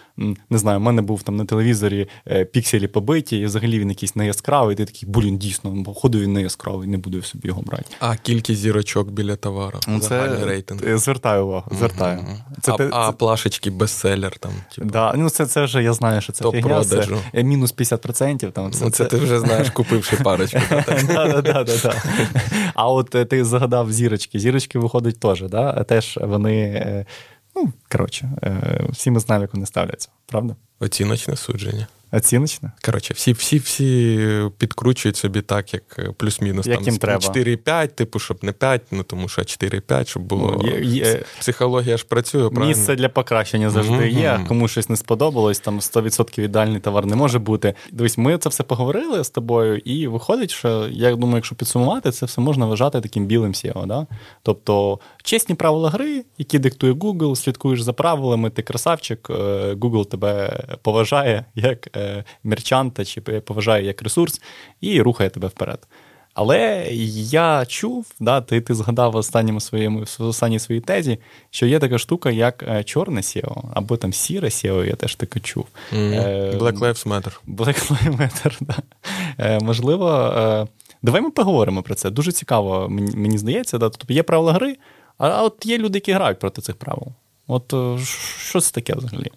не 0.51 0.59
знаю, 0.59 0.79
в 0.79 0.83
мене 0.83 1.03
був 1.03 1.23
там 1.23 1.37
на 1.37 1.45
телевізорі 1.45 2.09
пікселі 2.53 2.87
побиті, 2.87 3.39
і 3.39 3.45
взагалі 3.45 3.79
він 3.79 3.89
якийсь 3.89 4.17
не 4.17 4.27
яскравий. 4.41 4.77
Ти 4.77 4.85
такий, 4.85 5.09
блін, 5.09 5.39
дійсно, 5.39 5.83
походу 5.85 6.19
він 6.19 6.33
не 6.33 6.43
яскравий, 6.43 6.89
не 6.89 6.99
буду 6.99 7.23
собі 7.23 7.49
його 7.49 7.63
брати. 7.63 7.85
А 8.01 8.17
кількість 8.17 8.61
зірочок 8.61 9.11
біля 9.11 9.37
товару. 9.37 9.81
Ну, 9.89 10.01
це 10.01 10.45
рейтинг. 10.45 10.99
Звертаю 10.99 11.47
увагу. 11.47 11.73
звертаю. 11.79 12.19
Угу. 12.19 12.37
Це, 12.63 12.73
а, 12.73 12.77
це... 12.77 12.89
а 12.93 13.13
плашечки 13.13 13.71
бестселер 13.71 14.39
там. 14.39 14.53
Типу. 14.75 14.89
Да, 14.89 15.13
ну 15.17 15.31
Це 15.31 15.47
це 15.47 15.65
вже 15.65 15.83
я 15.83 15.93
знаю, 15.93 16.21
що 16.21 16.33
це 16.33 16.43
Топ 16.43 16.55
фігня. 16.55 16.85
Це 16.85 17.07
мінус 17.35 17.75
50%. 17.75 18.51
Там, 18.51 18.73
це, 18.73 18.85
ну, 18.85 18.91
це 18.91 19.05
ти 19.05 19.17
вже 19.17 19.41
знаєш, 19.41 19.71
купивши 19.71 20.17
парочку. 20.17 20.61
А 22.75 22.91
от 22.91 23.15
е, 23.15 23.25
ти 23.25 23.45
згадав 23.45 23.93
зірочки. 23.93 24.39
Зірочки 24.39 24.79
виходять 24.79 25.21
теж, 25.21 25.43
да? 25.43 25.85
теж 25.85 26.19
вони. 26.23 26.63
Е, 26.63 27.07
ну, 27.57 27.73
коротше, 27.93 28.31
е, 28.43 28.85
всі 28.89 29.11
ми 29.11 29.21
знаємо, 29.21 29.43
як 29.43 29.55
вони 29.55 29.67
ставляться, 29.67 30.09
правда? 30.27 30.57
Оціночне 30.81 31.37
судження. 31.37 31.87
Оціночне? 32.13 32.73
Коротше, 32.85 33.15
всі 33.15 33.33
всі 33.33 33.59
всі 33.59 34.49
підкручують 34.59 35.17
собі 35.17 35.43
так, 35.43 35.75
як 35.75 35.83
е, 35.99 36.13
плюс-мінус 36.17 36.67
як 36.67 36.85
там 36.85 36.95
4,5, 36.95 37.89
типу, 37.89 38.19
щоб 38.19 38.39
не 38.45 38.53
5, 38.53 38.83
ну 38.91 39.03
тому 39.03 39.29
що 39.29 39.43
4,5, 39.43 40.07
щоб 40.07 40.23
було. 40.23 40.61
Ну, 40.63 40.69
є, 40.69 40.81
є... 40.81 41.23
Психологія 41.39 41.97
ж 41.97 42.05
працює. 42.05 42.41
правильно? 42.41 42.67
Місце 42.67 42.95
для 42.95 43.09
покращення 43.09 43.71
завжди 43.71 43.95
mm-hmm. 43.95 44.21
є. 44.21 44.45
Кому 44.49 44.69
щось 44.69 44.89
не 44.89 44.97
сподобалось, 44.97 45.61
там 45.61 45.81
100% 45.81 46.41
ідеальний 46.41 46.81
товар 46.81 47.07
не 47.07 47.17
може 47.17 47.39
бути. 47.39 47.75
Дивись, 47.93 48.19
ми 48.19 48.39
це 48.39 48.49
все 48.49 48.63
поговорили 48.63 49.25
з 49.25 49.31
тобою, 49.31 49.79
і 49.79 50.07
виходить, 50.07 50.51
що 50.51 50.89
я 50.91 51.17
думаю, 51.17 51.37
якщо 51.37 51.55
підсумувати, 51.55 52.11
це 52.11 52.27
все 52.27 52.41
можна 52.41 52.67
вважати 52.67 53.01
таким 53.01 53.27
білим 53.27 53.53
SEO. 53.53 53.87
Да? 53.87 54.07
Тобто 54.43 54.99
чесні 55.23 55.55
правила 55.55 55.91
гри, 55.91 56.25
які 56.39 56.59
диктує 56.59 56.93
Google, 56.93 57.37
слідкуєш 57.37 57.81
за 57.81 57.93
правилами, 57.93 58.51
ти 58.51 58.63
красавчик, 58.63 59.31
е, 59.31 59.35
Google 59.75 60.07
тебе 60.07 60.61
поважає 60.83 61.45
як. 61.55 61.97
Е, 61.97 62.25
мерчанта 62.45 63.05
чи 63.05 63.21
поважає 63.21 63.85
як 63.85 64.03
ресурс 64.03 64.41
і 64.81 65.03
рухає 65.03 65.31
тебе 65.31 65.49
вперед. 65.49 65.87
Але 66.35 66.87
я 67.31 67.67
чув, 67.67 68.07
да, 68.21 68.41
ти 68.41 68.61
ти 68.61 68.75
згадав 68.75 69.13
в 69.13 69.17
останньому 69.17 69.61
своєму 69.61 70.05
в 70.19 70.25
останній 70.25 70.59
своїй 70.59 70.81
тезі, 70.81 71.19
що 71.51 71.67
є 71.67 71.79
така 71.79 71.99
штука, 71.99 72.31
як 72.31 72.65
е, 72.69 72.85
чорне 72.85 73.21
SEO, 73.21 73.63
або 73.75 73.97
там 73.97 74.13
сіре 74.13 74.49
SEO, 74.49 74.85
я 74.85 74.95
теж 74.95 75.15
таке 75.15 75.41
чув. 75.41 75.67
Mm. 75.93 76.59
Black 76.59 76.79
Lives 76.79 77.09
Matter. 77.09 77.39
Black 77.49 77.91
Lives 77.91 78.17
Matter, 78.17 78.59
да. 78.61 78.77
Можливо, 79.61 80.35
давай 81.03 81.23
ми 81.23 81.31
поговоримо 81.31 81.83
про 81.83 81.95
це. 81.95 82.11
Дуже 82.11 82.33
цікаво, 82.33 82.89
мені 82.91 83.39
здається, 83.39 83.79
да. 83.79 83.89
тобто 83.89 84.13
є 84.13 84.23
правила 84.23 84.53
гри, 84.53 84.77
а 85.29 85.43
от 85.43 85.67
є 85.67 85.79
люди, 85.79 85.97
які 85.97 86.13
грають 86.13 86.39
проти 86.39 86.63
цих 86.63 86.77
правил. 86.77 87.07
От 87.47 87.75
що 88.39 88.61
це 88.61 88.73
таке 88.73 88.95
взагалі? 88.95 89.31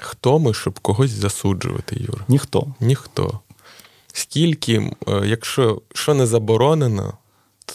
Хто 0.00 0.38
ми, 0.38 0.54
щоб 0.54 0.78
когось 0.78 1.10
засуджувати, 1.10 1.96
Юр? 2.00 2.24
Ніхто. 2.28 2.74
Ніхто. 2.80 3.40
Скільки, 4.12 4.92
е, 5.08 5.22
якщо 5.24 5.82
що 5.94 6.14
не 6.14 6.26
заборонено, 6.26 7.14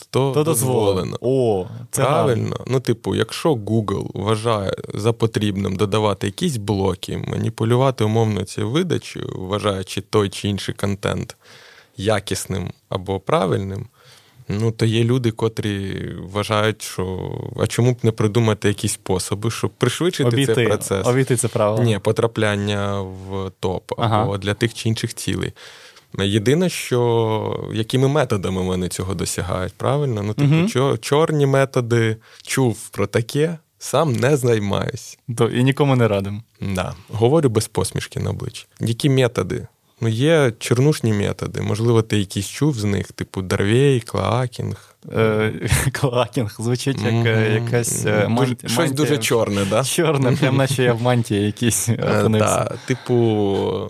то, 0.09 0.31
то 0.31 0.43
дозволено. 0.43 1.17
О, 1.21 1.67
це 1.91 2.03
Правильно. 2.03 2.49
Гарно. 2.49 2.65
Ну, 2.67 2.79
типу, 2.79 3.15
якщо 3.15 3.53
Google 3.53 4.11
вважає 4.13 4.73
за 4.93 5.13
потрібним 5.13 5.75
додавати 5.75 6.27
якісь 6.27 6.57
блоки, 6.57 7.17
маніпулювати 7.27 8.03
умовно 8.03 8.43
ці 8.43 8.63
видачі, 8.63 9.21
вважаючи 9.35 10.01
той 10.01 10.29
чи 10.29 10.49
інший 10.49 10.75
контент 10.75 11.37
якісним 11.97 12.71
або 12.89 13.19
правильним, 13.19 13.87
Ну, 14.47 14.71
то 14.71 14.85
є 14.85 15.03
люди, 15.03 15.31
котрі 15.31 16.05
вважають, 16.31 16.81
що 16.81 17.31
а 17.59 17.67
чому 17.67 17.91
б 17.91 17.97
не 18.03 18.11
придумати 18.11 18.67
якісь 18.67 18.93
способи, 18.93 19.51
щоб 19.51 19.71
пришвидшити 19.71 20.29
обійти, 20.29 20.55
цей 20.55 20.67
процес. 20.67 21.07
Обійти 21.07 21.35
це 21.35 21.47
правило. 21.47 21.83
Ні, 21.83 21.99
потрапляння 21.99 23.01
в 23.01 23.51
топ 23.59 23.91
ага. 23.97 24.23
або 24.23 24.37
для 24.37 24.53
тих 24.53 24.73
чи 24.73 24.89
інших 24.89 25.13
цілей. 25.13 25.53
Єдине, 26.19 26.69
що 26.69 27.69
якими 27.73 28.07
методами 28.07 28.61
вони 28.61 28.87
цього 28.87 29.13
досягають, 29.13 29.73
правильно? 29.73 30.23
Ну, 30.23 30.33
типу, 30.33 30.81
угу. 30.81 30.97
чорні 30.97 31.45
методи 31.45 32.17
чув 32.43 32.89
про 32.89 33.07
таке, 33.07 33.57
сам 33.77 34.13
не 34.13 34.37
займаюсь. 34.37 35.19
І 35.53 35.63
нікому 35.63 35.95
не 35.95 36.07
радим. 36.07 36.43
Да. 36.61 36.95
Говорю 37.09 37.49
без 37.49 37.67
посмішки 37.67 38.19
на 38.19 38.29
обличчі. 38.29 38.65
Які 38.79 39.09
методи 39.09 39.67
Ну, 40.01 40.07
є 40.07 40.53
чорнушні 40.59 41.13
методи. 41.13 41.61
Можливо, 41.61 42.01
ти 42.01 42.17
якийсь 42.17 42.47
чув 42.47 42.79
з 42.79 42.83
них, 42.83 43.11
типу 43.11 43.41
doorway, 43.41 43.99
cloaking. 43.99 44.95
Е, 45.13 45.53
Cloaking 45.91 46.55
звучить 46.59 47.01
як 47.01 47.13
mm-hmm. 47.13 47.63
якась 47.63 48.05
е, 48.05 48.27
мантія. 48.27 48.73
Щось 48.73 48.91
дуже 48.91 49.17
чорне, 49.17 49.65
да? 49.69 49.83
Чорне, 49.83 50.31
прям 50.31 50.57
наче 50.57 50.83
я 50.83 50.93
в 50.93 51.01
мантії 51.01 51.45
якійсь 51.45 51.89
опинився. 51.89 52.77
Типу, 52.85 53.13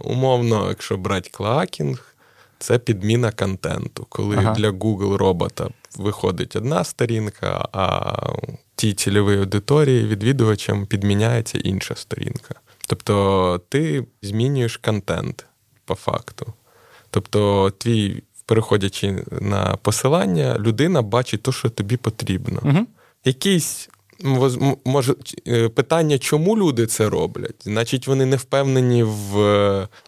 умовно, 0.03 0.65
якщо 0.69 0.97
брати 0.97 1.29
cloaking, 1.33 2.15
це 2.59 2.79
підміна 2.79 3.31
контенту. 3.31 4.05
Коли 4.09 4.35
для 4.35 4.69
Google 4.69 5.17
робота 5.17 5.69
виходить 5.97 6.55
одна 6.55 6.83
сторінка, 6.83 7.69
а 7.71 8.13
тій 8.75 8.93
цільовій 8.93 9.37
аудиторії 9.37 10.05
відвідувачам 10.05 10.85
підміняється 10.85 11.57
інша 11.57 11.95
сторінка. 11.95 12.55
Тобто 12.87 13.61
ти 13.69 14.05
змінюєш 14.21 14.77
контент 14.77 15.45
по 15.85 15.95
факту. 15.95 16.53
Тобто, 17.09 17.71
твій, 17.77 18.23
переходячи 18.45 19.23
на 19.41 19.77
посилання, 19.81 20.57
людина 20.59 21.01
бачить 21.01 21.41
те, 21.41 21.51
що 21.51 21.69
тобі 21.69 21.97
потрібно. 21.97 22.61
Угу. 22.63 22.87
Якісь 23.25 23.89
може 24.85 25.15
е, 25.47 25.69
питання, 25.69 26.17
чому 26.17 26.57
люди 26.57 26.87
це 26.87 27.09
роблять? 27.09 27.55
Значить, 27.63 28.07
вони 28.07 28.25
не 28.25 28.35
впевнені 28.35 29.03
в, 29.03 29.33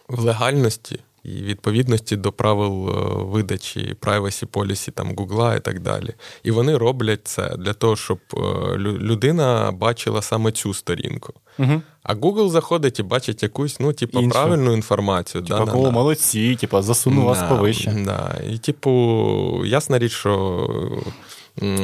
в 0.08 0.20
легальності 0.20 1.00
і 1.24 1.42
відповідності 1.42 2.16
до 2.16 2.32
правил 2.32 2.88
е, 2.88 2.92
видачі 3.24 3.96
privacy 4.00 4.46
policy 4.46 4.90
там 4.90 5.14
Гугла 5.16 5.56
і 5.56 5.60
так 5.60 5.80
далі. 5.80 6.14
І 6.42 6.50
вони 6.50 6.76
роблять 6.76 7.28
це 7.28 7.56
для 7.56 7.72
того, 7.72 7.96
щоб 7.96 8.18
е, 8.34 8.38
людина 8.78 9.72
бачила 9.72 10.22
саме 10.22 10.52
цю 10.52 10.74
сторінку. 10.74 11.32
Угу. 11.58 11.82
А 12.08 12.14
Google 12.14 12.48
заходить 12.48 12.98
і 12.98 13.02
бачить 13.02 13.42
якусь, 13.42 13.80
ну, 13.80 13.92
типу, 13.92 14.20
Іншу. 14.20 14.30
правильну 14.30 14.72
інформацію. 14.72 15.44
Типа, 15.44 15.64
да, 15.64 15.72
о, 15.72 15.90
молодці, 15.90 16.56
типу, 16.56 16.82
засуну 16.82 17.24
вас 17.24 17.42
повище. 17.48 18.02
Да. 18.04 18.38
І, 18.50 18.58
типу, 18.58 19.62
ясна 19.64 19.98
річ, 19.98 20.12
що. 20.12 20.68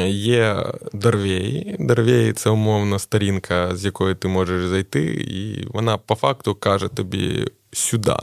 Є 0.06 0.72
Дорвей. 0.92 1.76
Дорвей 1.78 2.32
це 2.32 2.50
умовно 2.50 2.98
сторінка, 2.98 3.76
з 3.76 3.84
якої 3.84 4.14
ти 4.14 4.28
можеш 4.28 4.66
зайти, 4.66 5.04
і 5.04 5.66
вона 5.72 5.98
по 5.98 6.14
факту 6.14 6.54
каже 6.54 6.88
тобі 6.88 7.48
сюди. 7.72 8.16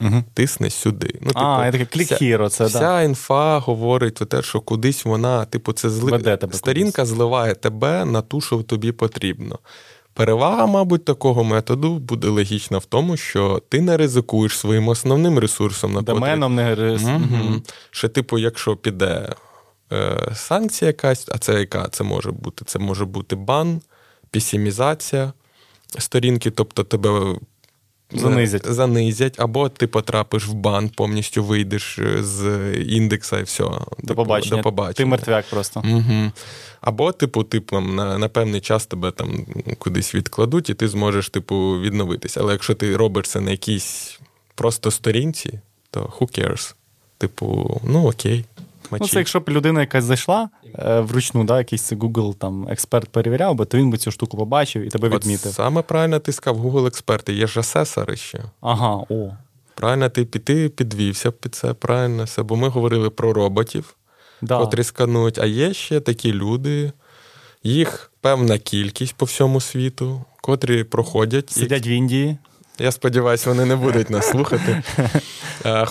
Угу. 0.00 0.24
Тисне 0.34 0.70
сюди. 0.70 1.14
Ну, 1.20 1.26
типу, 1.26 1.40
А, 1.40 1.70
таке 1.72 1.84
клік-хіро, 1.84 2.48
це, 2.48 2.64
Вся 2.64 2.78
да. 2.78 3.02
інфа 3.02 3.58
говорить 3.58 4.14
про 4.14 4.26
те, 4.26 4.42
що 4.42 4.60
кудись 4.60 5.04
вона, 5.04 5.44
типу, 5.44 5.72
це 5.72 5.90
зли... 5.90 6.38
сторінка 6.52 7.02
кудись. 7.02 7.14
зливає 7.14 7.54
тебе 7.54 8.04
на 8.04 8.22
ту, 8.22 8.40
що 8.40 8.62
тобі 8.62 8.92
потрібно. 8.92 9.58
Перевага, 10.14 10.66
мабуть, 10.66 11.04
такого 11.04 11.44
методу 11.44 11.98
буде 11.98 12.28
логічна 12.28 12.78
в 12.78 12.84
тому, 12.84 13.16
що 13.16 13.62
ти 13.68 13.80
не 13.80 13.96
ризикуєш 13.96 14.58
своїм 14.58 14.88
основним 14.88 15.38
ресурсом 15.38 15.92
на 15.92 16.02
Доменом 16.02 16.54
не 16.54 16.74
ризикуєш. 16.74 17.22
Угу. 17.30 17.62
Що, 17.90 18.08
типу, 18.08 18.38
якщо 18.38 18.76
піде 18.76 19.34
е, 19.92 20.32
санкція 20.34 20.86
якась, 20.86 21.28
а 21.28 21.38
це 21.38 21.60
яка 21.60 21.88
це 21.88 22.04
може 22.04 22.30
бути? 22.30 22.64
Це 22.64 22.78
може 22.78 23.04
бути 23.04 23.36
бан, 23.36 23.80
пісімізація 24.30 25.32
сторінки, 25.98 26.50
тобто 26.50 26.84
тебе 26.84 27.38
Занизять. 28.12 28.66
Занизять, 28.66 29.40
або 29.40 29.68
ти 29.68 29.86
потрапиш 29.86 30.46
в 30.46 30.52
бан, 30.52 30.88
повністю 30.88 31.44
вийдеш 31.44 31.98
е, 31.98 32.22
з 32.22 32.72
індекса 32.76 33.38
і 33.38 33.42
все. 33.42 33.64
До 33.64 33.78
типу, 33.96 34.14
побачення. 34.14 34.56
До 34.56 34.62
побачення. 34.62 34.94
Ти 34.94 35.04
мертвяк 35.04 35.46
просто. 35.50 35.82
Угу. 35.84 36.32
Або, 36.80 37.12
типу, 37.12 37.44
типу, 37.44 37.80
на 37.80 38.18
на 38.18 38.28
певний 38.28 38.60
час 38.60 38.86
тебе 38.86 39.10
там 39.10 39.46
кудись 39.78 40.14
відкладуть, 40.14 40.70
і 40.70 40.74
ти 40.74 40.88
зможеш, 40.88 41.28
типу, 41.28 41.80
відновитися. 41.80 42.40
Але 42.40 42.52
якщо 42.52 42.74
ти 42.74 42.96
робиш 42.96 43.28
це 43.28 43.40
на 43.40 43.50
якійсь 43.50 44.20
просто 44.54 44.90
сторінці, 44.90 45.60
то 45.90 46.00
who 46.00 46.38
cares? 46.38 46.74
Типу, 47.18 47.80
ну 47.84 48.08
окей. 48.08 48.44
Ну, 48.90 49.08
це 49.08 49.18
якщо 49.18 49.40
б 49.40 49.48
людина 49.48 49.80
якась 49.80 50.04
зайшла 50.04 50.48
е, 50.78 51.00
вручну, 51.00 51.44
да, 51.44 51.58
якийсь 51.58 51.92
Google 51.92 52.34
там 52.34 52.68
експерт 52.68 53.08
перевіряв 53.08 53.54
би, 53.54 53.64
то 53.64 53.78
він 53.78 53.90
би 53.90 53.98
цю 53.98 54.10
штуку 54.10 54.36
побачив 54.36 54.82
і 54.82 54.88
тебе 54.88 55.08
відмітив. 55.08 55.48
От 55.48 55.54
Саме 55.54 55.82
правильно 55.82 56.18
ти 56.18 56.32
сказав, 56.32 56.66
Google 56.66 56.86
експерти, 56.86 57.32
є 57.32 57.46
ж 57.46 57.60
асесори 57.60 58.16
ще. 58.16 58.40
Ага, 58.60 58.94
о. 59.08 59.30
Правильно, 59.74 60.08
ти 60.08 60.24
піти 60.24 60.68
підвівся 60.68 61.30
під 61.30 61.54
це, 61.54 61.74
правильно 61.74 62.24
все. 62.24 62.42
Бо 62.42 62.56
ми 62.56 62.68
говорили 62.68 63.10
про 63.10 63.32
роботів, 63.32 63.96
да. 64.42 64.58
котрі 64.58 64.84
сканують, 64.84 65.38
а 65.38 65.46
є 65.46 65.74
ще 65.74 66.00
такі 66.00 66.32
люди, 66.32 66.92
їх 67.62 68.10
певна 68.20 68.58
кількість 68.58 69.14
по 69.14 69.24
всьому 69.24 69.60
світу, 69.60 70.24
котрі 70.40 70.84
проходять. 70.84 71.50
Сидять 71.50 71.86
і... 71.86 71.88
в 71.88 71.92
Індії. 71.92 72.36
Я 72.78 72.92
сподіваюся, 72.92 73.50
вони 73.50 73.64
не 73.64 73.76
будуть 73.76 74.10
нас 74.10 74.30
слухати. 74.30 74.82
Е, 75.66 75.86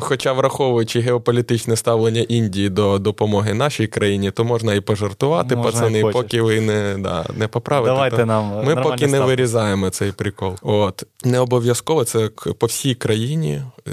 хоча, 0.00 0.32
враховуючи 0.32 1.00
геополітичне 1.00 1.76
ставлення 1.76 2.20
Індії 2.20 2.68
до 2.68 2.98
допомоги 2.98 3.54
нашій 3.54 3.86
країні, 3.86 4.30
то 4.30 4.44
можна 4.44 4.74
і 4.74 4.80
пожартувати, 4.80 5.56
можна 5.56 5.72
пацани, 5.72 5.98
і 5.98 6.02
поки 6.02 6.42
ви 6.42 6.60
не 6.60 6.96
да, 6.98 7.26
не 7.36 7.48
поправите. 7.48 7.92
Давайте 7.92 8.16
то 8.16 8.26
нам 8.26 8.64
Ми 8.64 8.76
поки 8.76 8.96
ставити. 8.96 9.06
не 9.06 9.20
вирізаємо 9.20 9.90
цей 9.90 10.12
прикол. 10.12 10.56
От 10.62 11.04
Не 11.24 11.38
обов'язково 11.38 12.04
це 12.04 12.28
по 12.58 12.66
всій 12.66 12.94
країні 12.94 13.62
е, 13.88 13.90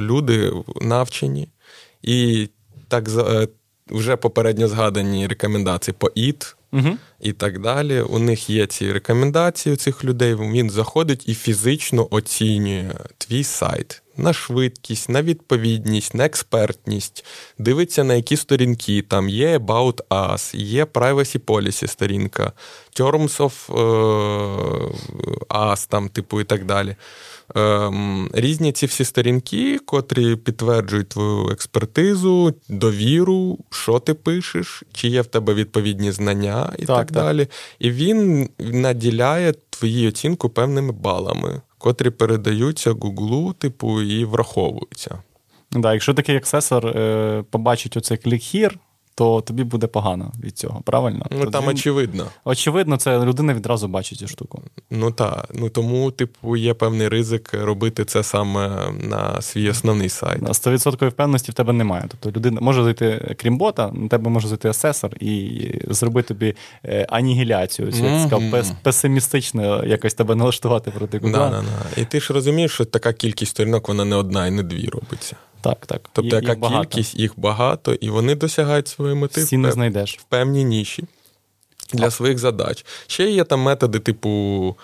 люди 0.00 0.52
навчені 0.80 1.48
і 2.02 2.48
так 2.88 3.08
е, 3.08 3.48
вже 3.90 4.16
попередньо 4.16 4.68
згадані 4.68 5.26
рекомендації 5.26 5.94
по 5.98 6.10
ІТ 6.14 6.56
угу. 6.72 6.96
і 7.20 7.32
так 7.32 7.60
далі. 7.60 8.00
У 8.00 8.18
них 8.18 8.50
є 8.50 8.66
ці 8.66 8.92
рекомендації 8.92 9.72
у 9.72 9.76
цих 9.76 10.04
людей. 10.04 10.34
Він 10.34 10.70
заходить 10.70 11.28
і 11.28 11.34
фізично 11.34 12.08
оцінює 12.10 12.90
твій 13.18 13.44
сайт. 13.44 14.02
На 14.16 14.32
швидкість, 14.32 15.08
на 15.08 15.22
відповідність, 15.22 16.14
на 16.14 16.24
експертність, 16.24 17.24
дивиться 17.58 18.04
на 18.04 18.14
які 18.14 18.36
сторінки. 18.36 19.02
Там 19.02 19.28
є 19.28 19.58
About 19.58 20.00
Us, 20.10 20.56
є 20.56 20.84
Privacy 20.84 21.38
Policy 21.38 21.86
сторінка, 21.86 22.52
Terms 22.96 23.36
of 23.36 23.52
Us, 25.48 25.88
там, 25.88 26.08
типу, 26.08 26.40
і 26.40 26.44
так 26.44 26.64
далі. 26.64 26.96
Ем, 27.54 28.30
різні 28.32 28.72
ці 28.72 28.86
всі 28.86 29.04
сторінки, 29.04 29.78
котрі 29.78 30.36
підтверджують 30.36 31.08
твою 31.08 31.50
експертизу, 31.50 32.54
довіру, 32.68 33.58
що 33.70 33.98
ти 33.98 34.14
пишеш, 34.14 34.82
чи 34.92 35.08
є 35.08 35.20
в 35.22 35.26
тебе 35.26 35.54
відповідні 35.54 36.12
знання 36.12 36.72
і 36.78 36.86
так, 36.86 36.96
так 36.96 37.12
далі. 37.12 37.48
І 37.78 37.90
він 37.90 38.48
наділяє 38.58 39.54
твою 39.70 40.08
оцінку 40.08 40.48
певними 40.48 40.92
балами, 40.92 41.60
котрі 41.78 42.10
передаються 42.10 42.90
Гуглу, 42.90 43.52
типу, 43.52 44.02
і 44.02 44.24
враховуються. 44.24 45.22
Да, 45.72 45.92
Якщо 45.92 46.14
такий 46.14 46.36
аксесор 46.36 46.86
е, 46.86 47.44
побачить 47.50 47.96
оцей 47.96 48.16
клік 48.16 48.42
хір, 48.42 48.78
то 49.14 49.40
тобі 49.40 49.64
буде 49.64 49.86
погано 49.86 50.32
від 50.44 50.58
цього, 50.58 50.80
правильно? 50.84 51.26
Ну 51.30 51.38
Тоді, 51.38 51.52
там 51.52 51.66
очевидно. 51.66 52.26
Очевидно, 52.44 52.96
це 52.96 53.24
людина 53.24 53.54
відразу 53.54 53.88
бачить 53.88 54.18
цю 54.18 54.28
штуку. 54.28 54.62
Ну 54.90 55.10
так. 55.10 55.48
Ну 55.54 55.68
тому, 55.68 56.10
типу, 56.10 56.56
є 56.56 56.74
певний 56.74 57.08
ризик 57.08 57.54
робити 57.54 58.04
це 58.04 58.22
саме 58.22 58.92
на 58.92 59.42
свій 59.42 59.70
основний 59.70 60.08
сайт. 60.08 60.42
На 60.42 60.48
100% 60.48 61.08
впевненості 61.08 61.52
в 61.52 61.54
тебе 61.54 61.72
немає. 61.72 62.04
Тобто 62.08 62.38
людина 62.38 62.60
може 62.60 62.84
зайти, 62.84 63.36
крім 63.38 63.58
бота, 63.58 63.90
на 63.92 64.08
тебе 64.08 64.30
може 64.30 64.48
зайти 64.48 64.68
асесор 64.68 65.16
і 65.20 65.64
зробити 65.88 66.28
тобі 66.28 66.54
е, 66.84 67.06
анігіляцію. 67.08 67.88
Mm-hmm. 67.88 68.74
Песимістично 68.82 69.84
якось 69.84 70.14
тебе 70.14 70.34
налаштувати 70.34 70.90
проти 70.90 71.18
Google. 71.18 71.32
Да, 71.32 71.50
да, 71.50 71.60
да. 71.60 72.02
І 72.02 72.04
ти 72.04 72.20
ж 72.20 72.32
розумієш, 72.32 72.72
що 72.72 72.84
така 72.84 73.12
кількість 73.12 73.50
сторінок, 73.50 73.88
вона 73.88 74.04
не 74.04 74.16
одна 74.16 74.46
і 74.46 74.50
не 74.50 74.62
дві 74.62 74.86
робиться. 74.86 75.36
Так, 75.60 75.86
так. 75.86 76.10
Тобто, 76.12 76.36
яка 76.36 76.54
багато. 76.54 76.88
кількість 76.88 77.14
їх 77.18 77.32
багато, 77.36 77.94
і 77.94 78.10
вони 78.10 78.34
досягають 78.34 78.88
своєї 78.88 79.16
мети 79.18 79.44
Всі 79.44 79.56
не 79.56 79.72
знайдеш. 79.72 80.18
в 80.18 80.22
певній 80.22 80.64
ніші 80.64 81.04
для 81.92 82.06
а. 82.06 82.10
своїх 82.10 82.38
задач. 82.38 82.86
Ще 83.06 83.30
є 83.30 83.44
там 83.44 83.60
методи, 83.60 83.98
типу 83.98 84.76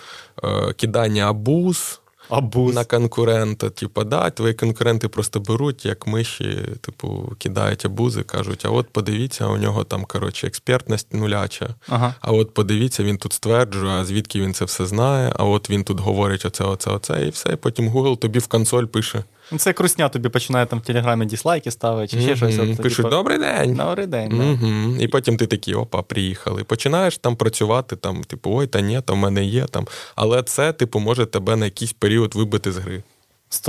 е, 0.44 0.72
кидання 0.72 1.30
абуз. 1.30 2.00
Абуз. 2.28 2.74
на 2.74 2.84
конкурента. 2.84 3.70
Типу, 3.70 4.04
да, 4.04 4.30
твої 4.30 4.54
конкуренти 4.54 5.08
просто 5.08 5.40
беруть, 5.40 5.84
як 5.84 6.06
миші, 6.06 6.58
типу, 6.80 7.32
кидають 7.38 7.84
абузи, 7.84 8.22
кажуть, 8.22 8.64
а 8.64 8.70
от 8.70 8.88
подивіться, 8.88 9.46
у 9.46 9.56
нього 9.56 9.84
там, 9.84 10.04
коротше, 10.04 10.46
експертність 10.46 11.14
нуляча. 11.14 11.74
Ага. 11.88 12.14
А 12.20 12.32
от 12.32 12.54
подивіться, 12.54 13.02
він 13.02 13.18
тут 13.18 13.32
стверджує, 13.32 13.92
а 13.92 14.04
звідки 14.04 14.40
він 14.40 14.54
це 14.54 14.64
все 14.64 14.86
знає, 14.86 15.32
а 15.36 15.44
от 15.44 15.70
він 15.70 15.84
тут 15.84 16.00
говорить 16.00 16.44
оце, 16.44 16.64
оце, 16.64 16.90
оце, 16.90 17.26
і 17.26 17.30
все. 17.30 17.52
І 17.52 17.56
потім 17.56 17.88
Google 17.88 18.16
тобі 18.16 18.38
в 18.38 18.46
консоль 18.46 18.84
пише. 18.84 19.24
Ну, 19.50 19.58
це 19.58 19.72
крусня 19.72 20.08
тобі 20.08 20.28
починає 20.28 20.66
там 20.66 20.78
в 20.78 20.82
телеграмі 20.82 21.26
діслайки 21.26 21.70
ставити, 21.70 22.16
чи 22.16 22.22
ще 22.22 22.32
mm-hmm. 22.32 22.36
щось. 22.36 22.58
От, 22.58 22.82
Пишуть, 22.82 22.96
типу, 22.96 23.08
добрий 23.08 23.38
день. 23.38 23.74
Добрий 23.74 24.06
день. 24.06 24.32
Mm-hmm. 24.32 25.00
І 25.00 25.08
потім 25.08 25.36
ти 25.36 25.46
такий, 25.46 25.74
опа, 25.74 26.02
приїхали. 26.02 26.64
Починаєш 26.64 27.18
там 27.18 27.36
працювати, 27.36 27.96
там, 27.96 28.24
типу, 28.24 28.50
ой, 28.54 28.66
та 28.66 28.80
ні, 28.80 29.00
то 29.04 29.14
в 29.14 29.16
мене 29.16 29.44
є 29.44 29.64
там. 29.64 29.86
Але 30.14 30.42
це, 30.42 30.72
типу, 30.72 30.98
може 30.98 31.26
тебе 31.26 31.56
на 31.56 31.64
якийсь 31.64 31.92
період 31.92 32.34
вибити 32.34 32.72
з 32.72 32.76
гри. 32.76 33.02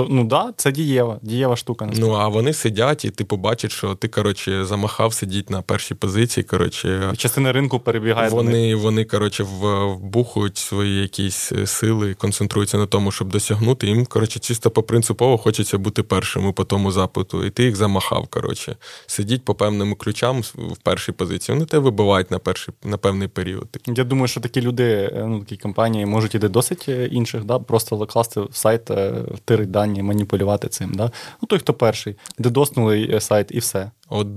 Ну 0.10 0.24
да, 0.24 0.54
це 0.58 0.72
дієва, 0.72 1.20
дієва 1.22 1.56
штука. 1.56 1.86
Насправді. 1.86 2.12
Ну, 2.12 2.20
а 2.20 2.28
вони 2.28 2.54
сидять, 2.54 3.06
і 3.06 3.10
типу 3.10 3.38
бачать, 3.38 3.72
що 3.72 3.96
ти, 3.96 4.08
коротше, 4.08 4.66
замахав 4.66 5.14
сидіть 5.14 5.50
на 5.50 5.62
першій 5.62 5.96
позиції. 5.96 6.44
коротше. 6.44 7.14
Частина 7.18 7.52
ринку 7.52 7.80
перебігає. 7.80 8.30
Вони, 8.30 8.76
вони 8.76 9.06
коротше, 9.06 9.44
вбухують 9.44 10.58
свої 10.58 11.02
якісь 11.02 11.52
е, 11.52 11.68
сили, 11.68 12.14
концентруються 12.14 12.78
на 12.78 12.86
тому, 12.86 13.12
щоб 13.12 13.30
досягнути. 13.30 13.88
Їм, 13.88 14.06
коротше, 14.06 14.40
чисто 14.40 14.72
по 14.72 14.84
принципово 14.84 15.38
хочеться 15.38 15.78
бути 15.78 16.04
першими 16.04 16.52
по 16.52 16.64
тому 16.64 16.92
запиту. 16.92 17.46
І 17.46 17.50
ти 17.50 17.64
їх 17.64 17.76
замахав. 17.76 18.28
коротше. 18.28 18.76
Сидіть 19.08 19.46
по 19.46 19.56
певним 19.56 19.96
ключам 19.96 20.42
в 20.42 20.78
першій 20.84 21.12
позиції. 21.12 21.56
Вони 21.56 21.66
тебе 21.66 21.84
вибивають 21.84 22.32
на 22.32 22.40
перший, 22.40 22.74
на 22.84 22.98
певний 22.98 23.28
період. 23.28 23.68
Я 23.88 24.04
думаю, 24.04 24.28
що 24.28 24.42
такі 24.42 24.62
люди, 24.62 24.84
е, 24.84 25.26
ну 25.28 25.40
такі 25.40 25.58
компанії 25.58 26.06
можуть 26.06 26.36
іти 26.36 26.50
досить 26.50 26.86
е, 26.90 27.06
інших, 27.06 27.44
да? 27.44 27.60
просто 27.60 28.06
класти 28.06 28.42
в 28.42 28.56
сайт 28.56 28.92
дані, 29.68 30.04
маніпулювати 30.04 30.68
цим. 30.68 30.94
Да? 30.94 31.12
Ну, 31.42 31.48
той, 31.48 31.60
хто 31.60 31.74
перший, 31.74 32.16
дедоснули 32.38 33.10
е, 33.14 33.22
сайт 33.22 33.48
і 33.52 33.60
все. 33.60 33.92
От 34.10 34.28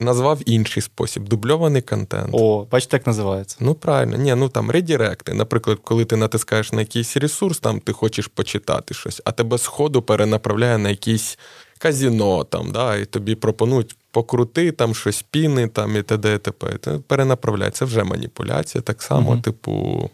назвав 0.00 0.40
інший 0.46 0.82
спосіб 0.82 1.28
дубльований 1.28 1.82
контент. 1.82 2.28
О, 2.32 2.66
бачите, 2.70 2.96
як 2.96 3.06
називається. 3.06 3.56
Ну, 3.60 3.74
правильно, 3.74 4.16
ні, 4.16 4.34
ну 4.34 4.48
там 4.48 4.70
редіректи. 4.70 5.34
Наприклад, 5.34 5.78
коли 5.84 6.04
ти 6.04 6.16
натискаєш 6.16 6.72
на 6.72 6.80
якийсь 6.80 7.16
ресурс, 7.16 7.58
там 7.58 7.80
ти 7.80 7.92
хочеш 7.92 8.26
почитати 8.26 8.94
щось, 8.94 9.22
а 9.24 9.32
тебе 9.32 9.58
сходу 9.58 10.02
перенаправляє 10.02 10.78
на 10.78 10.90
якийсь 10.90 11.38
казіно, 11.78 12.44
там, 12.44 12.72
да, 12.72 12.96
і 12.96 13.04
тобі 13.04 13.34
пропонують 13.34 13.96
покрути 14.10 14.72
там 14.72 14.94
щось 14.94 15.22
піни, 15.22 15.68
там 15.68 15.96
і 15.96 16.02
т.д. 16.02 16.34
і 16.34 16.38
т.п. 16.38 16.78
Перенаправляє. 17.06 17.70
Це 17.70 17.84
вже 17.84 18.04
маніпуляція. 18.04 18.82
Так 18.82 19.02
само, 19.02 19.30
угу. 19.30 19.40
типу, 19.40 20.10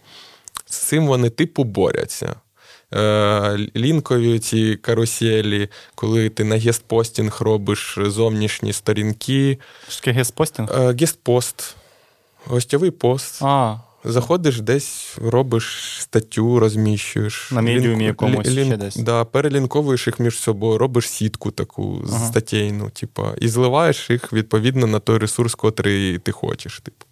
з 0.66 0.76
цим 0.76 1.06
вони 1.06 1.30
типу 1.30 1.64
борються. 1.64 2.34
Е, 2.94 3.68
лінкові 3.76 4.38
ці 4.38 4.76
каруселі, 4.76 5.68
коли 5.94 6.28
ти 6.28 6.44
на 6.44 6.56
guest 6.56 6.89
posting 6.89 7.36
робиш 7.40 7.98
зовнішні 8.00 8.72
сторінки. 8.72 9.58
Що 9.88 10.00
таке 10.00 10.12
guest 10.12 10.34
posting? 10.34 10.68
Е, 10.80 10.94
guest 11.00 11.38
post. 11.38 11.76
Гостьовий 12.46 12.90
пост. 12.90 13.42
А. 13.42 13.76
Заходиш 14.04 14.60
десь, 14.60 15.18
робиш 15.22 15.96
статтю, 16.00 16.58
розміщуєш. 16.58 17.50
На 17.52 17.60
медіумі 17.60 18.04
якомусь 18.04 18.46
лін... 18.46 18.66
ще 18.66 18.76
десь. 18.76 18.96
Да, 18.96 19.24
Перелінковуєш 19.24 20.06
їх 20.06 20.20
між 20.20 20.38
собою, 20.38 20.78
робиш 20.78 21.08
сітку 21.08 21.50
таку 21.50 22.02
ага. 22.08 22.26
статейну, 22.26 22.90
типу, 22.90 23.26
і 23.40 23.48
зливаєш 23.48 24.10
їх 24.10 24.32
відповідно 24.32 24.86
на 24.86 25.00
той 25.00 25.18
ресурс, 25.18 25.54
котрий 25.54 26.18
ти 26.18 26.32
хочеш. 26.32 26.80
Типу. 26.80 27.06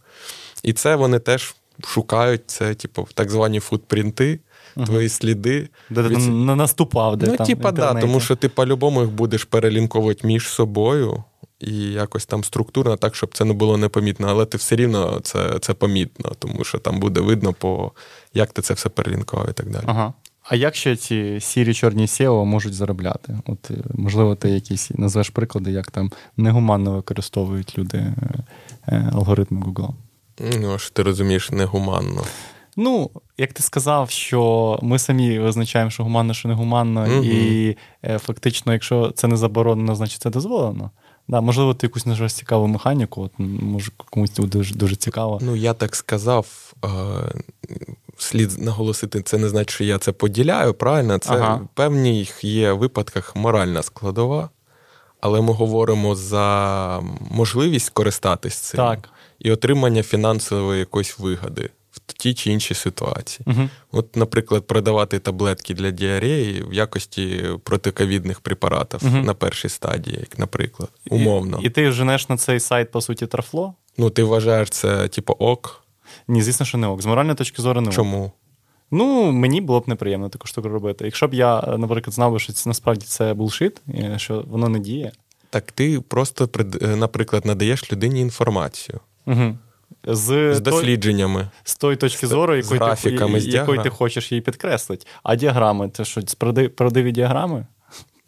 І 0.63 0.73
це 0.73 0.97
вони 0.97 1.19
теж 1.19 1.55
шукають, 1.87 2.43
це, 2.47 2.75
типу, 2.75 3.09
так 3.15 3.31
звані 3.31 3.61
футпринти 3.61 4.41
uh 4.77 4.87
твої 4.87 5.09
сліди. 5.09 5.69
Де 5.91 6.03
ти 6.03 6.17
не 6.19 6.55
наступав, 6.55 7.17
де 7.17 7.27
Ну, 7.27 7.37
там 7.37 7.47
типа, 7.47 7.73
да, 7.73 7.95
тому 7.95 8.21
що 8.21 8.37
ти 8.37 8.49
по-любому 8.49 9.01
їх 9.01 9.11
будеш 9.11 9.45
перелінковувати 9.45 10.27
між 10.27 10.49
собою. 10.49 11.25
І 11.61 11.77
якось 11.79 12.27
там 12.27 12.45
структурно, 12.45 12.97
так, 12.97 13.15
щоб 13.15 13.35
це 13.35 13.45
не 13.45 13.53
було 13.53 13.77
непомітно, 13.77 14.27
але 14.31 14.47
ти 14.47 14.59
все 14.59 14.77
рівно 14.77 15.21
це 15.23 15.59
це 15.61 15.75
помітно, 15.75 16.33
тому 16.39 16.65
що 16.65 16.79
там 16.79 17.01
буде 17.01 17.21
видно, 17.21 17.53
по 17.53 17.93
як 18.35 18.53
ти 18.53 18.63
це 18.63 18.75
все 18.75 18.89
перелінкував 18.89 19.51
і 19.51 19.53
так 19.53 19.71
далі. 19.71 19.85
Ага. 19.87 20.13
А 20.43 20.57
як 20.57 20.75
ще 20.75 20.97
ці 20.97 21.41
сірі 21.41 21.75
чорні 21.75 22.07
SEO 22.07 22.45
можуть 22.45 22.75
заробляти? 22.75 23.39
От, 23.47 23.71
е, 23.71 23.75
Можливо, 23.95 24.35
ти 24.35 24.51
якісь 24.51 24.91
назвеш 24.91 25.31
приклади, 25.31 25.71
як 25.71 25.91
там 25.91 26.11
негуманно 26.37 26.93
використовують 26.93 27.79
люди 27.79 27.99
е, 27.99 28.15
е, 28.89 29.11
алгоритми 29.13 29.61
Google? 29.61 29.95
Ну, 30.43 30.79
що 30.79 30.91
ти 30.91 31.03
розумієш, 31.03 31.51
негуманно. 31.51 32.25
Ну, 32.77 33.11
як 33.39 33.53
ти 33.53 33.63
сказав, 33.63 34.11
що 34.11 34.79
ми 34.83 34.99
самі 34.99 35.39
визначаємо, 35.39 35.91
що 35.91 36.03
гуманно, 36.03 36.35
що 36.35 36.49
не 36.49 36.55
гуманно, 36.55 37.05
mm-hmm. 37.07 37.23
і 37.23 37.77
е, 38.05 38.19
фактично, 38.19 38.73
якщо 38.73 39.11
це 39.11 39.29
не 39.29 39.37
заборонено, 39.37 39.95
значить 39.95 40.23
це 40.23 40.31
дозволено. 40.31 40.91
Да, 41.29 41.41
Можливо, 41.41 41.75
ти 41.75 41.87
якусь 41.87 42.07
нажаш 42.07 42.35
цікаву 42.35 42.67
механіку, 42.67 43.23
от, 43.23 43.33
може 43.39 43.91
комусь 44.11 44.31
буде 44.31 44.49
дуже 44.49 44.75
дуже 44.75 44.97
цікаво. 44.97 45.39
Ну, 45.43 45.57
я 45.57 45.75
так 45.75 45.97
сказав. 45.97 46.73
Е- 46.85 46.89
Слід 48.19 48.59
наголосити, 48.59 49.23
це 49.23 49.39
не 49.39 49.49
значить, 49.49 49.71
що 49.71 49.85
я 49.85 49.99
це 49.99 50.13
поділяю. 50.13 50.75
Правильно, 50.75 51.19
це 51.19 51.33
ага. 51.33 51.55
в 51.55 51.69
певних 51.75 52.45
є 52.45 52.73
випадках 52.73 53.37
моральна 53.37 53.83
складова, 53.83 54.51
але 55.21 55.41
ми 55.41 55.53
говоримо 55.53 56.15
за 56.15 57.01
можливість 57.31 57.91
користатись 57.91 58.55
цим 58.55 58.77
так. 58.77 59.09
І 59.43 59.51
отримання 59.51 60.03
фінансової 60.03 60.79
якоїсь 60.79 61.19
вигоди 61.19 61.71
в 61.91 62.13
тій 62.13 62.35
чи 62.35 62.51
іншій 62.53 62.75
ситуації. 62.75 63.47
Угу. 63.47 63.69
От, 63.93 64.17
наприклад, 64.17 64.67
продавати 64.67 65.19
таблетки 65.19 65.75
для 65.75 65.91
діареї 65.91 66.63
в 66.63 66.73
якості 66.73 67.45
протиковідних 67.65 68.41
препаратів 68.41 69.01
Угу. 69.05 69.17
на 69.17 69.35
першій 69.35 69.69
стадії, 69.69 70.17
як, 70.21 70.39
наприклад, 70.39 70.89
умовно. 71.11 71.61
І, 71.63 71.67
і 71.67 71.71
ти 71.71 71.91
женеш 71.91 72.29
на 72.29 72.37
цей 72.37 72.61
сайт, 72.61 72.91
по 72.91 73.01
суті, 73.01 73.27
трафло? 73.27 73.75
Ну, 73.99 74.11
ти 74.11 74.23
вважаєш 74.23 74.71
це, 74.71 75.09
типу, 75.09 75.33
ок. 75.33 75.85
Ні, 76.29 76.43
звісно, 76.43 76.67
що 76.67 76.79
не 76.79 76.87
ок. 76.87 77.03
З 77.03 77.07
моральної 77.07 77.37
точки 77.37 77.63
зору 77.63 77.81
не 77.81 77.89
ок. 77.89 77.95
Чому? 77.95 78.33
Ну, 78.91 79.33
мені 79.33 79.61
було 79.61 79.81
б 79.81 79.89
неприємно 79.89 80.29
таку 80.29 80.47
штуку 80.47 80.69
робити. 80.69 81.05
Якщо 81.05 81.29
б 81.29 81.35
я, 81.35 81.77
наприклад, 81.79 82.15
знав, 82.15 82.41
що 82.41 82.53
це 82.53 82.69
насправді 82.71 83.07
це 83.07 83.35
булшит, 83.35 83.83
що 84.17 84.45
воно 84.49 84.69
не 84.69 84.79
діє. 84.79 85.13
Так 85.51 85.73
ти 85.73 86.01
просто, 86.01 86.49
наприклад, 86.81 87.47
надаєш 87.47 87.93
людині 87.93 88.21
інформацію 88.21 89.01
Угу. 89.27 89.57
З, 90.07 90.55
з 90.55 90.61
той, 90.61 90.61
дослідженнями. 90.61 91.49
з 91.65 91.77
тої 91.77 91.97
точки 91.97 92.27
зору, 92.27 92.55
з 92.55 92.57
якої, 92.57 92.81
графіками, 92.81 93.35
ти, 93.35 93.41
з 93.41 93.55
якої 93.55 93.83
ти 93.83 93.89
хочеш 93.89 94.33
її 94.33 94.43
підкреслити. 94.43 95.07
А 95.23 95.37
діаграми 95.37 95.91
це 95.93 96.05
що, 96.05 96.21
правди- 96.21 96.69
правдиві 96.69 97.13
діаграми? 97.13 97.67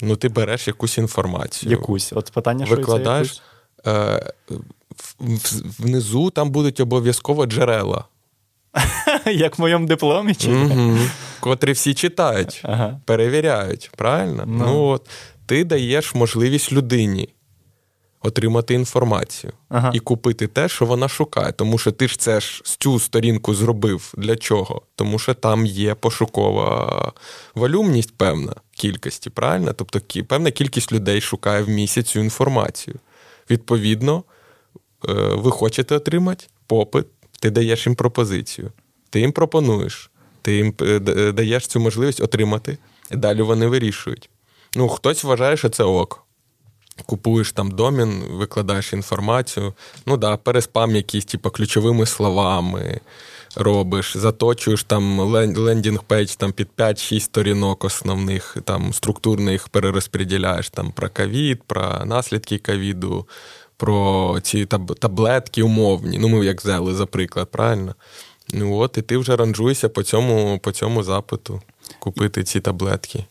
Ну, 0.01 0.17
ти 0.17 0.29
береш 0.29 0.67
якусь 0.67 0.99
інформацію. 0.99 1.73
Якусь. 1.73 2.13
От 2.13 2.31
питання, 2.31 2.67
що 2.67 2.77
викладаєш. 2.77 3.33
це 3.33 3.43
Е, 3.87 4.33
внизу 5.79 6.31
там 6.31 6.51
будуть 6.51 6.81
обов'язково 6.81 7.47
джерела. 7.47 8.05
Як 9.27 9.59
в 9.59 9.61
моєму 9.61 9.87
дипломі? 9.87 10.35
Чи? 10.35 10.53
угу. 10.53 10.99
котрі 11.41 11.73
всі 11.73 11.95
читають, 11.95 12.61
Ага. 12.65 13.01
перевіряють. 13.05 13.91
Правильно? 13.97 14.45
Ну. 14.47 14.65
Ну, 14.67 14.85
от, 14.85 15.09
ти 15.47 15.65
даєш 15.65 16.15
можливість 16.15 16.73
людині 16.73 17.29
отримати 18.25 18.75
інформацію 18.75 19.53
Ага. 19.68 19.91
і 19.95 19.99
купити 20.01 20.47
те, 20.47 20.68
що 20.68 20.87
вона 20.87 21.09
шукає. 21.09 21.53
Тому 21.53 21.79
що 21.79 21.93
ти 21.93 22.09
ж 22.09 22.18
це 22.18 22.41
ж 22.41 22.62
з 22.64 22.77
цю 22.77 23.01
сторінку 23.01 23.55
зробив. 23.55 24.14
Для 24.16 24.37
чого? 24.37 24.83
Тому 24.97 25.18
що 25.18 25.35
там 25.35 25.66
є 25.66 25.95
пошукова 25.95 27.12
волюмність 27.55 28.16
певна 28.16 28.55
кількості, 28.70 29.31
правильно? 29.31 29.72
Тобто 29.72 30.01
певна 30.29 30.51
кількість 30.51 30.93
людей 30.93 31.20
шукає 31.20 31.62
в 31.62 31.68
місяць 31.68 32.07
цю 32.07 32.20
інформацію. 32.20 32.97
Відповідно, 33.51 34.25
е, 35.09 35.12
ви 35.14 35.51
хочете 35.51 35.97
отримати 35.97 36.45
попит, 36.66 37.07
ти 37.41 37.51
даєш 37.51 37.87
їм 37.87 37.95
пропозицію. 37.95 38.72
Ти 39.11 39.20
їм 39.20 39.33
пропонуєш, 39.33 40.11
ти 40.43 40.57
їм 40.57 40.75
е, 40.81 40.99
даєш 41.33 41.66
цю 41.66 41.81
можливість 41.81 42.20
отримати, 42.20 42.79
і 43.11 43.16
далі 43.16 43.43
вони 43.43 43.66
вирішують. 43.66 44.31
Ну, 44.77 44.89
хтось 44.89 45.25
вважає, 45.25 45.57
що 45.57 45.68
це 45.68 45.85
ок. 45.85 46.24
Купуєш 47.07 47.53
там 47.53 47.71
домін, 47.71 48.23
викладаєш 48.31 48.93
інформацію. 48.93 49.73
Ну 50.07 50.17
да, 50.17 50.37
переспам 50.37 50.97
якісь, 50.97 51.25
типу, 51.25 51.51
ключовими 51.51 52.07
словами 52.07 53.01
робиш, 53.57 54.17
заточуєш 54.17 54.85
там 54.85 55.21
landing 55.57 56.03
page 56.03 56.35
там 56.35 56.53
під 56.53 56.69
5-6 56.77 57.21
сторінок 57.21 57.85
основних, 57.85 58.57
там 58.65 58.93
структурно 58.93 59.51
їх 59.51 59.69
перерозподіляєш 59.69 60.71
там 60.71 60.93
про 60.93 61.09
ковід, 61.09 61.63
про 61.63 62.03
наслідки 62.05 62.59
ковіду, 62.59 63.27
про 63.77 64.39
ці 64.43 64.65
таб- 64.65 64.99
таблетки 64.99 65.63
умовні. 65.63 66.19
Ну, 66.19 66.29
ми 66.29 66.47
як 66.47 66.61
взяли 66.61 66.95
за 66.95 67.07
приклад, 67.07 67.51
правильно? 67.51 67.95
Ну 68.53 68.77
от, 68.77 68.99
і 68.99 69.03
ти 69.03 69.17
вже 69.17 69.37
ранжуєшся 69.37 69.89
по 69.89 70.03
цьому, 70.03 70.59
по 70.59 70.73
цьому 70.73 71.03
запиту 71.03 71.63
купити 71.99 72.45
ці 72.45 72.61
таблетки. 72.61 73.25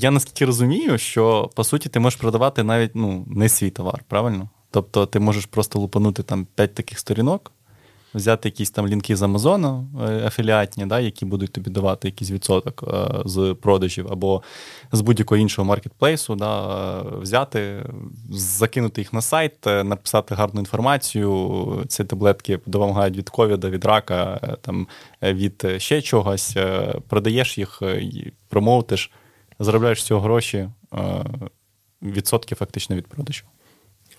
Я 0.00 0.10
наскільки 0.10 0.44
розумію, 0.44 0.98
що 0.98 1.50
по 1.54 1.64
суті 1.64 1.88
ти 1.88 2.00
можеш 2.00 2.20
продавати 2.20 2.62
навіть 2.62 2.90
ну, 2.94 3.24
не 3.28 3.48
свій 3.48 3.70
товар, 3.70 4.04
правильно? 4.08 4.48
Тобто 4.70 5.06
ти 5.06 5.20
можеш 5.20 5.46
просто 5.46 5.78
лупанути 5.78 6.22
там 6.22 6.46
5 6.54 6.74
таких 6.74 6.98
сторінок, 6.98 7.52
взяти 8.14 8.48
якісь 8.48 8.70
там 8.70 8.86
лінки 8.88 9.16
з 9.16 9.22
Амазону 9.22 9.88
е, 10.02 10.26
афіліатні, 10.26 10.86
да, 10.86 11.00
які 11.00 11.24
будуть 11.24 11.52
тобі 11.52 11.70
давати 11.70 12.08
якийсь 12.08 12.30
відсоток 12.30 12.84
е, 12.88 13.22
з 13.24 13.56
продажів, 13.62 14.12
або 14.12 14.42
з 14.92 15.00
будь-якого 15.00 15.38
іншого 15.38 15.68
маркетплейсу, 15.68 16.34
да, 16.34 16.78
е, 16.98 17.02
взяти, 17.20 17.86
закинути 18.30 19.00
їх 19.00 19.12
на 19.12 19.20
сайт, 19.20 19.66
написати 19.66 20.34
гарну 20.34 20.60
інформацію. 20.60 21.84
Ці 21.88 22.04
таблетки 22.04 22.58
допомагають 22.66 23.16
від 23.16 23.30
ковіда, 23.30 23.68
від 23.68 23.84
рака, 23.84 24.40
там, 24.60 24.86
від 25.22 25.66
ще 25.76 26.02
чогось. 26.02 26.56
Продаєш 27.08 27.58
їх, 27.58 27.82
і 28.00 28.32
промоутиш, 28.48 29.10
заробляєш 29.64 30.00
з 30.00 30.06
цього 30.06 30.20
гроші, 30.20 30.68
е, 30.94 31.24
відсотки 32.02 32.54
фактично 32.54 32.96
від 32.96 33.06
продажу. 33.06 33.44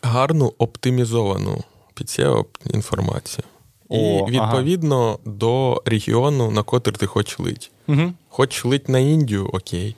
гарну 0.01 0.53
оптимізовану 0.57 1.63
під 1.93 2.07
SEO 2.07 2.45
інформацію. 2.73 3.43
І 3.89 3.97
О, 3.97 4.25
відповідно 4.25 5.19
до 5.25 5.81
регіону, 5.85 6.51
на 6.51 6.63
котрий 6.63 6.95
ти 6.95 7.05
хочеш 7.05 7.39
лить. 7.39 7.71
Угу. 7.87 8.13
Хочеш 8.29 8.65
лить 8.65 8.89
на 8.89 8.99
Індію, 8.99 9.47
окей. 9.47 9.95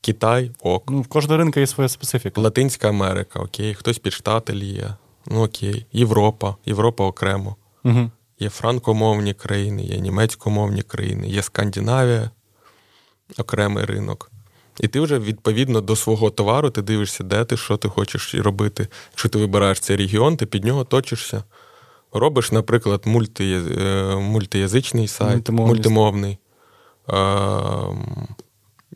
Китай, 0.00 0.50
ок. 0.62 0.90
Ну, 0.90 1.00
в 1.00 1.06
кожного 1.06 1.38
ринку 1.38 1.60
є 1.60 1.66
своя 1.66 1.88
специфіка. 1.88 2.40
Латинська 2.40 2.88
Америка, 2.88 3.40
окей. 3.40 3.74
Хтось 3.74 3.98
під 3.98 4.12
штати 4.12 4.52
ліє. 4.52 4.94
Ну 5.26 5.44
окей. 5.44 5.86
Європа, 5.92 6.56
Європа 6.66 7.04
окремо. 7.04 7.56
Угу. 7.84 8.10
Є 8.38 8.48
франкомовні 8.48 9.34
країни, 9.34 9.82
є 9.82 10.00
німецькомовні 10.00 10.82
країни, 10.82 11.28
є 11.28 11.42
Скандинавія, 11.42 12.30
окремий 13.38 13.84
ринок. 13.84 14.30
І 14.80 14.88
ти 14.88 15.00
вже 15.00 15.18
відповідно 15.18 15.80
до 15.80 15.96
свого 15.96 16.30
товару 16.30 16.70
ти 16.70 16.82
дивишся, 16.82 17.24
де 17.24 17.44
ти, 17.44 17.56
що 17.56 17.76
ти 17.76 17.88
хочеш 17.88 18.34
робити. 18.34 18.88
Якщо 19.10 19.28
ти 19.28 19.38
вибираєш 19.38 19.80
цей 19.80 19.96
регіон, 19.96 20.36
ти 20.36 20.46
під 20.46 20.64
нього 20.64 20.84
точишся. 20.84 21.44
Робиш, 22.12 22.52
наприклад, 22.52 23.02
мульти, 23.04 23.62
е, 23.80 24.16
мультиязичний 24.16 25.08
сайт, 25.08 25.32
Мультимовний. 25.50 25.74
мультимовний. 25.74 26.38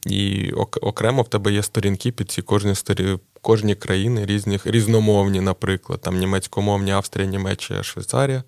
І 0.07 0.53
окремо 0.83 1.23
в 1.23 1.29
тебе 1.29 1.53
є 1.53 1.63
сторінки 1.63 2.13
під 2.13 2.31
ці 2.31 2.43
кожні, 2.43 2.75
сторі... 2.75 3.19
кожні 3.41 3.75
країни 3.75 4.27
різних, 4.27 4.67
різномовні, 4.67 5.41
наприклад, 5.41 6.01
там 6.01 6.19
німецькомовні, 6.19 6.91
Австрія, 6.91 7.29
Німеччина, 7.29 7.83
Швейцарія. 7.83 8.43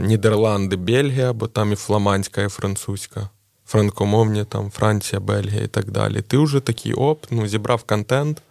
Нідерланди, 0.00 0.76
Бельгія, 0.76 1.32
бо 1.32 1.46
там 1.46 1.72
і 1.72 1.76
фламандська, 1.76 2.42
і 2.42 2.48
французька, 2.48 3.28
франкомовні, 3.68 4.44
там 4.44 4.70
Франція, 4.70 5.20
Бельгія 5.20 5.62
і 5.62 5.66
так 5.66 5.90
далі. 5.90 6.22
Ти 6.22 6.38
вже 6.38 6.60
такий 6.60 6.92
оп, 6.92 7.24
ну, 7.30 7.46
зібрав 7.46 7.82
контент 7.82 8.42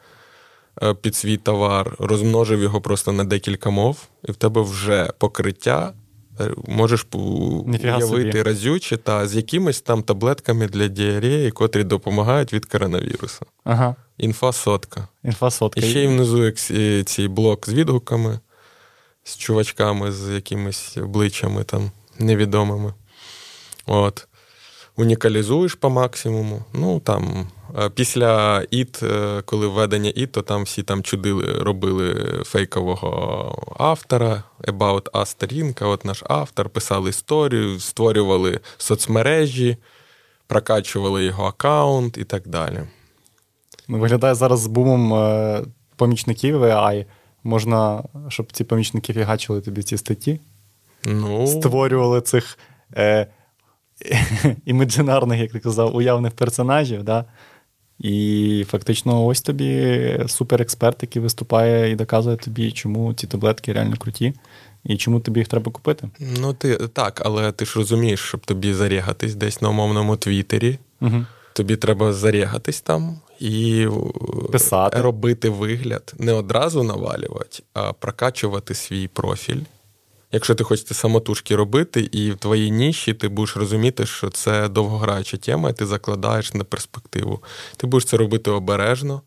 е, 0.83 0.93
під 0.93 1.15
свій 1.15 1.37
товар, 1.37 1.95
розмножив 1.99 2.61
його 2.61 2.81
просто 2.81 3.11
на 3.11 3.23
декілька 3.23 3.69
мов, 3.69 3.97
і 4.27 4.31
в 4.31 4.35
тебе 4.35 4.61
вже 4.61 5.09
покриття. 5.17 5.93
е, 6.39 6.51
Можеш 6.67 7.07
уявити 7.11 8.01
собі. 8.07 8.41
разюче 8.41 8.97
та 8.97 9.27
з 9.27 9.35
якимись 9.35 9.81
там 9.81 10.03
таблетками 10.03 10.67
для 10.67 10.87
діареї, 10.87 11.51
котрі 11.51 11.83
допомагають 11.83 12.53
від 12.53 12.65
коронавірусу. 12.65 13.45
Ага. 13.63 13.95
Інфа 14.17 14.51
сотка. 14.51 15.07
Інфа 15.23 15.51
сотка. 15.51 15.79
І 15.81 15.89
ще 15.89 16.03
й 16.03 16.07
внизу 16.07 16.45
як 16.45 16.57
цей 17.07 17.27
блок 17.27 17.69
з 17.69 17.73
відгуками, 17.73 18.39
з 19.23 19.37
чувачками, 19.37 20.11
з 20.11 20.29
якимись 20.35 20.97
обличчями 20.97 21.63
там 21.63 21.91
невідомими. 22.19 22.93
От. 23.85 24.27
Унікалізуєш 24.97 25.75
по 25.75 25.89
максимуму. 25.89 26.61
Ну 26.73 26.99
там 26.99 27.47
е, 27.79 27.89
після 27.89 28.63
ІТ, 28.71 29.03
е, 29.03 29.41
коли 29.45 29.67
введення 29.67 30.11
ІТ, 30.15 30.31
то 30.31 30.41
там 30.41 30.63
всі 30.63 30.83
там 30.83 31.03
чудили, 31.03 31.53
робили 31.59 32.15
фейкового 32.45 33.75
автора, 33.79 34.43
About 34.63 35.11
Us 35.11 35.25
сторінка, 35.25 35.85
от 35.85 36.05
наш 36.05 36.23
автор, 36.29 36.69
писали 36.69 37.09
історію, 37.09 37.79
створювали 37.79 38.59
соцмережі, 38.77 39.77
прокачували 40.47 41.25
його 41.25 41.45
аккаунт 41.45 42.17
і 42.17 42.23
так 42.23 42.47
далі. 42.47 42.79
Ну, 43.87 43.99
Виглядає 43.99 44.35
зараз 44.35 44.59
з 44.59 44.67
бумом 44.67 45.13
е, 45.13 45.63
помічників 45.95 46.63
AI. 46.63 47.05
Можна, 47.43 48.03
щоб 48.29 48.51
ці 48.51 48.63
помічники 48.63 49.13
фігачили 49.13 49.61
тобі 49.61 49.83
ці 49.83 49.97
статті, 49.97 50.39
Ну, 51.05 51.47
створювали 51.47 52.21
цих 52.21 52.57
е, 52.97 53.27
імаджинарних, 54.65 55.39
як 55.39 55.51
ти 55.51 55.59
казав, 55.59 55.95
уявних 55.95 56.33
персонажів. 56.33 57.03
Да? 57.03 57.25
І 57.99 58.65
фактично, 58.69 59.25
ось 59.25 59.41
тобі 59.41 60.19
суперексперт, 60.27 60.97
який 61.01 61.21
виступає 61.21 61.91
і 61.91 61.95
доказує 61.95 62.37
тобі, 62.37 62.71
чому 62.71 63.13
ці 63.13 63.27
таблетки 63.27 63.73
реально 63.73 63.95
круті, 63.97 64.33
і 64.83 64.97
чому 64.97 65.19
тобі 65.19 65.39
їх 65.39 65.47
треба 65.47 65.71
купити. 65.71 66.09
Ну, 66.19 66.53
ти 66.53 66.75
так, 66.75 67.21
але 67.25 67.51
ти 67.51 67.65
ж 67.65 67.73
розумієш, 67.75 68.19
щоб 68.19 68.45
тобі 68.45 68.73
зарягатись 68.73 69.35
десь 69.35 69.61
на 69.61 69.69
умовному 69.69 70.15
твіттері. 70.15 70.79
Угу. 71.01 71.25
Тобі 71.53 71.75
треба 71.75 72.13
зарягатись 72.13 72.81
там 72.81 73.19
і 73.39 73.81
е, 73.81 74.51
Писати. 74.51 75.01
робити 75.01 75.49
вигляд, 75.49 76.13
не 76.19 76.33
одразу 76.33 76.83
навалювати, 76.83 77.63
а 77.73 77.93
прокачувати 77.93 78.73
свій 78.73 79.07
профіль. 79.07 79.61
Якщо 80.31 80.55
ти 80.55 80.63
хочеш 80.63 80.85
самотужки 80.97 81.55
робити, 81.55 82.01
і 82.01 82.31
в 82.31 82.37
твоїй 82.37 82.71
ніші 82.71 83.13
ти 83.13 83.27
будеш 83.27 83.57
розуміти, 83.57 84.05
що 84.05 84.29
це 84.29 84.69
довгограюча 84.69 85.37
тема, 85.37 85.69
і 85.69 85.73
ти 85.73 85.85
закладаєш 85.85 86.53
на 86.53 86.63
перспективу. 86.63 87.43
Ти 87.77 87.87
будеш 87.87 88.05
це 88.05 88.17
робити 88.17 88.51
обережно, 88.51 89.21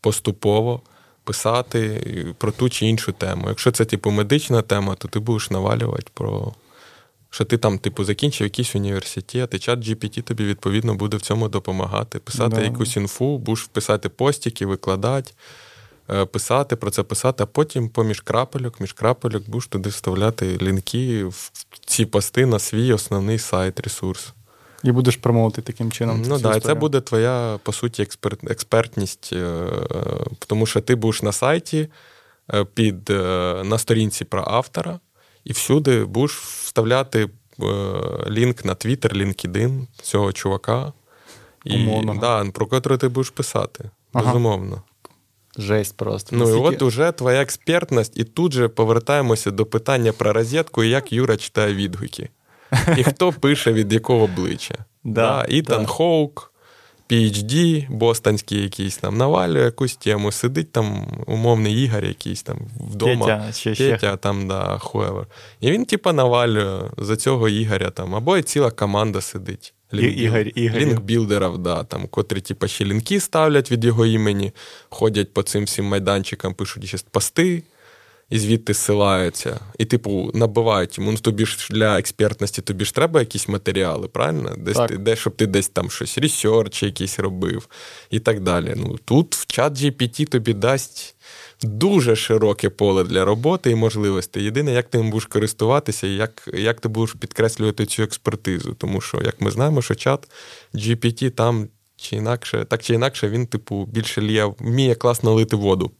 поступово, 0.00 0.80
писати 1.24 2.34
про 2.38 2.52
ту 2.52 2.68
чи 2.68 2.86
іншу 2.86 3.12
тему. 3.12 3.44
Якщо 3.48 3.70
це, 3.70 3.84
типу, 3.84 4.10
медична 4.10 4.62
тема, 4.62 4.94
то 4.94 5.08
ти 5.08 5.18
будеш 5.18 5.50
навалювати 5.50 6.06
про. 6.14 6.52
Що 7.30 7.44
ти 7.44 7.58
там, 7.58 7.78
типу, 7.78 8.04
закінчив 8.04 8.46
якийсь 8.46 8.74
університет, 8.74 9.54
і 9.54 9.58
чат 9.58 9.78
GPT 9.78 10.22
тобі, 10.22 10.44
відповідно, 10.44 10.94
буде 10.94 11.16
в 11.16 11.20
цьому 11.20 11.48
допомагати. 11.48 12.18
Писати 12.18 12.56
да. 12.56 12.62
якусь 12.62 12.96
інфу, 12.96 13.38
будеш 13.38 13.64
писати 13.64 14.08
постіки, 14.08 14.66
викладати, 14.66 15.32
писати 16.32 16.76
про 16.76 16.90
це 16.90 17.02
писати, 17.02 17.42
а 17.42 17.46
потім 17.46 17.88
поміж 17.88 18.20
крапельок, 18.20 18.80
між 18.80 18.92
крапельок 18.92 19.50
будеш 19.50 19.66
туди 19.66 19.88
вставляти 19.88 20.58
лінки 20.62 21.24
в 21.24 21.50
ці 21.86 22.06
пости 22.06 22.46
на 22.46 22.58
свій 22.58 22.92
основний 22.92 23.38
сайт, 23.38 23.80
ресурс. 23.80 24.34
І 24.84 24.92
будеш 24.92 25.16
промовити 25.16 25.62
таким 25.62 25.92
чином. 25.92 26.22
Ну 26.28 26.40
так, 26.40 26.62
це 26.62 26.74
буде 26.74 27.00
твоя, 27.00 27.58
по 27.62 27.72
суті, 27.72 28.02
експерт, 28.02 28.50
експертність, 28.50 29.30
е, 29.32 29.66
тому 30.46 30.66
що 30.66 30.80
ти 30.80 30.94
будеш 30.94 31.22
на 31.22 31.32
сайті 31.32 31.88
е, 32.54 32.64
під, 32.64 33.08
на 33.64 33.78
сторінці 33.78 34.24
про 34.24 34.44
автора. 34.46 35.00
І 35.44 35.52
всюди 35.52 36.04
будеш 36.04 36.32
вставляти 36.36 37.22
е, 37.22 37.30
лінк 38.30 38.64
на 38.64 38.74
Twitter, 38.74 39.16
LinkedIn 39.16 39.86
цього 40.02 40.32
чувака, 40.32 40.92
і, 41.64 42.02
да, 42.20 42.44
про 42.44 42.66
котрий 42.66 42.98
ти 42.98 43.08
будеш 43.08 43.30
писати. 43.30 43.90
Ага. 44.12 44.26
Безумовно. 44.26 44.82
Жесть 45.58 45.96
просто. 45.96 46.36
Ну, 46.36 46.48
і 46.48 46.52
от 46.52 46.82
уже 46.82 47.12
твоя 47.12 47.42
експертність, 47.42 48.16
і 48.16 48.24
тут 48.24 48.52
же 48.52 48.68
повертаємося 48.68 49.50
до 49.50 49.66
питання 49.66 50.12
про 50.12 50.32
розетку 50.32 50.84
і 50.84 50.88
як 50.88 51.12
Юра 51.12 51.36
читає 51.36 51.74
відгуки. 51.74 52.28
І 52.96 53.02
хто 53.02 53.32
пише 53.32 53.72
від 53.72 53.92
якого 53.92 54.24
обличчя. 54.24 54.74
Да, 55.04 55.46
Ітан 55.48 55.86
Хоук, 55.86 56.52
PhD, 57.10 57.86
бостонський 57.90 58.62
якийсь 58.62 58.96
там 58.96 59.16
навалює 59.16 59.64
якусь 59.64 59.96
тему, 59.96 60.32
сидить 60.32 60.72
там 60.72 61.06
умовний 61.26 61.84
Ігор 61.84 62.04
якийсь 62.04 62.42
там 62.42 62.58
вдома. 62.90 63.26
Петя, 63.26 63.52
ще, 63.52 63.70
Петя 63.70 64.08
ще. 64.08 64.16
там, 64.16 64.48
да, 64.48 64.78
хуевер. 64.78 65.26
І 65.60 65.70
він, 65.70 65.84
типа, 65.84 66.12
навалює 66.12 66.80
за 66.96 67.16
цього 67.16 67.48
Ігоря 67.48 67.90
там, 67.90 68.14
або 68.14 68.38
і 68.38 68.42
ціла 68.42 68.70
команда 68.70 69.20
сидить. 69.20 69.74
Лінкбілдерів, 69.94 71.58
да, 71.58 71.84
там, 71.84 72.06
котрі, 72.06 72.40
типа, 72.40 72.68
ще 72.68 72.84
лінки 72.84 73.20
ставлять 73.20 73.70
від 73.70 73.84
його 73.84 74.06
імені, 74.06 74.52
ходять 74.88 75.32
по 75.32 75.42
цим 75.42 75.64
всім 75.64 75.84
майданчикам, 75.84 76.54
пишуть 76.54 76.86
ще 76.86 76.98
пости 77.10 77.62
і 78.30 78.38
звідти 78.38 78.74
ссилаються. 78.74 79.60
І, 79.78 79.84
типу, 79.84 80.30
набивають 80.34 80.98
йому. 80.98 81.12
Ну, 81.12 81.18
тобі 81.18 81.46
ж 81.46 81.68
для 81.70 81.98
експертності 81.98 82.62
тобі 82.62 82.84
ж 82.84 82.94
треба 82.94 83.20
якісь 83.20 83.48
матеріали, 83.48 84.08
правильно? 84.08 84.54
Десь 84.58 84.76
так. 84.76 84.88
ти, 84.88 84.96
де, 84.98 85.16
щоб 85.16 85.36
ти 85.36 85.46
десь 85.46 85.68
там 85.68 85.90
щось 85.90 86.18
research 86.18 86.82
якийсь 86.82 87.18
робив 87.18 87.68
і 88.10 88.20
так 88.20 88.40
далі. 88.40 88.74
Ну, 88.76 88.98
Тут 89.04 89.34
в 89.34 89.46
чат 89.46 89.72
GPT 89.72 90.26
тобі 90.26 90.52
дасть. 90.52 91.14
Дуже 91.62 92.16
широке 92.16 92.70
поле 92.70 93.04
для 93.04 93.24
роботи 93.24 93.70
і 93.70 93.74
можливостей. 93.74 94.44
Єдине, 94.44 94.72
як 94.72 94.88
ти 94.88 94.98
будеш 94.98 95.26
користуватися, 95.26 96.06
і 96.06 96.14
як 96.14 96.48
як 96.54 96.80
ти 96.80 96.88
будеш 96.88 97.14
підкреслювати 97.14 97.86
цю 97.86 98.02
експертизу. 98.02 98.74
Тому 98.74 99.00
що, 99.00 99.20
як 99.24 99.40
ми 99.40 99.50
знаємо, 99.50 99.82
що 99.82 99.94
чат 99.94 100.30
GPT 100.74 101.30
там 101.30 101.68
чи 101.96 102.16
інакше, 102.16 102.66
так 102.68 102.82
чи 102.82 102.94
інакше, 102.94 103.28
він, 103.28 103.46
типу, 103.46 103.84
більше 103.84 104.20
ліє, 104.20 104.44
вміє 104.58 104.94
класно 104.94 105.34
лити 105.34 105.56
воду. 105.56 105.90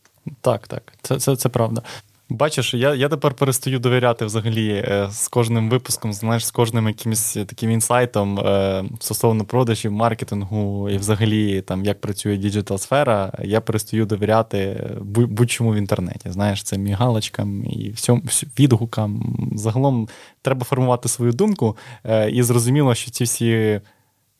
Так, 0.40 0.68
так, 0.68 0.92
це 1.02 1.18
це, 1.18 1.36
це 1.36 1.48
правда. 1.48 1.82
Бачиш, 2.30 2.74
я 2.74 2.94
я 2.94 3.08
тепер 3.08 3.34
перестаю 3.34 3.78
довіряти 3.78 4.24
взагалі 4.24 4.68
е, 4.70 5.08
з 5.10 5.28
кожним 5.28 5.70
випуском, 5.70 6.12
знаєш, 6.12 6.46
з 6.46 6.50
кожним 6.50 6.88
якимось 6.88 7.32
таким 7.32 7.70
інсайтом 7.70 8.38
е, 8.38 8.84
стосовно 9.00 9.44
продажів, 9.44 9.92
маркетингу 9.92 10.90
і 10.90 10.96
взагалі 10.96 11.60
там 11.60 11.84
як 11.84 12.00
працює 12.00 12.36
digital 12.36 12.78
сфера. 12.78 13.32
Я 13.42 13.60
перестаю 13.60 14.06
довіряти 14.06 14.90
будь-чому 15.10 15.72
в 15.72 15.76
інтернеті. 15.76 16.30
Знаєш, 16.30 16.62
цим 16.62 16.78
галочкам 16.78 17.64
і 17.64 17.90
всьому 17.90 18.22
відгукам. 18.58 19.36
Загалом 19.56 20.08
треба 20.42 20.64
формувати 20.64 21.08
свою 21.08 21.32
думку, 21.32 21.76
е, 22.04 22.30
і 22.30 22.42
зрозуміло, 22.42 22.94
що 22.94 23.10
ці 23.10 23.24
всі 23.24 23.80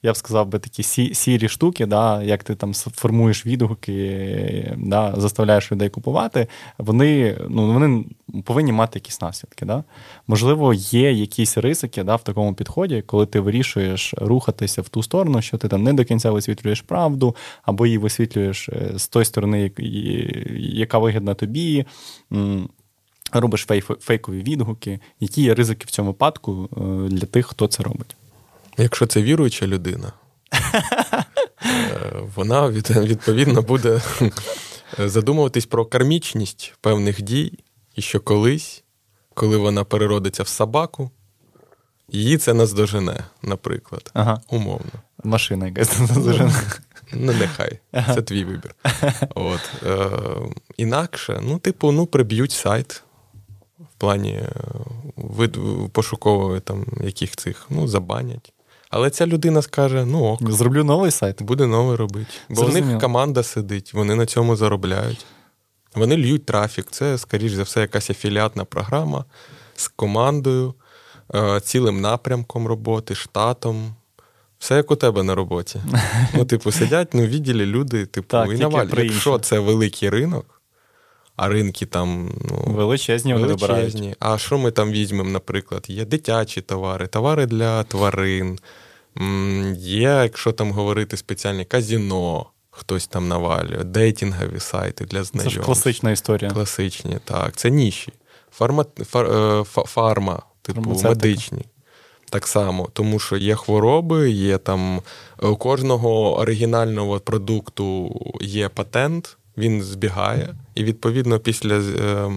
я 0.02 0.12
б 0.12 0.16
сказав 0.16 0.46
би 0.46 0.58
такі 0.58 0.82
сі, 0.82 1.14
сірі 1.14 1.48
штуки, 1.48 1.86
да, 1.86 2.22
як 2.22 2.44
ти 2.44 2.54
там 2.54 2.74
формуєш 2.74 3.46
відгуки, 3.46 4.74
да, 4.76 5.14
заставляєш 5.16 5.72
людей 5.72 5.88
купувати, 5.88 6.46
вони 6.78 7.38
ну, 7.48 7.72
вони 7.72 8.04
повинні 8.44 8.72
мати 8.72 8.98
якісь 8.98 9.20
наслідки. 9.20 9.64
Да? 9.64 9.84
Можливо, 10.26 10.74
є 10.74 11.12
якісь 11.12 11.58
ризики 11.58 12.02
да, 12.02 12.16
в 12.16 12.22
такому 12.22 12.54
підході, 12.54 13.02
коли 13.06 13.26
ти 13.26 13.40
вирішуєш 13.40 14.14
рухатися 14.16 14.82
в 14.82 14.88
ту 14.88 15.02
сторону, 15.02 15.42
що 15.42 15.58
ти 15.58 15.68
там 15.68 15.82
не 15.82 15.92
до 15.92 16.04
кінця 16.04 16.30
висвітлюєш 16.30 16.80
правду, 16.80 17.36
або 17.62 17.86
її 17.86 17.98
висвітлюєш 17.98 18.68
е, 18.68 18.92
з 18.96 19.08
тої 19.08 19.24
сторони, 19.24 19.72
яка 20.58 20.98
вигідна 20.98 21.34
тобі. 21.34 21.86
Робиш 23.32 23.66
фейкові 24.00 24.42
відгуки, 24.42 25.00
які 25.20 25.42
є 25.42 25.54
ризики 25.54 25.84
в 25.86 25.90
цьому 25.90 26.10
випадку 26.10 26.68
е, 26.72 27.08
для 27.08 27.26
тих, 27.26 27.46
хто 27.46 27.66
це 27.66 27.82
робить. 27.82 28.17
Якщо 28.78 29.06
це 29.06 29.22
віруюча 29.22 29.66
людина, 29.66 30.12
е, 30.52 32.12
вона 32.34 32.68
відповідно 32.68 33.62
буде 33.62 34.00
задумуватись 34.98 35.66
про 35.66 35.86
кармічність 35.86 36.74
певних 36.80 37.22
дій, 37.22 37.58
і 37.94 38.02
що 38.02 38.20
колись, 38.20 38.84
коли 39.34 39.56
вона 39.56 39.84
переродиться 39.84 40.42
в 40.42 40.48
собаку, 40.48 41.10
її 42.08 42.38
це 42.38 42.54
наздожене, 42.54 43.24
наприклад. 43.42 44.10
Ага. 44.14 44.40
Умовно. 44.48 44.90
Машина 45.24 45.66
якась 45.66 45.98
наздожене. 45.98 46.62
Ну, 47.12 47.32
нехай, 47.32 47.78
ага. 47.92 48.14
це 48.14 48.22
твій 48.22 48.44
вибір. 48.44 48.74
От. 49.34 49.60
Е, 49.86 50.10
Інакше, 50.76 51.40
ну, 51.42 51.58
типу, 51.58 51.92
ну, 51.92 52.06
приб'ють 52.06 52.52
сайт 52.52 53.02
в 53.78 53.98
плані 53.98 54.32
е, 54.32 54.52
вид, 55.16 55.58
пошукової 55.92 56.60
там 56.60 56.86
яких 57.00 57.36
цих, 57.36 57.66
ну, 57.70 57.88
забанять. 57.88 58.52
Але 58.90 59.10
ця 59.10 59.26
людина 59.26 59.62
скаже: 59.62 60.04
ну 60.04 60.24
ок. 60.24 60.50
Зроблю 60.50 60.84
новий 60.84 61.10
сайт. 61.10 61.42
Буде 61.42 61.66
новий 61.66 61.96
робити. 61.96 62.30
Бо 62.48 62.62
в 62.62 62.74
них 62.74 63.00
команда 63.00 63.42
сидить, 63.42 63.94
вони 63.94 64.14
на 64.14 64.26
цьому 64.26 64.56
заробляють. 64.56 65.26
Вони 65.94 66.16
льють 66.16 66.46
трафік. 66.46 66.86
Це, 66.90 67.18
скоріш 67.18 67.52
за 67.52 67.62
все, 67.62 67.80
якась 67.80 68.10
афіліатна 68.10 68.64
програма 68.64 69.24
з 69.76 69.88
командою, 69.88 70.74
е, 71.34 71.60
цілим 71.60 72.00
напрямком 72.00 72.66
роботи, 72.66 73.14
штатом. 73.14 73.94
Все 74.58 74.76
як 74.76 74.90
у 74.90 74.96
тебе 74.96 75.22
на 75.22 75.34
роботі. 75.34 75.80
Ну, 76.34 76.44
типу, 76.44 76.72
сидять 76.72 77.14
ну, 77.14 77.22
відділі 77.22 77.66
люди, 77.66 78.06
типу, 78.06 78.28
так, 78.28 78.50
і 78.50 78.54
наваль. 78.54 78.86
Якщо 78.96 79.38
це 79.38 79.58
великий 79.58 80.10
ринок, 80.10 80.57
а 81.38 81.48
ринки 81.48 81.86
там 81.86 82.30
ну, 82.50 82.72
величезні, 82.72 83.34
величезні. 83.34 84.14
А 84.20 84.38
що 84.38 84.58
ми 84.58 84.70
там 84.70 84.90
візьмемо, 84.90 85.30
наприклад? 85.30 85.84
Є 85.88 86.04
дитячі 86.04 86.60
товари, 86.60 87.06
товари 87.06 87.46
для 87.46 87.82
тварин, 87.84 88.58
є, 89.76 90.20
якщо 90.22 90.52
там 90.52 90.72
говорити 90.72 91.16
спеціальні 91.16 91.64
казіно, 91.64 92.46
хтось 92.70 93.06
там 93.06 93.28
навалює, 93.28 93.84
дейтингові 93.84 94.60
сайти 94.60 95.04
для 95.04 95.24
знайомств. 95.24 95.56
Це 95.56 95.60
ж 95.60 95.66
класична 95.66 96.10
історія. 96.10 96.50
Класичні, 96.50 97.18
так. 97.24 97.56
Це 97.56 97.70
ніші. 97.70 98.12
Фарма, 98.52 98.84
фар, 99.04 99.26
е, 99.26 99.64
фарма 99.64 100.42
типу 100.62 101.00
медичні. 101.04 101.64
Так 102.30 102.46
само, 102.46 102.88
тому 102.92 103.18
що 103.18 103.36
є 103.36 103.54
хвороби, 103.54 104.30
є 104.30 104.58
там 104.58 105.02
у 105.42 105.56
кожного 105.56 106.38
оригінального 106.38 107.20
продукту 107.20 108.20
є 108.40 108.68
патент 108.68 109.38
він 109.58 109.82
збігає, 109.82 110.54
і 110.74 110.84
відповідно 110.84 111.38
після 111.38 111.74
е, 111.78 112.30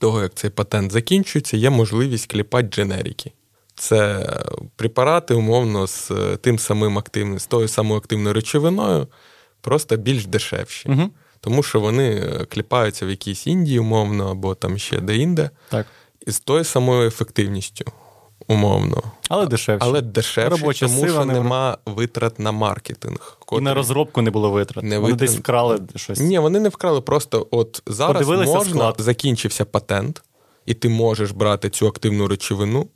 того, 0.00 0.22
як 0.22 0.34
цей 0.34 0.50
патент 0.50 0.92
закінчується, 0.92 1.56
є 1.56 1.70
можливість 1.70 2.32
кліпати 2.32 2.68
дженерики. 2.68 3.32
Це 3.74 4.30
препарати, 4.76 5.34
умовно, 5.34 5.86
з 5.86 6.10
е, 6.10 6.36
тим 6.36 6.58
самим 6.58 6.98
активним, 6.98 7.38
з 7.38 7.46
тою 7.46 7.68
самою 7.68 8.00
активною 8.00 8.34
речовиною, 8.34 9.06
просто 9.60 9.96
більш 9.96 10.26
дешевші. 10.26 10.88
Угу. 10.88 11.10
Тому 11.40 11.62
що 11.62 11.80
вони 11.80 12.10
е, 12.10 12.44
кліпаються 12.44 13.06
в 13.06 13.10
якійсь 13.10 13.46
Індії, 13.46 13.78
умовно, 13.78 14.30
або 14.30 14.54
там 14.54 14.78
ще 14.78 15.00
де-інде, 15.00 15.50
так. 15.68 15.86
і 16.26 16.30
з 16.30 16.40
тою 16.40 16.64
самою 16.64 17.08
ефективністю 17.08 17.92
умовно. 18.48 19.02
Але 19.28 19.46
дешевше. 19.46 19.86
Але 19.88 20.00
дешевше, 20.00 20.50
Робоча 20.50 20.86
тому 20.86 21.08
що 21.08 21.24
не... 21.24 21.32
нема 21.32 21.78
витрат 21.86 22.38
на 22.38 22.52
маркетинг. 22.52 23.36
Котрий... 23.38 23.60
І 23.60 23.64
на 23.64 23.74
розробку 23.74 24.22
не 24.22 24.30
було 24.30 24.50
витрат. 24.50 24.84
Не 24.84 24.98
Вони 24.98 25.12
витрат... 25.12 25.30
десь 25.30 25.38
вкрали 25.38 25.80
щось. 25.96 26.20
Ні, 26.20 26.38
вони 26.38 26.60
не 26.60 26.68
вкрали. 26.68 27.00
Просто 27.00 27.46
от 27.50 27.82
зараз 27.86 28.12
Подивилися 28.12 28.52
можна, 28.52 28.72
склад. 28.72 28.94
закінчився 28.98 29.64
патент, 29.64 30.22
і 30.66 30.74
ти 30.74 30.88
можеш 30.88 31.30
брати 31.30 31.70
цю 31.70 31.86
активну 31.86 32.28
речовину, 32.28 32.86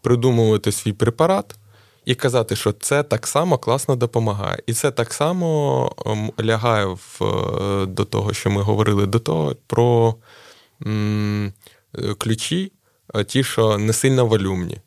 придумувати 0.00 0.72
свій 0.72 0.92
препарат. 0.92 1.56
І 2.04 2.14
казати, 2.14 2.56
що 2.56 2.72
це 2.72 3.02
так 3.02 3.26
само 3.26 3.58
класно 3.58 3.96
допомагає. 3.96 4.62
І 4.66 4.72
це 4.72 4.90
так 4.90 5.14
само 5.14 5.92
ем, 6.06 6.32
лягає 6.40 6.86
в, 6.86 7.24
е, 7.24 7.86
до 7.86 8.04
того, 8.04 8.32
що 8.32 8.50
ми 8.50 8.62
говорили 8.62 9.06
до 9.06 9.18
того, 9.18 9.56
про 9.66 10.14
м, 10.86 11.52
е, 11.98 12.14
ключі, 12.14 12.72
е, 13.14 13.24
ті, 13.24 13.44
що 13.44 13.78
не 13.78 13.92
сильно 13.92 14.26
валюмні 14.26 14.78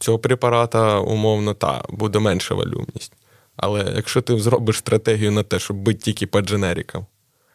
цього 0.00 0.18
препарата, 0.18 0.98
умовно, 0.98 1.54
та, 1.54 1.84
буде 1.88 2.18
менша 2.18 2.54
валюмність. 2.54 3.12
Але 3.56 3.92
якщо 3.96 4.20
ти 4.20 4.38
зробиш 4.38 4.76
стратегію 4.76 5.32
на 5.32 5.42
те, 5.42 5.58
щоб 5.58 5.76
бити 5.76 6.00
тільки 6.00 6.26
по 6.26 6.40
дженерикам, 6.40 7.06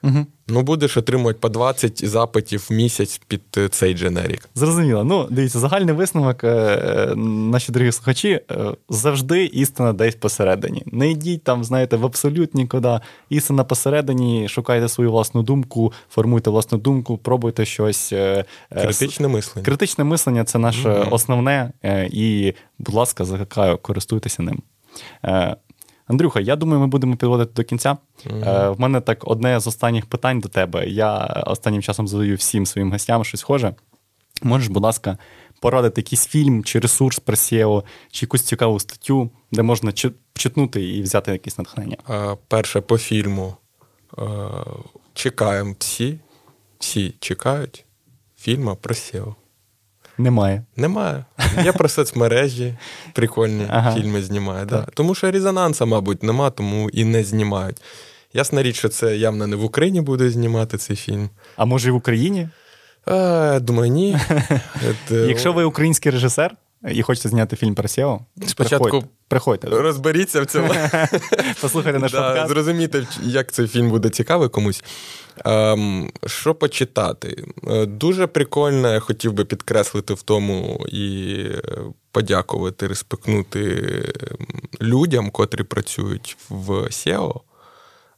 Угу. 0.06 0.26
Ну, 0.47 0.62
будеш 0.62 0.97
отримувати 0.97 1.39
по 1.39 1.49
20 1.49 2.08
запитів 2.08 2.66
в 2.70 2.74
місяць 2.74 3.22
під 3.28 3.41
е, 3.58 3.68
цей 3.70 3.93
дженерік. 3.93 4.49
Зрозуміло. 4.56 5.03
Ну, 5.03 5.28
дивіться, 5.30 5.60
загальний 5.60 5.95
висновок, 5.95 6.43
е, 6.43 7.14
наші 7.16 7.72
дорогі 7.72 7.91
слухачі, 7.91 8.30
е, 8.30 8.41
завжди 8.89 9.45
істина 9.45 9.93
десь 9.93 10.16
посередині. 10.16 10.84
Не 10.86 11.12
йдіть 11.12 11.43
там, 11.43 11.64
знаєте, 11.64 11.97
в 11.97 12.06
абсолют 12.06 12.56
нікуди. 12.56 12.99
Істина 13.30 13.64
посередині, 13.64 14.47
шукайте 14.49 14.89
свою 14.89 15.12
власну 15.12 15.43
думку, 15.43 15.93
формуйте 16.10 16.49
власну 16.49 16.78
думку, 16.78 17.18
пробуйте 17.18 17.66
щось. 17.66 18.14
Критичне 18.70 19.28
мислення. 19.28 19.66
Критичне 19.66 20.03
мислення 20.03 20.43
це 20.43 20.60
наше 20.60 20.89
mm-hmm. 20.89 21.14
основне. 21.14 21.72
І, 22.12 22.53
будь 22.80 22.95
ласка, 22.95 23.26
закликаю, 23.26 23.78
користуйтеся 23.78 24.43
ним. 24.43 24.62
Андрюха, 26.08 26.39
я 26.39 26.56
думаю, 26.56 26.80
ми 26.80 26.88
будемо 26.88 27.16
підводити 27.16 27.51
до 27.56 27.64
кінця. 27.64 27.97
Mm-hmm. 28.26 28.76
В 28.76 28.80
мене 28.80 29.01
так 29.01 29.28
одне 29.28 29.60
з 29.60 29.68
останніх 29.68 30.06
питань 30.06 30.39
до 30.39 30.49
тебе. 30.49 30.88
Я 30.88 31.18
останнім 31.47 31.82
часом 31.82 32.08
задаю 32.08 32.36
всім 32.36 32.66
своїм 32.66 32.91
гостям 32.91 33.24
щось 33.24 33.39
схоже. 33.39 33.76
Можеш, 34.41 34.68
будь 34.68 34.84
ласка, 34.84 35.18
порадити 35.62 36.01
якийсь 36.01 36.28
фільм 36.28 36.64
чи 36.64 36.80
ресурс 36.80 37.20
про 37.20 37.36
SEO, 37.36 37.84
чи 38.12 38.26
якусь 38.26 38.41
цікаву 38.41 38.80
статтю, 38.80 39.30
де 39.51 39.62
можна 39.62 39.91
читнути 40.34 40.84
і 40.84 41.01
взяти 41.01 41.32
якесь 41.32 41.58
натхнення? 41.58 41.97
А, 42.08 42.36
Перше 42.47 42.82
по 42.82 42.97
фільму. 42.97 43.56
Чекаємо 45.14 45.76
всі, 45.80 46.20
всі 46.80 47.16
чекають 47.20 47.86
фільму 48.38 48.76
про 48.76 48.95
SEO. 48.95 49.36
Немає. 50.18 50.63
Немає. 50.76 51.26
Є 51.63 51.72
про 51.72 51.89
соцмережі, 51.89 52.76
прикольні 53.13 53.66
ага. 53.70 53.93
фільми 53.93 54.22
знімають. 54.22 54.70
Да. 54.70 54.88
Тому 54.93 55.16
що 55.16 55.32
резонанса, 55.32 55.86
мабуть, 55.86 56.24
нема, 56.24 56.49
тому 56.49 56.89
і 56.89 57.05
не 57.05 57.24
знімають. 57.24 57.82
Ясна 58.34 58.63
річ, 58.63 58.76
що 58.76 58.89
це 58.89 59.18
явно 59.18 59.47
не 59.47 59.55
в 59.55 59.63
Україні 59.63 60.01
буде 60.01 60.30
знімати 60.30 60.78
цей 60.78 60.95
фільм. 60.95 61.30
А 61.55 61.66
може 61.66 61.89
і 61.89 61.91
в 61.91 61.95
Україні? 61.95 62.49
А, 63.05 63.59
Думаю, 63.61 63.91
ні. 63.91 64.18
Якщо 65.09 65.53
ви 65.53 65.63
український 65.63 66.11
режисер 66.11 66.55
і 66.91 67.01
хочете 67.01 67.30
зняти 67.30 67.55
фільм 67.55 67.76
про 67.76 67.88
SEO, 67.88 68.20
спочатку 68.47 69.03
приходьте. 69.28 69.68
Розберіться 69.68 70.41
в 70.41 70.45
цьому. 70.45 70.74
Послухайте 71.61 71.99
наш 71.99 72.11
подкаст. 72.11 72.49
Зрозумійте, 72.49 73.07
як 73.24 73.51
цей 73.51 73.68
фільм 73.68 73.89
буде 73.89 74.09
цікавий 74.09 74.49
комусь. 74.49 74.84
Ем, 75.45 76.11
Що 76.25 76.55
почитати? 76.55 77.45
Е, 77.67 77.86
дуже 77.86 78.27
прикольно, 78.27 78.93
я 78.93 78.99
хотів 78.99 79.33
би 79.33 79.45
підкреслити 79.45 80.13
в 80.13 80.21
тому 80.21 80.86
і 80.88 81.38
подякувати, 82.11 82.88
респектнути 82.88 83.83
людям, 84.81 85.29
котрі 85.29 85.63
працюють 85.63 86.38
в 86.49 86.71
SEO. 86.71 87.41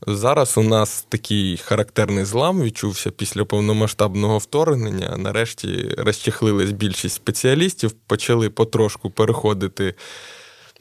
Зараз 0.08 0.58
у 0.58 0.64
нас 0.64 1.06
такий 1.10 1.58
характерний 1.58 2.26
злам 2.26 2.62
відчувся 2.62 3.12
після 3.12 3.46
повномасштабного 3.46 4.38
вторгнення. 4.38 5.18
Нарешті 5.18 5.96
розчехлились 5.98 6.72
більшість 6.72 7.16
спеціалістів, 7.16 7.92
почали 7.92 8.50
потрошку 8.50 9.10
переходити 9.10 9.96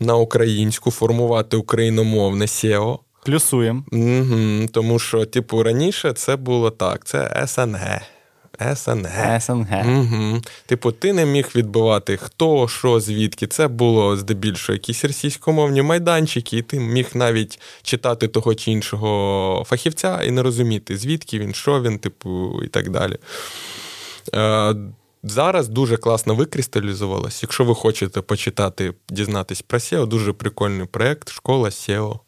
на 0.01 0.17
українську, 0.17 0.91
формувати 0.91 1.57
україномовне 1.57 2.45
SEO. 2.45 2.99
Плюсуємо. 3.27 3.85
Угу, 3.93 4.69
Тому 4.73 4.99
що, 4.99 5.25
типу, 5.25 5.63
раніше 5.63 6.13
це 6.13 6.37
було 6.37 6.71
так: 6.71 7.05
це 7.05 7.47
СНГ. 7.47 8.01
СНГ. 8.75 9.41
СНГ. 9.41 9.87
Угу. 9.87 10.43
Типу, 10.67 10.93
ти 10.93 11.13
не 11.13 11.27
міг 11.27 11.49
відбивати 11.55 12.17
хто, 12.17 12.69
що, 12.69 13.01
звідки. 13.01 13.47
Це 13.47 13.69
було 13.69 14.17
здебільшого 14.17 14.75
якісь 14.75 15.05
російськомовні 15.05 15.83
майданчики, 15.83 16.59
і 16.59 16.63
ти 16.63 16.81
міг 16.81 17.09
навіть 17.15 17.61
читати 17.83 18.29
того 18.29 18.55
чи 18.55 18.71
іншого 18.71 19.65
фахівця 19.67 20.23
і 20.23 20.31
не 20.31 20.43
розуміти, 20.43 20.97
звідки 20.97 21.39
він, 21.39 21.55
що 21.55 21.83
він, 21.83 21.99
типу, 21.99 22.63
і 22.65 22.69
так 22.69 22.91
далі. 22.91 23.17
Е, 24.35 24.75
Зараз 25.23 25.69
дуже 25.69 25.97
класно 25.97 26.35
викристалізувалось. 26.35 27.43
Якщо 27.43 27.65
ви 27.65 27.75
хочете 27.75 28.21
почитати, 28.21 28.95
дізнатись 29.09 29.63
про 29.63 29.79
SEO, 29.79 30.07
дуже 30.07 30.33
прикольний 30.33 30.87
проєкт 30.87 31.31
Школа 31.31 31.69
SEO. 31.69 32.19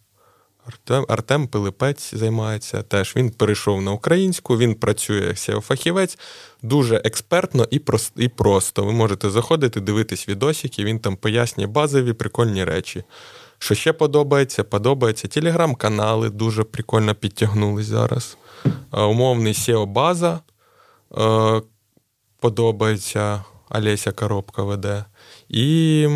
Артем 0.69 1.05
Артем 1.09 1.49
Пилипець 1.49 2.15
займається 2.15 2.83
теж. 2.83 3.17
Він 3.17 3.31
перейшов 3.31 3.83
на 3.83 3.93
українську, 3.93 4.59
він 4.59 4.75
працює 4.75 5.21
як 5.21 5.37
SEO-фахівець, 5.37 6.19
дуже 6.63 6.97
експертно 7.05 7.67
і 7.71 7.81
і 8.17 8.29
просто. 8.29 8.85
Ви 8.85 8.93
можете 8.93 9.31
заходити, 9.31 9.81
дивитись 9.81 10.29
відосики, 10.29 10.85
він 10.85 10.99
там 10.99 11.17
пояснює 11.17 11.67
базові 11.67 12.13
прикольні 12.13 12.65
речі. 12.65 13.05
Що 13.59 13.75
ще 13.75 13.93
подобається? 13.93 14.65
Подобається. 14.65 15.29
Телеграм-канали 15.29 16.31
дуже 16.31 16.65
прикольно 16.65 17.15
підтягнулись 17.15 17.87
зараз. 17.87 18.37
Умовний 18.93 19.53
SEO-база 19.53 20.39
подобається. 22.41 23.45
Олеся 23.71 24.13
Коробка 24.13 24.63
веде. 24.63 25.05
І 25.49 26.09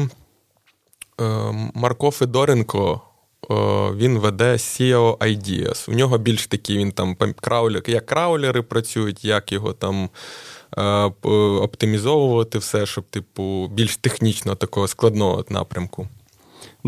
Марко 1.75 2.11
Федоренко 2.11 3.01
він 3.97 4.19
веде 4.19 4.53
SEO 4.53 5.17
Ideas. 5.17 5.91
У 5.91 5.95
нього 5.95 6.19
більш 6.19 6.47
такі 6.47 6.79
він 6.79 6.93
там 6.93 7.17
краулер, 7.41 7.83
як 7.87 8.07
краулери 8.07 8.63
працюють, 8.63 9.25
як 9.25 9.53
його 9.53 9.73
там 9.73 10.11
е, 10.79 10.83
оптимізовувати 11.61 12.59
все, 12.59 12.87
щоб, 12.87 13.05
типу, 13.05 13.69
більш 13.73 13.97
технічно 13.97 14.55
такого 14.55 14.89
складного 14.89 15.45
напрямку. 15.49 16.09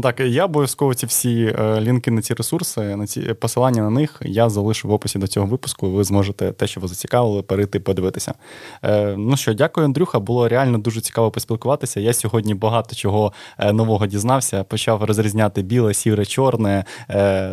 Так, 0.03 0.21
я 0.21 0.45
обов'язково 0.45 0.95
ці 0.95 1.07
всі 1.07 1.55
е, 1.59 1.81
лінки 1.81 2.11
на 2.11 2.23
ці 2.23 2.35
ресурси, 2.35 2.97
на 2.97 3.07
ці 3.07 3.21
посилання 3.21 3.83
на 3.83 3.91
них 3.91 4.23
я 4.25 4.49
залишу 4.49 4.89
в 4.89 4.93
описі 4.93 5.19
до 5.19 5.27
цього 5.27 5.47
випуску. 5.47 5.91
Ви 5.91 6.05
зможете 6.05 6.53
те, 6.53 6.67
що 6.67 6.81
вас 6.81 6.91
зацікавили, 6.91 7.43
перейти 7.43 7.81
подивитися. 7.81 8.35
Е, 8.83 9.15
ну 9.19 9.37
що, 9.37 9.55
дякую, 9.55 9.87
Андрюха. 9.87 10.19
Було 10.19 10.49
реально 10.49 10.79
дуже 10.79 11.01
цікаво 11.01 11.31
поспілкуватися. 11.31 12.01
Я 12.01 12.13
сьогодні 12.13 12.55
багато 12.55 12.97
чого 12.97 13.33
е, 13.59 13.73
нового 13.73 14.07
дізнався. 14.07 14.65
Почав 14.65 15.05
розрізняти 15.05 15.63
біле, 15.63 15.95
сіре, 15.95 16.27
чорне. 16.27 16.85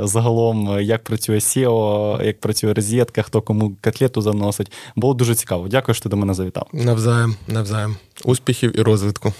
Загалом, 0.01 0.79
як 0.81 1.03
працює 1.03 1.35
SEO, 1.35 2.23
як 2.25 2.39
працює 2.39 2.73
розетка, 2.73 3.21
хто 3.21 3.41
кому 3.41 3.73
котлету 3.81 4.21
заносить. 4.21 4.71
Було 4.95 5.13
дуже 5.13 5.35
цікаво. 5.35 5.67
Дякую, 5.67 5.95
що 5.95 6.03
ти 6.03 6.09
до 6.09 6.17
мене 6.17 6.33
завітав. 6.33 6.67
Навзаєм, 6.73 7.35
навзаєм. 7.47 7.95
Успіхів 8.25 8.79
і 8.79 8.81
розвитку. 8.81 9.33